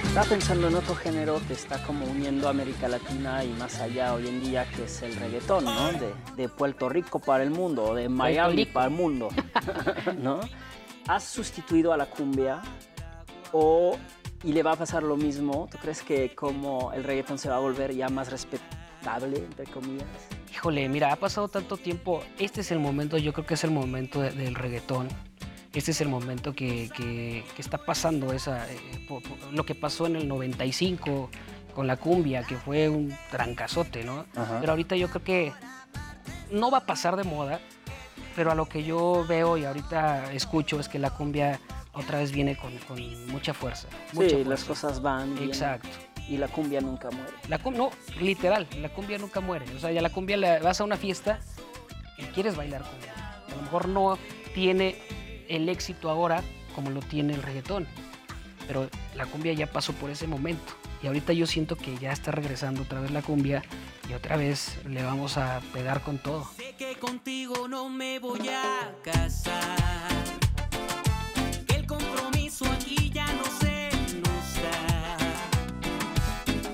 Estaba 0.07 0.29
pensando 0.29 0.67
en 0.67 0.75
otro 0.75 0.95
género 0.95 1.39
que 1.47 1.53
está 1.53 1.81
como 1.83 2.05
uniendo 2.07 2.47
a 2.47 2.49
América 2.49 2.87
Latina 2.87 3.43
y 3.43 3.49
más 3.49 3.79
allá 3.79 4.13
hoy 4.15 4.27
en 4.27 4.41
día, 4.41 4.65
que 4.75 4.85
es 4.85 5.01
el 5.03 5.15
reggaetón, 5.15 5.65
¿no? 5.65 5.91
De, 5.93 6.11
de 6.35 6.49
Puerto 6.49 6.89
Rico 6.89 7.19
para 7.19 7.43
el 7.43 7.51
mundo, 7.51 7.93
de 7.93 8.09
Miami 8.09 8.65
para 8.65 8.87
el 8.87 8.93
mundo, 8.93 9.29
¿no? 10.17 10.39
¿Has 11.07 11.23
sustituido 11.23 11.93
a 11.93 11.97
la 11.97 12.07
cumbia 12.07 12.61
o 13.51 13.95
y 14.43 14.53
le 14.53 14.63
va 14.63 14.71
a 14.71 14.75
pasar 14.75 15.03
lo 15.03 15.17
mismo? 15.17 15.67
¿Tú 15.71 15.77
crees 15.77 16.01
que 16.01 16.33
como 16.33 16.91
el 16.93 17.03
reggaetón 17.03 17.37
se 17.37 17.49
va 17.49 17.57
a 17.57 17.59
volver 17.59 17.93
ya 17.95 18.09
más 18.09 18.31
respetable, 18.31 19.37
entre 19.37 19.65
comillas? 19.67 20.07
Híjole, 20.51 20.89
mira, 20.89 21.13
ha 21.13 21.15
pasado 21.17 21.47
tanto 21.47 21.77
tiempo. 21.77 22.23
Este 22.39 22.61
es 22.61 22.71
el 22.71 22.79
momento, 22.79 23.19
yo 23.19 23.33
creo 23.33 23.45
que 23.45 23.53
es 23.53 23.63
el 23.63 23.69
momento 23.71 24.19
de- 24.21 24.31
del 24.31 24.55
reggaetón. 24.55 25.07
Este 25.73 25.91
es 25.91 26.01
el 26.01 26.07
momento 26.09 26.53
que, 26.53 26.89
que- 26.95 27.43
que 27.55 27.61
está 27.61 27.77
pasando 27.77 28.33
esa, 28.33 28.69
eh, 28.71 28.77
lo 29.51 29.65
que 29.65 29.75
pasó 29.75 30.07
en 30.07 30.15
el 30.15 30.27
95 30.27 31.29
con 31.75 31.85
la 31.87 31.97
cumbia, 31.97 32.43
que 32.43 32.55
fue 32.55 32.89
un 32.89 33.15
trancazote, 33.29 34.03
¿no? 34.03 34.25
Ajá. 34.35 34.57
Pero 34.59 34.71
ahorita 34.71 34.95
yo 34.95 35.09
creo 35.09 35.23
que 35.23 35.53
no 36.51 36.71
va 36.71 36.79
a 36.79 36.85
pasar 36.85 37.15
de 37.15 37.23
moda, 37.23 37.59
pero 38.35 38.51
a 38.51 38.55
lo 38.55 38.67
que 38.67 38.83
yo 38.83 39.25
veo 39.27 39.57
y 39.57 39.65
ahorita 39.65 40.31
escucho 40.33 40.79
es 40.79 40.89
que 40.89 40.97
la 40.99 41.11
cumbia 41.11 41.59
otra 41.93 42.19
vez 42.19 42.31
viene 42.31 42.55
con, 42.57 42.75
con 42.87 43.27
mucha 43.27 43.53
fuerza. 43.53 43.87
mucha 44.13 44.29
Sí, 44.29 44.43
las 44.43 44.63
fuerza. 44.63 44.87
cosas 44.87 45.01
van 45.01 45.35
bien 45.35 45.49
Exacto. 45.49 45.89
y 46.29 46.37
la 46.37 46.47
cumbia 46.47 46.81
nunca 46.81 47.09
muere. 47.11 47.33
La 47.49 47.59
cum- 47.59 47.75
no, 47.75 47.91
literal, 48.19 48.67
la 48.81 48.89
cumbia 48.89 49.17
nunca 49.19 49.39
muere. 49.41 49.65
O 49.75 49.79
sea, 49.79 49.91
ya 49.91 50.01
la 50.01 50.09
cumbia 50.09 50.37
la- 50.37 50.59
vas 50.59 50.81
a 50.81 50.83
una 50.83 50.97
fiesta 50.97 51.39
y 52.17 52.23
quieres 52.33 52.55
bailar 52.55 52.83
cumbia. 52.83 53.13
A 53.47 53.55
lo 53.55 53.61
mejor 53.61 53.87
no 53.89 54.17
tiene 54.53 54.95
el 55.49 55.69
éxito 55.69 56.09
ahora 56.09 56.43
como 56.75 56.91
lo 56.91 56.99
tiene 56.99 57.33
el 57.33 57.41
reggaetón, 57.41 57.87
pero 58.67 58.87
la 59.15 59.25
cumbia 59.25 59.53
ya 59.53 59.65
pasó 59.67 59.93
por 59.93 60.09
ese 60.09 60.27
momento. 60.27 60.73
Y 61.01 61.07
ahorita 61.07 61.33
yo 61.33 61.47
siento 61.47 61.75
que 61.75 61.97
ya 61.97 62.11
está 62.11 62.31
regresando 62.31 62.83
otra 62.83 62.99
vez 62.99 63.11
la 63.11 63.21
cumbia 63.21 63.63
y 64.09 64.13
otra 64.13 64.37
vez 64.37 64.77
le 64.87 65.03
vamos 65.03 65.37
a 65.37 65.61
pegar 65.73 66.01
con 66.01 66.17
todo. 66.19 66.45
Sé 66.55 66.75
que 66.77 66.95
contigo 66.95 67.67
no 67.67 67.89
me 67.89 68.19
voy 68.19 68.47
a 68.49 68.93
casar. 69.03 69.77
Que 71.67 71.75
el 71.75 71.87
compromiso 71.87 72.65
aquí 72.65 73.09
ya 73.11 73.25
no 73.33 73.45
se 73.45 73.89
nos 74.17 74.55
da. 74.61 75.27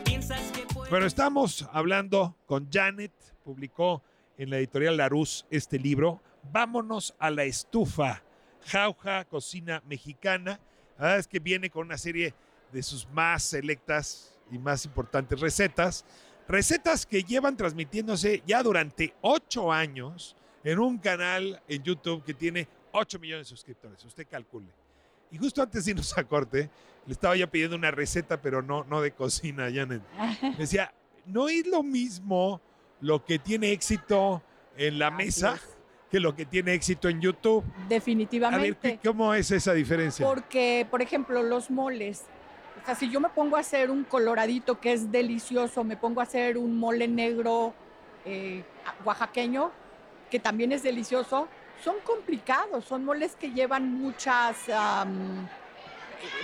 Piensas 0.04 0.52
que 0.52 0.66
puedes. 0.66 0.90
Pero 0.90 1.06
estamos 1.06 1.68
hablando 1.72 2.36
con 2.46 2.70
Janet, 2.72 3.14
publicó 3.44 4.04
en 4.38 4.50
la 4.50 4.58
editorial 4.58 4.98
Larus 4.98 5.46
este 5.50 5.80
libro, 5.80 6.22
Vámonos 6.52 7.16
a 7.20 7.30
la 7.30 7.46
estufa, 7.46 8.22
jauja, 8.66 9.26
cocina 9.26 9.82
mexicana. 9.88 10.60
La 10.98 11.04
verdad 11.04 11.20
es 11.20 11.28
que 11.28 11.40
viene 11.40 11.70
con 11.70 11.86
una 11.86 11.98
serie 11.98 12.34
de 12.72 12.84
sus 12.84 13.08
más 13.10 13.44
selectas 13.44 14.36
y 14.52 14.58
más 14.58 14.86
importantes 14.86 15.40
recetas. 15.40 16.06
Recetas 16.48 17.06
que 17.06 17.24
llevan 17.24 17.56
transmitiéndose 17.56 18.44
ya 18.46 18.62
durante 18.62 19.14
ocho 19.22 19.72
años 19.72 20.36
en 20.64 20.80
un 20.80 20.98
canal 20.98 21.62
en 21.68 21.84
YouTube 21.84 22.24
que 22.24 22.34
tiene 22.34 22.68
8 22.92 23.20
millones 23.20 23.48
de 23.48 23.50
suscriptores. 23.50 24.04
Usted 24.06 24.28
calcule. 24.30 24.68
Y 25.32 25.38
justo 25.38 25.62
antes 25.62 25.86
de 25.86 25.92
irnos 25.92 26.18
a 26.18 26.24
corte, 26.24 26.70
le 27.06 27.14
estaba 27.14 27.36
yo 27.36 27.50
pidiendo 27.50 27.76
una 27.76 27.92
receta, 27.92 28.42
pero 28.42 28.62
no, 28.62 28.84
no 28.84 29.02
de 29.02 29.12
cocina, 29.12 29.70
Janet. 29.74 30.02
Me 30.42 30.56
decía, 30.60 30.94
no 31.26 31.50
es 31.50 31.66
lo 31.66 31.84
mismo 31.84 32.62
lo 33.02 33.26
que 33.26 33.40
tiene 33.40 33.72
éxito 33.72 34.42
en 34.78 35.00
la 35.00 35.08
Así 35.08 35.18
mesa 35.18 35.56
es. 35.56 35.73
Que 36.14 36.20
lo 36.20 36.36
que 36.36 36.46
tiene 36.46 36.76
éxito 36.76 37.10
en 37.10 37.20
YouTube. 37.22 37.64
A 37.64 37.80
ver, 37.80 37.88
Definitivamente. 37.90 39.00
¿qué- 39.02 39.10
¿cómo 39.10 39.34
es 39.34 39.50
esa 39.50 39.74
diferencia? 39.74 40.24
Porque, 40.24 40.86
por 40.92 41.02
ejemplo, 41.02 41.42
los 41.42 41.72
moles. 41.72 42.26
O 42.80 42.86
sea, 42.86 42.94
si 42.94 43.10
yo 43.10 43.20
me 43.20 43.30
pongo 43.30 43.58
a 43.58 43.62
hacer 43.62 43.90
un 43.90 44.04
coloradito 44.04 44.80
que 44.80 44.94
es 44.94 45.12
delicioso, 45.12 45.84
me 45.84 45.98
pongo 45.98 46.20
a 46.20 46.26
hacer 46.26 46.60
un 46.60 46.78
mole 46.78 47.08
negro 47.08 47.74
eh, 48.26 48.64
oaxaqueño, 49.04 49.72
que 50.30 50.38
también 50.40 50.72
es 50.72 50.84
delicioso, 50.84 51.48
son 51.84 51.96
complicados, 52.06 52.86
son 52.86 53.04
moles 53.04 53.36
que 53.36 53.50
llevan 53.52 53.92
muchas, 54.00 54.70
eh, 54.70 54.74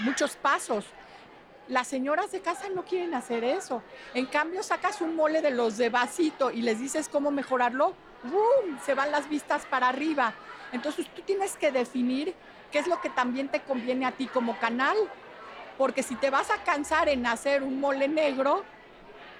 muchos 0.01 0.35
pasos. 0.35 0.83
Las 1.67 1.87
señoras 1.87 2.31
de 2.31 2.41
casa 2.41 2.69
no 2.73 2.83
quieren 2.85 3.13
hacer 3.13 3.43
eso. 3.43 3.83
En 4.15 4.25
cambio, 4.25 4.63
sacas 4.63 4.99
un 5.01 5.15
mole 5.15 5.43
de 5.43 5.51
los 5.51 5.77
de 5.77 5.89
vasito 5.89 6.49
y 6.49 6.63
les 6.63 6.79
dices 6.79 7.07
cómo 7.07 7.29
mejorarlo, 7.29 7.93
¡boom! 8.23 8.79
se 8.85 8.93
van 8.93 9.11
las 9.11 9.29
vistas 9.29 9.65
para 9.65 9.89
arriba. 9.89 10.33
Entonces 10.71 11.07
tú 11.15 11.21
tienes 11.23 11.55
que 11.55 11.71
definir 11.71 12.33
qué 12.71 12.79
es 12.79 12.87
lo 12.87 12.99
que 13.01 13.09
también 13.09 13.49
te 13.49 13.61
conviene 13.61 14.05
a 14.05 14.11
ti 14.11 14.27
como 14.27 14.57
canal. 14.59 14.97
Porque 15.77 16.03
si 16.03 16.15
te 16.15 16.29
vas 16.29 16.49
a 16.51 16.61
cansar 16.63 17.07
en 17.09 17.25
hacer 17.25 17.63
un 17.63 17.79
mole 17.79 18.07
negro, 18.07 18.63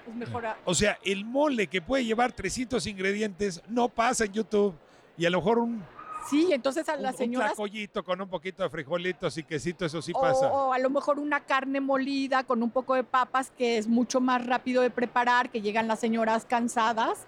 pues 0.04 0.16
mejor... 0.16 0.46
a- 0.46 0.56
O 0.64 0.74
sea, 0.74 0.98
el 1.04 1.24
mole 1.24 1.66
que 1.66 1.82
puede 1.82 2.04
llevar 2.04 2.32
300 2.32 2.86
ingredientes 2.86 3.62
no 3.68 3.88
pasa 3.90 4.24
en 4.24 4.32
YouTube. 4.32 4.74
Y 5.18 5.26
a 5.26 5.30
lo 5.30 5.38
mejor 5.38 5.58
un, 5.58 5.84
Sí, 6.28 6.48
entonces 6.52 6.88
a 6.88 6.94
un, 6.94 7.02
las 7.02 7.12
un 7.12 7.18
señoras... 7.18 7.50
tlacoyito 7.50 8.02
con 8.04 8.20
un 8.20 8.28
poquito 8.28 8.62
de 8.62 8.70
frijolitos 8.70 9.36
y 9.38 9.42
quesito, 9.42 9.84
eso 9.84 10.00
sí 10.00 10.12
o, 10.14 10.20
pasa. 10.20 10.50
o 10.52 10.72
a 10.72 10.78
lo 10.78 10.88
mejor 10.90 11.18
una 11.18 11.40
carne 11.40 11.80
molida 11.80 12.44
con 12.44 12.62
un 12.62 12.70
poco 12.70 12.94
de 12.94 13.04
papas, 13.04 13.50
que 13.56 13.76
es 13.78 13.86
mucho 13.86 14.20
más 14.20 14.46
rápido 14.46 14.82
de 14.82 14.90
preparar, 14.90 15.50
que 15.50 15.60
llegan 15.60 15.88
las 15.88 16.00
señoras 16.00 16.46
cansadas. 16.46 17.26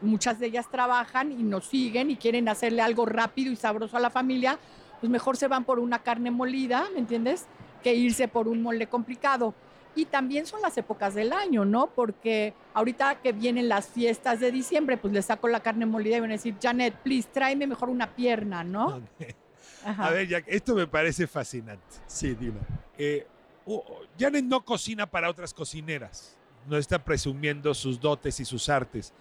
Muchas 0.00 0.38
de 0.38 0.46
ellas 0.46 0.70
trabajan 0.70 1.32
y 1.32 1.42
nos 1.42 1.66
siguen 1.66 2.10
y 2.10 2.16
quieren 2.16 2.48
hacerle 2.48 2.82
algo 2.82 3.06
rápido 3.06 3.52
y 3.52 3.56
sabroso 3.56 3.96
a 3.96 4.00
la 4.00 4.10
familia. 4.10 4.58
Pues 5.00 5.10
mejor 5.10 5.36
se 5.36 5.48
van 5.48 5.64
por 5.64 5.78
una 5.78 6.00
carne 6.00 6.30
molida, 6.30 6.88
¿me 6.92 7.00
entiendes? 7.00 7.46
Que 7.82 7.94
irse 7.94 8.28
por 8.28 8.48
un 8.48 8.62
mole 8.62 8.88
complicado. 8.88 9.54
Y 9.94 10.04
también 10.04 10.46
son 10.46 10.62
las 10.62 10.76
épocas 10.78 11.14
del 11.14 11.32
año, 11.32 11.64
¿no? 11.64 11.88
Porque 11.88 12.54
ahorita 12.74 13.16
que 13.20 13.32
vienen 13.32 13.68
las 13.68 13.88
fiestas 13.88 14.38
de 14.38 14.52
diciembre, 14.52 14.96
pues 14.96 15.12
le 15.12 15.22
saco 15.22 15.48
la 15.48 15.60
carne 15.60 15.86
molida 15.86 16.16
y 16.16 16.20
van 16.20 16.30
a 16.30 16.34
decir, 16.34 16.54
Janet, 16.60 16.94
please, 17.02 17.28
tráeme 17.32 17.66
mejor 17.66 17.88
una 17.88 18.14
pierna, 18.14 18.62
¿no? 18.62 19.02
A 19.84 20.10
ver, 20.10 20.28
Jack, 20.28 20.44
esto 20.48 20.74
me 20.74 20.86
parece 20.86 21.26
fascinante. 21.26 21.82
Sí, 22.06 22.34
dime. 22.34 22.60
Eh, 22.96 23.26
Janet 24.18 24.44
no 24.44 24.64
cocina 24.64 25.08
para 25.08 25.30
otras 25.30 25.54
cocineras. 25.54 26.36
No 26.66 26.76
está 26.76 27.02
presumiendo 27.02 27.72
sus 27.74 28.00
dotes 28.00 28.40
y 28.40 28.44
sus 28.44 28.68
artes. 28.68 29.12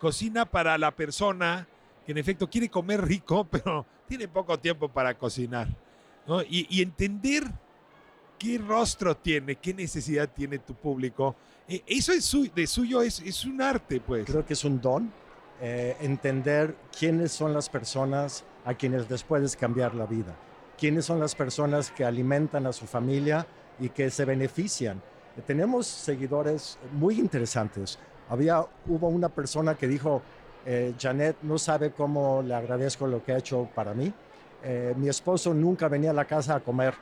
Cocina 0.00 0.44
para 0.44 0.76
la 0.78 0.90
persona 0.90 1.66
que 2.04 2.12
en 2.12 2.18
efecto 2.18 2.48
quiere 2.48 2.68
comer 2.68 3.04
rico, 3.04 3.44
pero 3.50 3.84
tiene 4.08 4.28
poco 4.28 4.58
tiempo 4.58 4.88
para 4.88 5.16
cocinar. 5.16 5.68
¿no? 6.26 6.42
Y, 6.42 6.66
y 6.70 6.82
entender 6.82 7.44
qué 8.38 8.58
rostro 8.58 9.16
tiene, 9.16 9.56
qué 9.56 9.72
necesidad 9.74 10.28
tiene 10.28 10.58
tu 10.58 10.74
público. 10.74 11.34
Eh, 11.68 11.82
eso 11.86 12.12
es 12.12 12.24
su- 12.24 12.50
de 12.54 12.66
suyo 12.66 13.02
es, 13.02 13.20
es 13.20 13.44
un 13.44 13.60
arte, 13.62 14.00
pues. 14.00 14.24
Creo 14.26 14.44
que 14.44 14.52
es 14.52 14.64
un 14.64 14.80
don 14.80 15.10
eh, 15.60 15.96
entender 16.00 16.76
quiénes 16.96 17.32
son 17.32 17.54
las 17.54 17.68
personas 17.68 18.44
a 18.64 18.74
quienes 18.74 19.08
les 19.10 19.22
puedes 19.22 19.56
cambiar 19.56 19.94
la 19.94 20.04
vida, 20.06 20.36
quiénes 20.78 21.06
son 21.06 21.18
las 21.18 21.34
personas 21.34 21.90
que 21.90 22.04
alimentan 22.04 22.66
a 22.66 22.72
su 22.72 22.86
familia 22.86 23.46
y 23.80 23.88
que 23.88 24.10
se 24.10 24.24
benefician. 24.24 25.00
Tenemos 25.46 25.86
seguidores 25.86 26.78
muy 26.92 27.18
interesantes. 27.18 27.98
Había, 28.28 28.64
hubo 28.88 29.08
una 29.08 29.28
persona 29.28 29.74
que 29.76 29.86
dijo, 29.88 30.22
eh, 30.64 30.94
Janet 30.98 31.36
no 31.42 31.58
sabe 31.58 31.92
cómo 31.92 32.42
le 32.42 32.54
agradezco 32.54 33.06
lo 33.06 33.22
que 33.24 33.32
ha 33.32 33.38
hecho 33.38 33.68
para 33.74 33.94
mí. 33.94 34.12
Eh, 34.62 34.94
mi 34.96 35.08
esposo 35.08 35.54
nunca 35.54 35.88
venía 35.88 36.10
a 36.10 36.14
la 36.14 36.24
casa 36.24 36.56
a 36.56 36.60
comer 36.60 36.94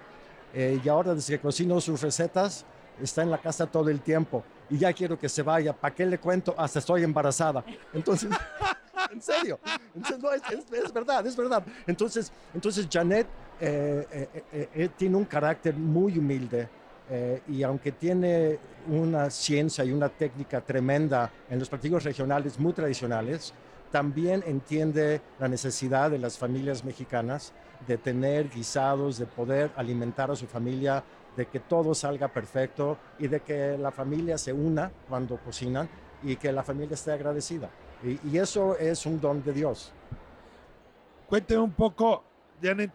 eh, 0.52 0.78
y 0.84 0.88
ahora 0.88 1.14
desde 1.14 1.34
que 1.36 1.40
cocino 1.40 1.80
sus 1.80 2.02
recetas 2.02 2.64
está 3.00 3.22
en 3.22 3.30
la 3.30 3.38
casa 3.38 3.66
todo 3.66 3.88
el 3.88 4.00
tiempo 4.00 4.44
y 4.68 4.76
ya 4.78 4.92
quiero 4.92 5.18
que 5.18 5.28
se 5.28 5.42
vaya. 5.42 5.72
¿Para 5.72 5.94
qué 5.94 6.04
le 6.04 6.18
cuento? 6.18 6.54
Hasta 6.58 6.78
estoy 6.80 7.04
embarazada. 7.04 7.64
Entonces, 7.94 8.30
en 9.10 9.22
serio, 9.22 9.58
Entonces, 9.94 10.22
no, 10.22 10.30
es, 10.32 10.42
es- 10.50 10.84
es 10.84 10.92
verdad, 10.92 11.26
es 11.26 11.36
verdad. 11.36 11.64
Entonces, 11.86 12.30
entonces 12.52 12.86
Janet 12.90 13.26
eh, 13.60 14.28
eh, 14.52 14.68
eh, 14.74 14.88
tiene 14.96 15.16
un 15.16 15.24
carácter 15.24 15.74
muy 15.74 16.18
humilde 16.18 16.68
eh, 17.10 17.42
y 17.48 17.62
aunque 17.62 17.92
tiene 17.92 18.58
una 18.88 19.30
ciencia 19.30 19.84
y 19.84 19.92
una 19.92 20.08
técnica 20.08 20.60
tremenda 20.60 21.30
en 21.50 21.58
los 21.58 21.68
partidos 21.68 22.04
regionales 22.04 22.58
muy 22.58 22.72
tradicionales, 22.72 23.52
también 23.90 24.42
entiende 24.46 25.20
la 25.38 25.48
necesidad 25.48 26.10
de 26.10 26.18
las 26.18 26.36
familias 26.36 26.84
mexicanas 26.84 27.52
de 27.86 27.98
tener 27.98 28.48
guisados, 28.50 29.18
de 29.18 29.26
poder 29.26 29.70
alimentar 29.76 30.30
a 30.30 30.36
su 30.36 30.46
familia, 30.46 31.04
de 31.36 31.46
que 31.46 31.60
todo 31.60 31.94
salga 31.94 32.28
perfecto 32.28 32.98
y 33.18 33.28
de 33.28 33.40
que 33.40 33.76
la 33.78 33.90
familia 33.90 34.38
se 34.38 34.52
una 34.52 34.90
cuando 35.08 35.36
cocinan 35.36 35.88
y 36.22 36.36
que 36.36 36.52
la 36.52 36.62
familia 36.62 36.94
esté 36.94 37.12
agradecida. 37.12 37.70
Y, 38.02 38.36
eso 38.36 38.76
es 38.78 39.06
un 39.06 39.20
don 39.20 39.42
de 39.42 39.52
Dios. 39.52 39.92
Cuénteme 41.28 41.62
un 41.62 41.72
poco, 41.72 42.22
Janet, 42.62 42.90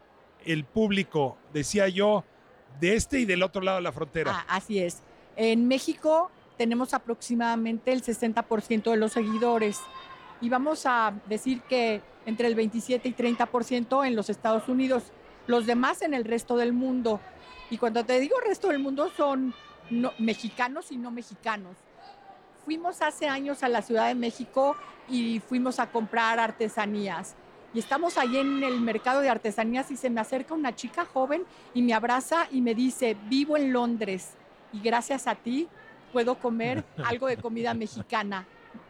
el 0.45 0.65
público, 0.65 1.37
decía 1.53 1.87
yo, 1.87 2.23
de 2.79 2.95
este 2.95 3.19
y 3.19 3.25
del 3.25 3.43
otro 3.43 3.61
lado 3.61 3.77
de 3.77 3.83
la 3.83 3.91
frontera. 3.91 4.31
Ah, 4.47 4.55
así 4.57 4.79
es. 4.79 5.01
En 5.35 5.67
México 5.67 6.31
tenemos 6.57 6.93
aproximadamente 6.93 7.91
el 7.91 8.03
60% 8.03 8.91
de 8.91 8.97
los 8.97 9.13
seguidores 9.13 9.79
y 10.41 10.49
vamos 10.49 10.85
a 10.85 11.13
decir 11.27 11.61
que 11.61 12.01
entre 12.25 12.47
el 12.47 12.55
27 12.55 13.07
y 13.07 13.13
30% 13.13 14.05
en 14.05 14.15
los 14.15 14.29
Estados 14.29 14.67
Unidos, 14.67 15.03
los 15.47 15.65
demás 15.65 16.01
en 16.01 16.13
el 16.13 16.25
resto 16.25 16.57
del 16.57 16.73
mundo. 16.73 17.19
Y 17.69 17.77
cuando 17.77 18.03
te 18.05 18.19
digo 18.19 18.35
resto 18.45 18.67
del 18.69 18.79
mundo 18.79 19.09
son 19.15 19.53
no- 19.89 20.13
mexicanos 20.19 20.91
y 20.91 20.97
no 20.97 21.11
mexicanos. 21.11 21.75
Fuimos 22.65 23.01
hace 23.01 23.27
años 23.27 23.63
a 23.63 23.69
la 23.69 23.81
Ciudad 23.81 24.07
de 24.07 24.15
México 24.15 24.75
y 25.07 25.39
fuimos 25.39 25.79
a 25.79 25.89
comprar 25.91 26.39
artesanías. 26.39 27.35
Y 27.73 27.79
estamos 27.79 28.17
ahí 28.17 28.37
en 28.37 28.63
el 28.63 28.81
mercado 28.81 29.21
de 29.21 29.29
artesanías 29.29 29.91
y 29.91 29.97
se 29.97 30.09
me 30.09 30.19
acerca 30.21 30.53
una 30.55 30.75
chica 30.75 31.05
joven 31.05 31.43
y 31.73 31.81
me 31.83 31.93
abraza 31.93 32.47
y 32.51 32.61
me 32.61 32.73
dice, 32.73 33.15
vivo 33.29 33.57
en 33.57 33.71
Londres 33.73 34.31
y 34.73 34.79
gracias 34.81 35.27
a 35.27 35.35
ti 35.35 35.67
puedo 36.11 36.35
comer 36.35 36.83
algo 37.05 37.27
de 37.27 37.37
comida 37.37 37.73
mexicana. 37.73 38.45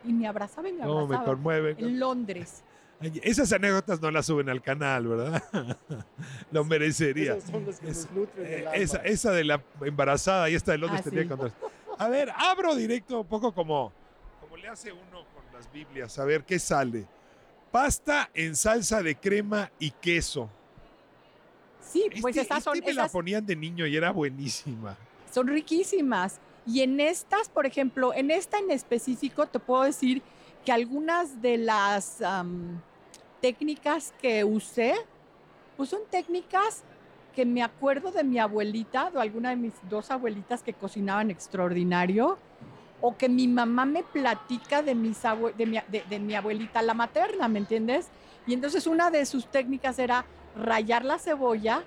Y 0.05 0.13
me 0.13 0.27
abrazaba 0.27 0.69
y 0.69 0.73
me 0.73 0.79
No, 0.85 0.95
me 0.95 1.15
abrazaba. 1.15 1.25
conmueve. 1.25 1.75
En 1.77 1.99
Londres. 1.99 2.63
Ay, 3.01 3.19
Esas 3.23 3.51
anécdotas 3.53 4.01
no 4.01 4.11
las 4.11 4.25
suben 4.25 4.49
al 4.49 4.61
canal, 4.61 5.07
¿verdad? 5.07 5.43
Lo 6.51 6.63
merecería. 6.65 7.35
Esas 7.35 7.49
son 7.51 7.65
las 7.65 7.79
que 7.79 7.89
Es- 7.89 8.05
nos 8.05 8.11
nutren 8.11 8.45
el 8.45 8.51
Eh, 8.53 8.57
alma. 8.59 8.71
esa, 8.75 8.97
esa 8.99 9.31
de 9.31 9.43
la 9.43 9.61
embarazada 9.81 10.49
y 10.49 10.55
esta 10.55 10.71
de 10.73 10.77
Londres 10.79 11.01
Ah, 11.05 11.09
tenía 11.09 11.23
sí. 11.23 11.27
que 11.29 11.35
contar. 11.35 11.51
A 11.97 12.07
ver, 12.07 12.31
abro 12.35 12.75
directo 12.75 13.21
un 13.21 13.27
poco 13.27 13.53
como, 13.53 13.91
como 14.41 14.55
le 14.57 14.67
hace 14.69 14.91
uno 14.93 15.25
con 15.33 15.43
las 15.53 15.69
Biblias, 15.71 16.17
a 16.19 16.23
ver 16.25 16.43
qué 16.45 16.59
sale. 16.59 17.05
Pasta 17.71 18.29
en 18.33 18.55
salsa 18.55 19.03
de 19.03 19.15
crema 19.15 19.71
y 19.79 19.91
queso. 19.91 20.49
Sí, 21.81 22.05
pues 22.21 22.35
Este- 22.37 22.61
son, 22.61 22.75
este 22.77 22.87
me 22.87 22.93
la 22.93 23.07
ponían 23.07 23.45
de 23.45 23.55
niño 23.55 23.85
y 23.85 23.95
era 23.95 24.11
buenísima. 24.11 24.97
son 25.31 25.47
riquísimas. 25.47 26.39
Y 26.65 26.81
en 26.81 26.99
estas, 26.99 27.49
por 27.49 27.65
ejemplo, 27.65 28.13
en 28.13 28.31
esta 28.31 28.57
en 28.59 28.71
específico, 28.71 29.45
te 29.47 29.59
puedo 29.59 29.83
decir 29.83 30.21
que 30.65 30.71
algunas 30.71 31.41
de 31.41 31.57
las 31.57 32.21
am, 32.21 32.81
técnicas 33.41 34.13
que 34.21 34.43
usé, 34.43 34.93
pues 35.77 35.89
son 35.89 36.01
técnicas 36.09 36.83
que 37.35 37.45
me 37.45 37.61
acuerdo 37.63 38.11
de 38.11 38.23
mi 38.23 38.37
abuelita, 38.39 39.09
de 39.11 39.21
alguna 39.21 39.51
de 39.51 39.55
mis 39.55 39.73
dos 39.89 40.11
abuelitas 40.11 40.61
que 40.63 40.73
cocinaban 40.73 41.29
extraordinario, 41.31 42.37
o 43.01 43.15
que 43.17 43.29
mi 43.29 43.47
mamá 43.47 43.85
me 43.85 44.03
platica 44.03 44.81
de, 44.81 44.95
mis 44.95 45.23
abue- 45.23 45.53
de, 45.55 45.65
mi, 45.65 45.77
de- 45.87 46.03
de 46.09 46.19
mi 46.19 46.35
abuelita, 46.35 46.81
la 46.81 46.93
materna, 46.93 47.47
¿me 47.47 47.59
entiendes? 47.59 48.07
Y 48.45 48.53
entonces 48.53 48.87
una 48.87 49.09
de 49.11 49.25
sus 49.25 49.47
técnicas 49.47 49.99
era 49.99 50.25
rayar 50.55 51.05
la 51.05 51.17
cebolla 51.19 51.83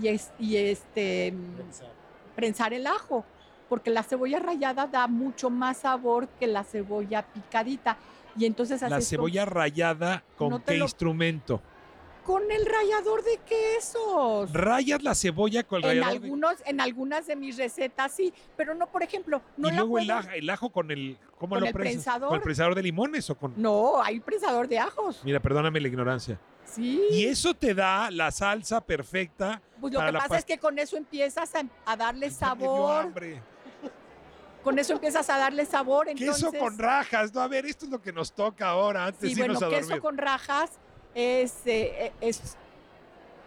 y, 0.00 0.08
es- 0.08 0.30
y 0.38 0.56
este, 0.56 1.34
prensar 2.34 2.72
el 2.72 2.86
ajo, 2.86 3.24
porque 3.68 3.90
la 3.90 4.02
cebolla 4.02 4.38
rallada 4.38 4.86
da 4.86 5.06
mucho 5.06 5.50
más 5.50 5.78
sabor 5.78 6.28
que 6.40 6.46
la 6.46 6.64
cebolla 6.64 7.22
picadita. 7.22 7.96
Y 8.36 8.46
entonces 8.46 8.80
La 8.82 9.00
cebolla 9.02 9.44
rayada 9.44 10.24
con 10.38 10.48
No 10.50 10.64
qué 10.64 10.76
lo- 10.78 10.84
instrumento. 10.86 11.60
Con 12.24 12.50
el 12.50 12.64
rallador 12.66 13.22
de 13.24 13.38
quesos. 13.38 14.52
Rayas 14.52 15.02
la 15.02 15.14
cebolla 15.14 15.64
con 15.64 15.78
el 15.78 15.84
En 15.84 15.88
rallador 16.02 16.20
de- 16.20 16.26
algunos, 16.26 16.54
en 16.64 16.80
algunas 16.80 17.26
de 17.26 17.36
mis 17.36 17.56
recetas 17.56 18.12
sí, 18.12 18.32
pero 18.56 18.74
no, 18.74 18.86
por 18.86 19.02
ejemplo, 19.02 19.42
no 19.56 19.68
y 19.68 19.70
la 19.72 19.76
luego 19.78 19.98
el, 19.98 20.10
ajo, 20.10 20.28
el 20.30 20.50
ajo 20.50 20.70
con 20.70 20.90
el 20.90 21.18
¿cómo 21.38 21.54
¿Con 21.56 21.60
lo 21.60 21.66
el 21.66 21.72
prensador? 21.72 22.28
¿Con 22.28 22.36
el 22.36 22.42
prensador 22.42 22.74
de 22.74 22.82
limones 22.82 23.28
o 23.30 23.34
con 23.36 23.54
No, 23.56 24.00
hay 24.02 24.20
prensador 24.20 24.68
de 24.68 24.78
ajos. 24.78 25.20
Mira, 25.24 25.40
perdóname 25.40 25.80
la 25.80 25.88
ignorancia. 25.88 26.38
Sí. 26.64 27.02
Y 27.10 27.26
eso 27.26 27.52
te 27.54 27.74
da 27.74 28.10
la 28.10 28.30
salsa 28.30 28.80
perfecta. 28.80 29.60
Pues 29.80 29.92
lo 29.92 30.00
que 30.00 30.12
pasa 30.12 30.38
es 30.38 30.44
que 30.44 30.58
con 30.58 30.78
eso 30.78 30.96
empiezas 30.96 31.54
a, 31.54 31.62
a 31.84 31.96
darle 31.96 32.28
dio 32.28 32.38
sabor. 32.38 33.02
hambre. 33.04 33.42
Con 34.62 34.78
eso 34.78 34.92
empiezas 34.92 35.28
a 35.28 35.38
darle 35.38 35.66
sabor. 35.66 36.08
Entonces, 36.08 36.44
Queso 36.50 36.56
con 36.64 36.78
rajas. 36.78 37.34
No, 37.34 37.40
a 37.40 37.48
ver, 37.48 37.66
esto 37.66 37.84
es 37.84 37.90
lo 37.90 38.00
que 38.00 38.12
nos 38.12 38.32
toca 38.32 38.68
ahora 38.68 39.06
antes 39.06 39.28
Sí, 39.28 39.34
de 39.34 39.40
irnos 39.42 39.58
bueno, 39.58 39.74
a 39.74 39.78
queso 39.78 39.88
dormir. 39.88 40.02
con 40.02 40.18
rajas 40.18 40.70
es, 41.14 41.66
eh, 41.66 42.12
es, 42.20 42.56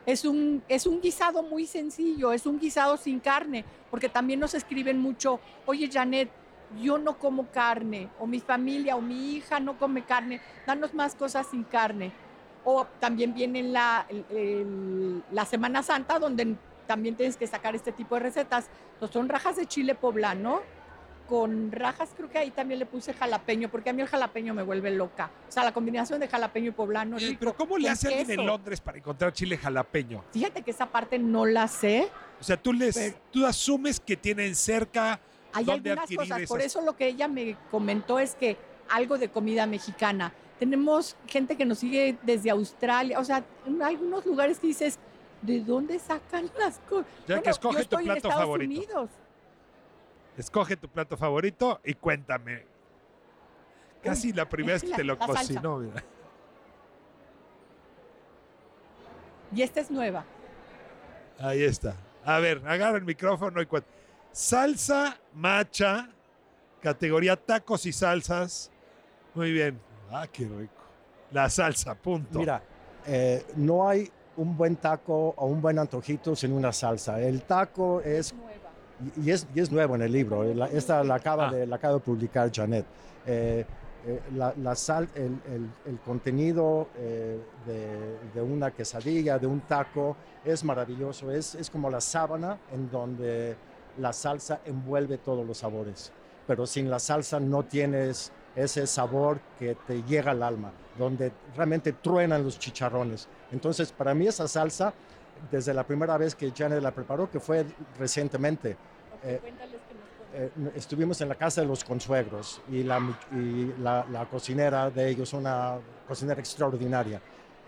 es, 0.06 0.26
un, 0.26 0.64
es 0.68 0.86
un 0.86 1.02
guisado 1.02 1.44
muy 1.44 1.66
sencillo, 1.66 2.32
es 2.32 2.46
un 2.46 2.60
guisado 2.60 2.98
sin 2.98 3.20
carne, 3.20 3.66
porque 3.90 4.10
también 4.10 4.40
nos 4.40 4.54
escriben 4.54 5.00
mucho, 5.00 5.40
oye 5.66 5.90
Janet, 5.92 6.30
yo 6.82 6.98
no 6.98 7.18
como 7.18 7.48
carne, 7.52 8.10
o 8.20 8.28
mi 8.28 8.40
familia 8.40 8.96
o 8.96 9.02
mi 9.02 9.36
hija 9.36 9.60
no 9.60 9.78
come 9.78 10.04
carne, 10.04 10.42
danos 10.66 10.94
más 10.94 11.16
cosas 11.16 11.48
sin 11.48 11.64
carne. 11.64 12.12
O 12.68 12.88
también 13.00 13.36
viene 13.36 13.62
la, 13.62 14.08
la 15.32 15.46
Semana 15.46 15.84
Santa, 15.84 16.18
donde 16.18 16.56
también 16.88 17.16
tienes 17.16 17.38
que 17.38 17.46
sacar 17.46 17.76
este 17.76 17.92
tipo 17.92 18.16
de 18.16 18.22
recetas. 18.22 18.70
Entonces, 18.94 19.14
son 19.14 19.30
rajas 19.30 19.56
de 19.56 19.68
chile 19.68 19.94
poblano, 19.94 20.62
con 21.28 21.72
rajas, 21.72 22.10
creo 22.16 22.30
que 22.30 22.38
ahí 22.38 22.52
también 22.52 22.80
le 22.80 22.86
puse 22.86 23.14
jalapeño, 23.14 23.70
porque 23.70 23.90
a 23.90 23.94
mí 23.94 24.02
el 24.02 24.08
jalapeño 24.08 24.54
me 24.54 24.64
vuelve 24.64 24.92
loca. 24.92 25.32
O 25.48 25.52
sea, 25.52 25.64
la 25.64 25.74
combinación 25.74 26.20
de 26.20 26.28
jalapeño 26.28 26.70
y 26.70 26.72
poblano 26.72 27.18
rico. 27.18 27.38
Pero 27.40 27.56
¿cómo 27.56 27.78
le 27.78 27.90
hace 27.90 28.08
alguien 28.08 28.40
en. 28.40 28.46
Londres 28.46 28.80
para 28.82 28.98
encontrar 28.98 29.34
chile 29.34 29.58
jalapeño? 29.58 30.24
Fíjate 30.32 30.62
que 30.62 30.72
esa 30.72 30.86
parte 30.86 31.18
no 31.18 31.46
la 31.46 31.68
sé. 31.68 32.10
O 32.40 32.44
sea, 32.44 32.58
tú 32.58 32.74
les, 32.74 32.96
Pero- 32.96 33.18
tú 33.32 33.46
asumes 33.46 34.00
que 34.00 34.16
tienen 34.16 34.56
cerca 34.56 35.20
Hay 35.54 35.66
dónde 35.66 35.92
algunas 35.92 36.12
cosas. 36.16 36.48
Por 36.48 36.62
eso 36.62 36.82
lo 36.82 36.96
que 36.96 37.08
ella 37.08 37.28
me 37.28 37.58
comentó 37.72 38.20
es 38.20 38.36
que 38.36 38.58
algo 38.90 39.18
de 39.18 39.30
comida 39.30 39.66
mexicana. 39.66 40.34
Tenemos 40.60 41.16
gente 41.28 41.58
que 41.58 41.66
nos 41.66 41.80
sigue 41.80 42.18
desde 42.24 42.50
Australia. 42.50 43.20
O 43.20 43.24
sea, 43.24 43.44
en 43.66 43.82
algunos 43.82 44.26
lugares 44.26 44.60
que 44.60 44.68
dices, 44.68 45.00
¿de 45.42 45.60
dónde 45.62 46.00
sacan 46.00 46.50
las 46.58 46.80
cosas? 46.88 47.08
Ya 47.28 47.42
que 47.42 47.50
escoge 47.50 47.80
yo 47.80 47.80
tu 47.80 47.96
estoy 47.98 48.00
en 48.04 48.06
plato 48.06 48.18
Estados 48.28 48.40
favorito. 48.44 48.74
Unidos. 48.74 49.10
Escoge 50.38 50.76
tu 50.78 50.88
plato 50.90 51.16
favorito 51.18 51.80
y 51.84 51.94
cuéntame. 51.94 52.66
Casi 54.04 54.34
la 54.34 54.48
primera 54.48 54.74
vez 54.76 54.84
que 54.84 54.90
la- 54.92 54.96
te 54.98 55.04
lo 55.04 55.18
cocinó. 55.18 55.78
mira. 55.80 56.04
Y 59.54 59.62
esta 59.62 59.80
es 59.80 59.90
nueva. 59.92 60.26
Ahí 61.40 61.64
está. 61.64 61.96
A 62.26 62.40
ver, 62.40 62.62
agarra 62.68 62.98
el 62.98 63.06
micrófono 63.06 63.62
y 63.62 63.66
cuenta. 63.66 63.88
Salsa 64.32 65.18
macha, 65.34 66.10
categoría 66.82 67.36
tacos 67.38 67.86
y 67.86 67.94
salsas. 67.94 68.72
Muy 69.34 69.52
bien. 69.52 69.80
Ah, 70.12 70.28
qué 70.32 70.44
rico. 70.46 70.74
La 71.32 71.50
salsa, 71.50 71.96
punto. 71.96 72.40
Mira, 72.40 72.62
eh, 73.06 73.46
no 73.56 73.88
hay 73.88 74.12
un 74.38 74.58
buen 74.58 74.76
taco 74.76 75.34
o 75.38 75.46
un 75.48 75.62
buen 75.62 75.80
antojito 75.80 76.36
sin 76.36 76.52
una 76.52 76.74
salsa. 76.74 77.22
El 77.22 77.44
taco 77.44 78.02
es. 78.02 78.34
Y- 79.18 79.28
y 79.28 79.32
es, 79.32 79.48
y 79.54 79.60
es 79.60 79.72
nuevo 79.72 79.96
en 79.96 80.02
el 80.04 80.12
libro. 80.12 80.44
La- 80.54 80.68
Esta 80.68 81.04
la 81.04 81.16
acaba, 81.16 81.50
Ah. 81.50 81.52
de, 81.52 81.66
la 81.68 81.76
acaba 81.78 81.96
de 81.96 82.00
publicar 82.02 82.52
Janet. 82.54 82.86
Eh, 83.26 83.66
Eh, 84.08 84.22
la, 84.36 84.54
la 84.62 84.76
sal, 84.76 85.10
el, 85.16 85.36
el- 85.52 85.68
el 85.88 86.00
contenido 86.06 86.90
eh, 86.96 87.40
de, 87.66 88.20
de 88.36 88.40
una 88.44 88.70
quesadilla, 88.70 89.40
de 89.40 89.48
un 89.48 89.62
taco, 89.62 90.16
es 90.46 90.64
maravilloso. 90.64 91.32
Es, 91.32 91.56
es 91.56 91.72
como 91.72 91.90
la 91.90 92.00
sábana 92.00 92.60
en 92.72 92.92
donde 92.92 93.56
la 93.98 94.14
salsa 94.14 94.60
envuelve 94.64 95.18
todos 95.18 95.44
los 95.44 95.58
sabores. 95.58 96.12
Pero 96.46 96.68
sin 96.68 96.88
la 96.92 97.00
salsa 97.00 97.40
no 97.40 97.64
tienes 97.64 98.32
ese 98.56 98.86
sabor 98.86 99.40
que 99.58 99.74
te 99.88 100.04
llega 100.04 100.30
al 100.30 100.44
alma, 100.44 100.72
donde 101.00 101.32
realmente 101.58 101.92
truenan 101.92 102.44
los 102.44 102.60
chicharrones. 102.60 103.28
Entonces, 103.52 103.92
para 103.92 104.14
mí 104.14 104.28
esa 104.28 104.48
salsa, 104.48 104.94
desde 105.52 105.74
la 105.74 105.84
primera 105.84 106.18
vez 106.18 106.36
que 106.36 106.52
Janet 106.52 106.82
la 106.82 106.92
preparó, 106.92 107.30
que 107.30 107.40
fue 107.40 107.66
recientemente, 108.00 108.78
eh, 109.24 109.40
eh, 110.34 110.52
estuvimos 110.76 111.22
en 111.22 111.30
la 111.30 111.36
casa 111.36 111.62
de 111.62 111.68
los 111.68 111.84
consuegros 111.84 112.62
y 112.70 112.84
la, 112.84 113.00
y 113.32 113.74
la, 113.80 114.06
la 114.12 114.26
cocinera 114.26 114.90
de 114.90 115.10
ellos, 115.10 115.34
una 115.34 115.78
cocinera 116.08 116.40
extraordinaria. 116.40 117.22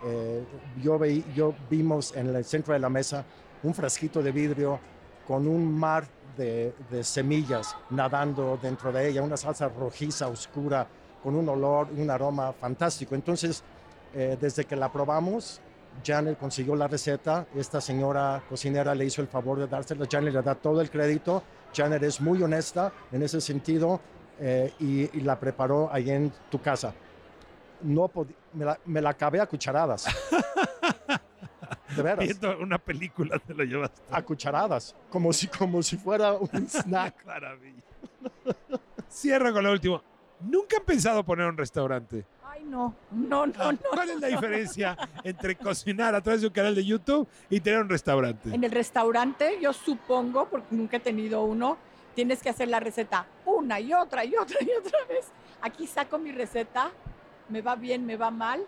Eh, 0.04 0.44
yo, 0.82 0.98
veí- 0.98 1.24
yo 1.34 1.54
vimos 1.68 2.14
en 2.14 2.34
el 2.34 2.44
centro 2.44 2.74
de 2.74 2.80
la 2.80 2.88
mesa 2.88 3.24
un 3.62 3.74
frasquito 3.74 4.22
de 4.22 4.32
vidrio 4.32 4.78
con 5.26 5.48
un 5.48 5.76
mar 5.78 6.04
de, 6.36 6.72
de 6.90 7.02
semillas 7.02 7.74
nadando 7.90 8.58
dentro 8.62 8.92
de 8.92 9.08
ella, 9.08 9.22
una 9.22 9.36
salsa 9.36 9.68
rojiza, 9.68 10.28
oscura, 10.28 10.86
con 11.22 11.34
un 11.34 11.48
olor, 11.48 11.88
un 11.96 12.08
aroma 12.10 12.52
fantástico. 12.52 13.14
Entonces, 13.16 13.62
eh, 14.14 14.36
desde 14.40 14.64
que 14.64 14.76
la 14.76 14.90
probamos, 14.92 15.60
Janet 16.04 16.38
consiguió 16.38 16.74
la 16.76 16.86
receta, 16.88 17.46
esta 17.54 17.80
señora 17.80 18.42
cocinera 18.48 18.94
le 18.94 19.04
hizo 19.04 19.20
el 19.22 19.28
favor 19.28 19.58
de 19.58 19.66
dársela, 19.66 20.06
Janet 20.10 20.32
le 20.34 20.42
da 20.42 20.54
todo 20.54 20.80
el 20.80 20.90
crédito, 20.90 21.42
Janet 21.74 22.02
es 22.02 22.20
muy 22.20 22.42
honesta 22.42 22.92
en 23.12 23.22
ese 23.22 23.40
sentido 23.40 24.00
eh, 24.40 24.72
y, 24.78 25.16
y 25.18 25.20
la 25.22 25.38
preparó 25.38 25.88
ahí 25.92 26.10
en 26.10 26.32
tu 26.50 26.60
casa. 26.60 26.92
No 27.82 28.10
me, 28.54 28.64
la, 28.64 28.78
me 28.86 29.00
la 29.00 29.10
acabé 29.10 29.40
a 29.40 29.46
cucharadas. 29.46 30.06
De 31.96 32.02
veras, 32.02 32.18
Viendo 32.24 32.58
una 32.58 32.78
película 32.78 33.38
te 33.38 33.54
lo 33.54 33.64
llevaste. 33.64 34.00
a 34.10 34.22
cucharadas, 34.22 34.94
como 35.10 35.32
si, 35.32 35.46
como 35.48 35.82
si 35.82 35.96
fuera 35.96 36.32
un 36.34 36.48
snack. 36.68 37.24
Maravilla. 37.24 37.82
Cierro 39.10 39.52
con 39.52 39.64
lo 39.64 39.72
último. 39.72 40.02
¿Nunca 40.40 40.76
han 40.78 40.84
pensado 40.84 41.24
poner 41.24 41.46
un 41.48 41.56
restaurante? 41.56 42.24
No, 42.68 42.94
no, 43.10 43.46
no, 43.46 43.72
no. 43.72 43.78
¿Cuál 43.90 44.10
es 44.10 44.20
la 44.20 44.26
diferencia 44.28 44.96
entre 45.24 45.56
cocinar 45.56 46.14
a 46.14 46.20
través 46.20 46.42
de 46.42 46.48
un 46.48 46.52
canal 46.52 46.74
de 46.74 46.84
YouTube 46.84 47.26
y 47.48 47.60
tener 47.60 47.80
un 47.80 47.88
restaurante? 47.88 48.54
En 48.54 48.62
el 48.62 48.70
restaurante, 48.70 49.58
yo 49.60 49.72
supongo, 49.72 50.48
porque 50.48 50.66
nunca 50.70 50.98
he 50.98 51.00
tenido 51.00 51.42
uno, 51.44 51.78
tienes 52.14 52.42
que 52.42 52.50
hacer 52.50 52.68
la 52.68 52.78
receta 52.80 53.26
una 53.46 53.80
y 53.80 53.92
otra 53.94 54.24
y 54.24 54.34
otra 54.36 54.58
y 54.60 54.68
otra 54.78 54.98
vez. 55.08 55.28
Aquí 55.62 55.86
saco 55.86 56.18
mi 56.18 56.30
receta, 56.30 56.90
me 57.48 57.62
va 57.62 57.74
bien, 57.74 58.04
me 58.04 58.16
va 58.16 58.30
mal, 58.30 58.60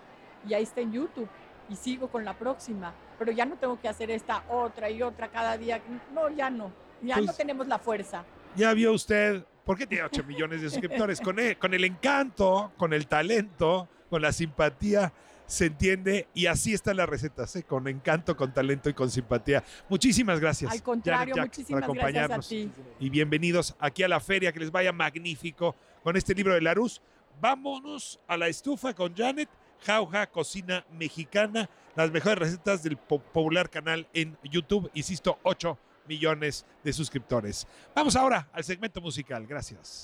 y 0.48 0.54
ahí 0.54 0.62
está 0.62 0.80
en 0.80 0.92
YouTube. 0.92 1.28
Y 1.68 1.76
sigo 1.76 2.08
con 2.08 2.24
la 2.24 2.34
próxima. 2.36 2.92
Pero 3.18 3.30
ya 3.30 3.44
no 3.44 3.56
tengo 3.56 3.78
que 3.80 3.88
hacer 3.88 4.10
esta 4.10 4.42
otra 4.48 4.90
y 4.90 5.02
otra 5.02 5.28
cada 5.28 5.56
día. 5.56 5.80
No, 6.12 6.28
ya 6.30 6.50
no. 6.50 6.72
Ya 7.02 7.14
Pues- 7.16 7.26
no 7.26 7.32
tenemos 7.34 7.68
la 7.68 7.78
fuerza. 7.78 8.24
Ya 8.56 8.72
vio 8.74 8.92
usted, 8.92 9.44
¿por 9.64 9.76
qué 9.78 9.86
tiene 9.86 10.04
8 10.04 10.24
millones 10.24 10.62
de 10.62 10.70
suscriptores? 10.70 11.20
Con 11.20 11.38
el, 11.38 11.56
con 11.58 11.74
el 11.74 11.84
encanto, 11.84 12.72
con 12.76 12.92
el 12.92 13.06
talento, 13.06 13.88
con 14.08 14.22
la 14.22 14.32
simpatía, 14.32 15.12
se 15.46 15.66
entiende. 15.66 16.28
Y 16.34 16.46
así 16.46 16.72
están 16.74 16.96
las 16.96 17.08
recetas, 17.08 17.54
¿eh? 17.56 17.62
con 17.64 17.86
encanto, 17.88 18.36
con 18.36 18.52
talento 18.52 18.88
y 18.90 18.94
con 18.94 19.10
simpatía. 19.10 19.62
Muchísimas 19.88 20.40
gracias. 20.40 20.70
Al 20.72 20.82
contrario, 20.82 21.34
Jack, 21.34 21.46
muchísimas 21.46 21.84
por 21.86 21.96
gracias 21.96 22.14
a 22.14 22.24
acompañarnos. 22.34 22.48
ti. 22.48 22.70
y 23.00 23.10
bienvenidos 23.10 23.74
aquí 23.78 24.02
a 24.02 24.08
la 24.08 24.20
feria, 24.20 24.52
que 24.52 24.60
les 24.60 24.70
vaya 24.70 24.92
magnífico 24.92 25.74
con 26.02 26.16
este 26.16 26.34
libro 26.34 26.54
de 26.54 26.60
Larus. 26.60 27.00
Vámonos 27.40 28.20
a 28.28 28.36
la 28.36 28.48
estufa 28.48 28.94
con 28.94 29.14
Janet, 29.16 29.48
Jauja 29.84 30.26
Cocina 30.28 30.84
Mexicana, 30.92 31.70
las 31.96 32.10
mejores 32.10 32.38
recetas 32.38 32.82
del 32.82 32.96
po- 32.98 33.18
popular 33.18 33.70
canal 33.70 34.06
en 34.12 34.36
YouTube, 34.44 34.90
insisto, 34.94 35.38
8 35.42 35.78
millones 36.10 36.66
de 36.82 36.92
suscriptores. 36.92 37.66
Vamos 37.94 38.16
ahora 38.16 38.48
al 38.52 38.64
segmento 38.64 39.00
musical, 39.00 39.46
gracias. 39.46 40.02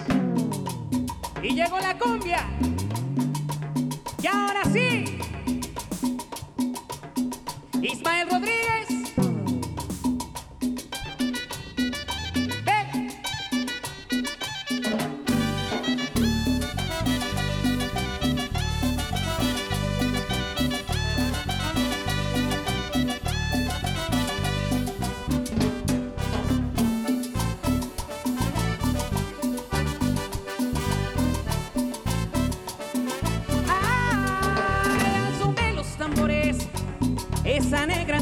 Y 1.42 1.54
llegó 1.54 1.78
la 1.80 1.98
cumbia. 1.98 2.46
Y 4.22 4.26
ahora 4.26 4.62
sí. 4.72 5.18
Ismael 7.82 8.30
Rodríguez. 8.30 8.85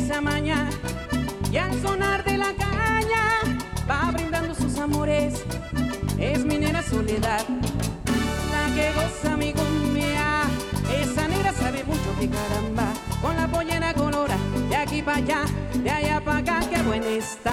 Esa 0.04 0.20
negra 0.20 0.20
esa 0.20 0.20
maña, 0.20 0.68
y 1.50 1.56
al 1.56 1.82
sonar 1.82 2.24
de 2.24 2.36
la 2.36 2.52
caña, 2.54 3.58
va 3.88 4.10
brindando 4.12 4.54
sus 4.54 4.78
amores. 4.78 5.42
Es 6.18 6.44
mi 6.44 6.58
nena 6.58 6.82
soledad, 6.82 7.44
la 8.52 8.74
que 8.74 8.92
goza 8.92 9.36
mi 9.36 9.52
cumbia. 9.52 10.42
Esa 11.00 11.26
negra 11.28 11.52
sabe 11.52 11.84
mucho 11.84 12.14
que 12.20 12.28
caramba, 12.28 12.92
con 13.22 13.36
la 13.36 13.48
pollera 13.48 13.94
colora, 13.94 14.36
de 14.68 14.76
aquí 14.76 15.02
para 15.02 15.18
allá, 15.18 15.44
de 15.82 15.90
allá 15.90 16.20
para 16.20 16.38
acá, 16.38 16.60
qué 16.70 16.82
buena 16.82 17.06
está. 17.06 17.52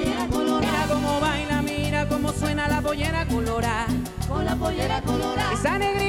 Mira 0.00 0.86
cómo 0.88 1.20
baila, 1.20 1.62
mira 1.62 2.08
cómo 2.08 2.32
suena 2.32 2.68
la 2.68 2.80
pollera 2.80 3.26
colora. 3.26 3.86
Con 4.26 4.44
la 4.44 4.56
pollera 4.56 5.00
colorada. 5.02 5.52
Esa 5.52 5.78
negrita 5.78 6.07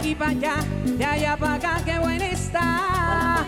aquí 0.00 0.14
para 0.14 0.30
allá, 0.30 0.56
de 0.96 1.04
allá 1.04 1.36
para 1.36 1.54
acá, 1.54 1.82
qué 1.84 1.98
buena 1.98 2.26
está. 2.26 3.46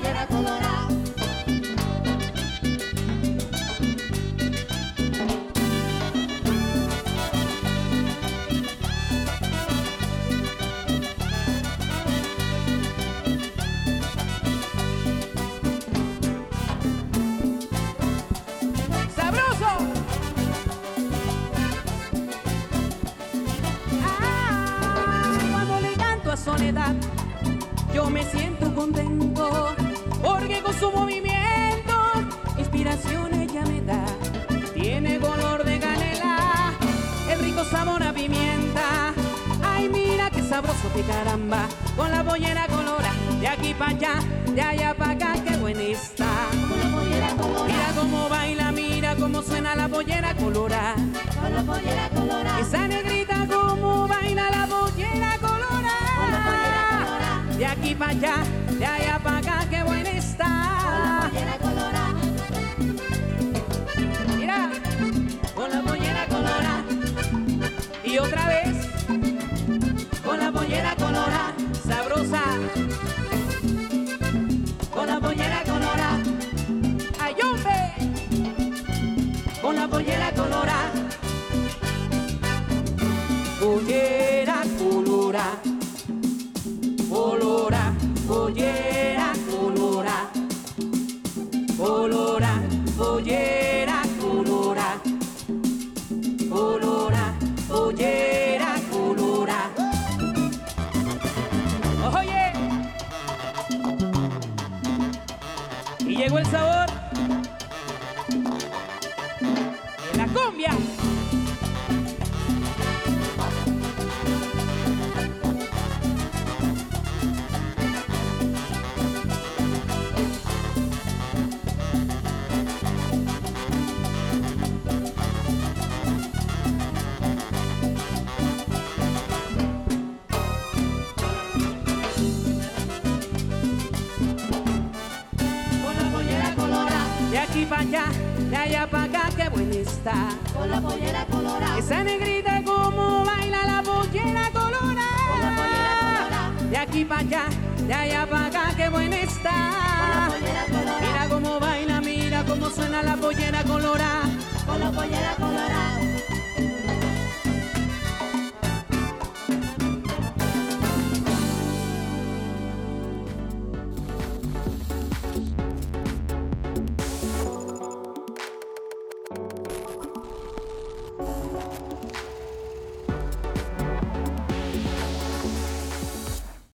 Soledad, 26.63 26.95
yo 27.93 28.09
me 28.09 28.23
siento 28.23 28.73
contento, 28.73 29.75
porque 30.23 30.63
con 30.63 30.73
su 30.73 30.93
movimiento, 30.93 31.93
inspiración 32.57 33.35
ella 33.35 33.63
me 33.63 33.81
da. 33.81 34.05
Tiene 34.73 35.19
color 35.19 35.65
de 35.65 35.81
canela, 35.81 36.73
el 37.29 37.41
rico 37.41 37.65
sabor 37.65 38.05
a 38.05 38.13
pimienta. 38.13 39.13
Ay, 39.61 39.89
mira 39.89 40.31
qué 40.31 40.41
sabroso 40.41 40.89
que 40.95 41.03
caramba, 41.03 41.67
con 41.97 42.13
la 42.13 42.23
pollera 42.23 42.69
colora, 42.69 43.13
de 43.41 43.49
aquí 43.49 43.75
para 43.75 43.91
allá, 43.91 44.15
de 44.55 44.63
allá 44.63 44.95
para 44.95 45.11
acá, 45.11 45.35
qué 45.43 45.57
buena 45.57 45.83
está. 45.83 46.49
Mira 47.11 47.93
cómo 47.97 48.29
baila, 48.29 48.71
mira 48.71 49.17
cómo 49.17 49.43
suena 49.43 49.75
la 49.75 49.89
pollera 49.89 50.32
aquí 57.93 57.99
para 57.99 58.11
allá, 58.11 58.45
de 58.79 58.87
allá 58.87 59.19
para 59.23 59.39
acá, 59.39 59.67
qué 59.71 59.83
buena 59.83 60.11
Con 60.11 60.15
la 60.15 60.19
está. 60.19 61.29
pollera 61.31 61.59
colorada. 61.59 62.15
Mira, 64.37 64.71
con 65.55 65.71
la 65.71 65.83
pollera 65.83 66.27
colorada. 66.27 66.85
Y 68.05 68.19
otra 68.19 68.49
vez, 68.49 68.89
con 70.25 70.39
la 70.39 70.53
pollera 70.53 70.97
colorada, 70.97 71.55
sabrosa. 71.87 72.43
Con 74.91 75.07
la 75.07 75.21
pollera 75.21 75.63
colorada. 75.65 76.19
Ay, 77.21 77.35
hombre, 77.43 77.93
con 79.61 79.77
la 79.77 79.89
pollera 79.89 80.31
colorada. 80.33 80.93
Pollera 83.61 84.12